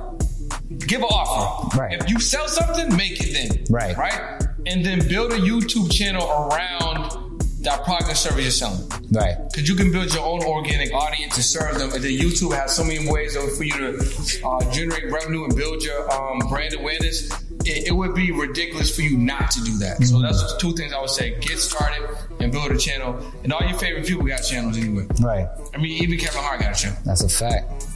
give 0.87 1.01
an 1.01 1.09
offer. 1.11 1.79
Right. 1.79 2.01
If 2.01 2.11
you 2.11 2.19
sell 2.19 2.49
something, 2.49 2.97
make 2.97 3.21
it 3.21 3.33
then. 3.33 3.65
Right. 3.71 3.97
Right. 3.97 4.43
And 4.67 4.85
then 4.85 5.07
build 5.09 5.33
a 5.33 5.39
YouTube 5.39 5.93
channel 5.93 6.29
around 6.29 7.20
that 7.63 7.85
product 7.85 8.11
or 8.11 8.15
service 8.15 8.43
you're 8.43 8.51
selling. 8.51 8.89
Right. 9.11 9.37
Because 9.51 9.69
you 9.69 9.75
can 9.75 9.93
build 9.93 10.13
your 10.15 10.25
own 10.25 10.43
organic 10.43 10.93
audience 10.95 11.37
and 11.37 11.45
serve 11.45 11.79
them. 11.79 11.93
And 11.93 12.03
then 12.03 12.13
YouTube 12.13 12.55
has 12.55 12.75
so 12.75 12.85
many 12.85 13.11
ways 13.11 13.37
for 13.37 13.65
you 13.65 13.73
to 13.73 14.47
uh, 14.47 14.73
generate 14.73 15.11
revenue 15.11 15.45
and 15.45 15.55
build 15.55 15.83
your 15.83 16.11
um, 16.13 16.39
brand 16.49 16.75
awareness. 16.75 17.31
It, 17.65 17.89
it 17.89 17.93
would 17.93 18.15
be 18.15 18.33
ridiculous 18.33 18.95
for 18.95 19.03
you 19.03 19.19
not 19.19 19.51
to 19.53 19.63
do 19.63 19.77
that. 19.79 20.03
So 20.05 20.21
that's 20.21 20.41
the 20.53 20.59
two 20.59 20.73
things 20.73 20.93
I 20.93 21.01
would 21.01 21.11
say: 21.11 21.39
get 21.41 21.59
started 21.59 22.09
and 22.41 22.51
build 22.51 22.71
a 22.71 22.79
channel. 22.79 23.21
And 23.45 23.53
all 23.53 23.63
your 23.67 23.79
favorite 23.79 24.07
people 24.07 24.25
got 24.25 24.39
channels 24.39 24.79
anyway. 24.79 25.07
Right. 25.21 25.47
I 25.75 25.79
mean, 25.79 26.03
even 26.03 26.19
Kevin 26.19 26.41
Hart 26.43 26.61
got 26.61 26.79
a 26.79 26.83
channel. 26.83 26.99
That's 27.05 27.23
a 27.23 27.29
fact. 27.29 27.87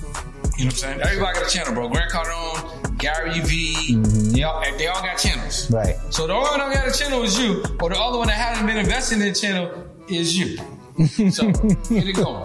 You 0.57 0.67
know 0.67 0.69
what 0.69 0.75
I'm 0.75 0.79
saying? 0.79 1.01
Everybody 1.01 1.41
got 1.41 1.47
a 1.47 1.51
channel, 1.51 1.75
bro. 1.75 1.89
Grant 1.89 2.13
Cardone, 2.13 2.99
Gary 2.99 3.41
V, 3.41 3.97
they, 4.35 4.43
all, 4.43 4.61
they 4.79 4.87
all 4.87 5.03
got 5.03 5.17
channels. 5.17 5.71
Right. 5.71 5.97
So 6.11 6.27
the 6.27 6.35
only 6.35 6.51
one 6.51 6.59
that 6.59 6.75
got 6.75 6.89
a 6.89 6.99
channel 6.99 7.23
is 7.23 7.39
you, 7.39 7.65
or 7.81 7.91
the 7.91 7.99
other 7.99 8.19
one 8.19 8.29
that 8.29 8.37
hasn't 8.37 8.67
been 8.67 8.77
investing 8.77 9.21
in 9.21 9.29
a 9.29 9.35
channel 9.35 9.87
is 10.09 10.37
you. 10.37 10.59
So 11.31 11.51
get 11.51 12.07
it 12.07 12.15
going. 12.15 12.45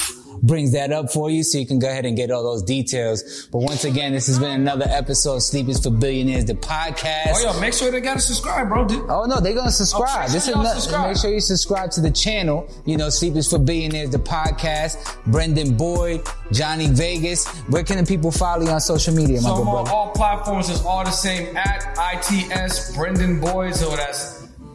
brings 0.43 0.73
that 0.73 0.93
up 0.93 1.13
for 1.13 1.31
you 1.31 1.43
so 1.43 1.59
you 1.59 1.67
can 1.67 1.79
go 1.79 1.89
ahead 1.89 2.05
and 2.05 2.17
get 2.17 2.31
all 2.31 2.43
those 2.43 2.63
details. 2.63 3.49
But 3.53 3.59
once 3.59 3.85
again, 3.85 4.13
this 4.13 4.27
has 4.27 4.39
been 4.39 4.51
another 4.61 4.87
episode 4.89 5.37
of 5.37 5.43
Sleep 5.43 5.69
is 5.69 5.81
for 5.83 5.91
Billionaires, 5.91 6.45
the 6.45 6.55
podcast. 6.55 7.35
Oh, 7.35 7.53
yo, 7.55 7.61
make 7.61 7.75
sure 7.75 7.91
they 7.91 8.01
got 8.01 8.15
to 8.15 8.21
subscribe, 8.21 8.69
bro. 8.69 8.87
Dude. 8.87 9.07
Oh 9.09 9.25
no, 9.25 9.41
they're 9.41 9.55
gonna 9.55 9.71
subscribe. 9.71 10.09
Oh, 10.09 10.21
make 10.23 10.31
this 10.33 10.47
sure 10.47 10.59
is 10.59 10.63
not, 10.65 10.75
subscribe. 10.75 11.09
make 11.09 11.19
sure 11.19 11.33
you 11.33 11.41
subscribe 11.41 11.91
to 11.93 12.01
the 12.01 12.11
channel. 12.11 12.69
You 12.85 12.97
know, 12.97 13.09
Sleep 13.11 13.37
is 13.37 13.49
for 13.49 13.59
Billionaires, 13.59 14.11
the 14.11 14.19
podcast. 14.19 14.99
Brendan 15.27 15.77
Boyd, 15.77 16.27
Johnny 16.51 16.89
Vegas. 16.89 17.47
Where 17.69 17.85
can 17.85 17.99
the 17.99 18.05
people 18.05 18.31
follow 18.31 18.65
you 18.65 18.71
on 18.71 18.81
social 18.81 19.15
media, 19.15 19.41
my 19.41 19.49
So 19.51 19.57
good 19.57 19.67
on 19.69 19.85
brother? 19.85 19.91
all 19.91 20.11
platforms. 20.13 20.69
It's 20.71 20.85
all 20.85 21.05
the 21.05 21.11
same 21.11 21.57
at 21.57 21.97
ITS 22.15 22.95
Brendan 22.97 23.41
Boyd. 23.41 23.75
So 23.75 23.91
that's 23.97 24.32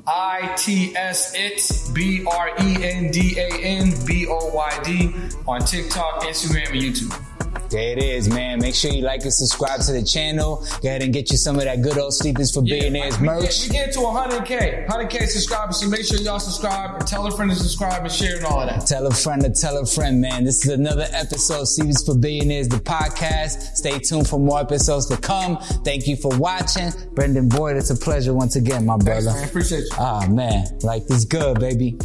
ITS 0.07 1.33
It's 1.35 1.89
B 1.89 2.23
R 2.25 2.49
E 2.61 2.83
N 2.83 3.11
D 3.11 3.37
A 3.37 3.49
N 3.61 3.93
B 4.05 4.25
O 4.27 4.53
Y 4.53 4.81
D 4.83 5.13
on 5.45 5.61
TikTok, 5.61 6.23
Instagram, 6.23 6.71
and 6.71 6.81
YouTube. 6.81 7.26
There 7.69 7.91
it 7.91 8.01
is, 8.01 8.29
man. 8.29 8.59
Make 8.59 8.75
sure 8.75 8.91
you 8.91 9.01
like 9.01 9.23
and 9.23 9.33
subscribe 9.33 9.81
to 9.81 9.91
the 9.91 10.03
channel. 10.03 10.65
Go 10.81 10.87
ahead 10.87 11.01
and 11.01 11.11
get 11.11 11.31
you 11.31 11.37
some 11.37 11.57
of 11.57 11.63
that 11.63 11.81
good 11.81 11.97
old 11.97 12.13
Sleep 12.13 12.39
is 12.39 12.51
for 12.53 12.61
Billionaires 12.61 13.19
we 13.19 13.25
merch. 13.25 13.41
Get, 13.41 13.67
we 13.69 13.69
get 13.69 13.93
to 13.93 13.99
100K, 13.99 14.87
100K 14.87 15.27
subscribers. 15.27 15.81
So 15.81 15.89
make 15.89 16.05
sure 16.05 16.17
y'all 16.19 16.39
subscribe 16.39 16.95
and 16.95 17.05
tell 17.05 17.27
a 17.27 17.31
friend 17.31 17.51
to 17.51 17.57
subscribe 17.57 18.03
and 18.03 18.11
share 18.11 18.37
and 18.37 18.45
all 18.45 18.61
of 18.61 18.69
that. 18.69 18.87
Tell 18.87 19.05
a 19.07 19.13
friend 19.13 19.41
to 19.43 19.49
tell 19.49 19.77
a 19.77 19.85
friend, 19.85 20.21
man. 20.21 20.45
This 20.45 20.65
is 20.65 20.71
another 20.71 21.07
episode 21.11 21.61
of 21.61 21.67
Sleep 21.67 21.89
is 21.89 22.05
for 22.05 22.17
Billionaires, 22.17 22.69
the 22.69 22.77
podcast. 22.77 23.75
Stay 23.75 23.99
tuned 23.99 24.27
for 24.29 24.39
more 24.39 24.61
episodes 24.61 25.07
to 25.07 25.17
come. 25.17 25.57
Thank 25.83 26.07
you 26.07 26.15
for 26.15 26.35
watching. 26.37 26.91
Brendan 27.15 27.49
Boyd, 27.49 27.75
it's 27.75 27.89
a 27.89 27.95
pleasure 27.95 28.33
once 28.33 28.55
again, 28.55 28.85
my 28.85 28.93
Thanks, 28.97 29.25
brother. 29.25 29.39
man. 29.39 29.49
Appreciate 29.49 29.79
you. 29.81 29.89
Ah, 29.99 30.25
man. 30.29 30.65
Life 30.83 31.03
is 31.09 31.25
good, 31.25 31.59
baby. 31.59 31.97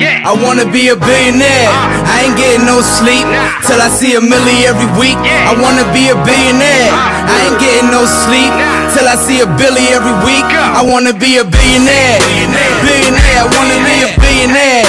Yeah. 0.00 0.24
I 0.24 0.32
wanna 0.32 0.64
be 0.64 0.88
a 0.88 0.96
billionaire. 0.96 1.68
Uh, 1.68 2.08
I 2.08 2.24
ain't 2.24 2.36
getting 2.40 2.64
no 2.64 2.80
sleep 2.80 3.20
nah. 3.28 3.52
till 3.68 3.76
I 3.84 3.92
see 3.92 4.16
a 4.16 4.22
milli 4.24 4.64
every 4.64 4.88
week. 4.96 5.20
Yeah. 5.20 5.52
I 5.52 5.60
wanna 5.60 5.84
be 5.92 6.08
a 6.08 6.16
billionaire. 6.24 6.88
Uh, 6.88 7.28
I 7.28 7.36
ain't 7.44 7.60
getting 7.60 7.92
no 7.92 8.08
sleep 8.08 8.48
nah. 8.48 8.96
till 8.96 9.04
I 9.04 9.20
see 9.20 9.44
a 9.44 9.48
billy 9.60 9.92
every 9.92 10.16
week. 10.24 10.40
Go. 10.48 10.56
I 10.56 10.80
wanna 10.80 11.12
be 11.12 11.36
a 11.36 11.44
billionaire. 11.44 12.16
Billionaire. 12.80 13.44
I 13.44 13.48
wanna 13.52 13.76
be 13.84 13.96
a 14.00 14.10
billionaire. 14.16 14.88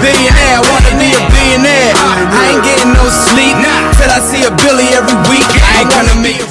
Billionaire. 0.00 0.56
I 0.56 0.64
wanna 0.64 0.92
be 0.96 1.12
a 1.12 1.20
billionaire. 1.28 1.92
Uh. 2.00 2.40
I 2.40 2.42
ain't 2.56 2.64
getting 2.64 2.92
no 2.96 3.04
sleep 3.04 3.52
nah. 3.60 3.92
till 4.00 4.08
I 4.08 4.20
see 4.24 4.48
a 4.48 4.52
billy 4.64 4.88
every 4.96 5.12
week. 5.28 5.44
I, 5.44 5.84
ain't 5.84 5.92
wanna 5.92 6.16
be 6.24 6.40
a 6.40 6.48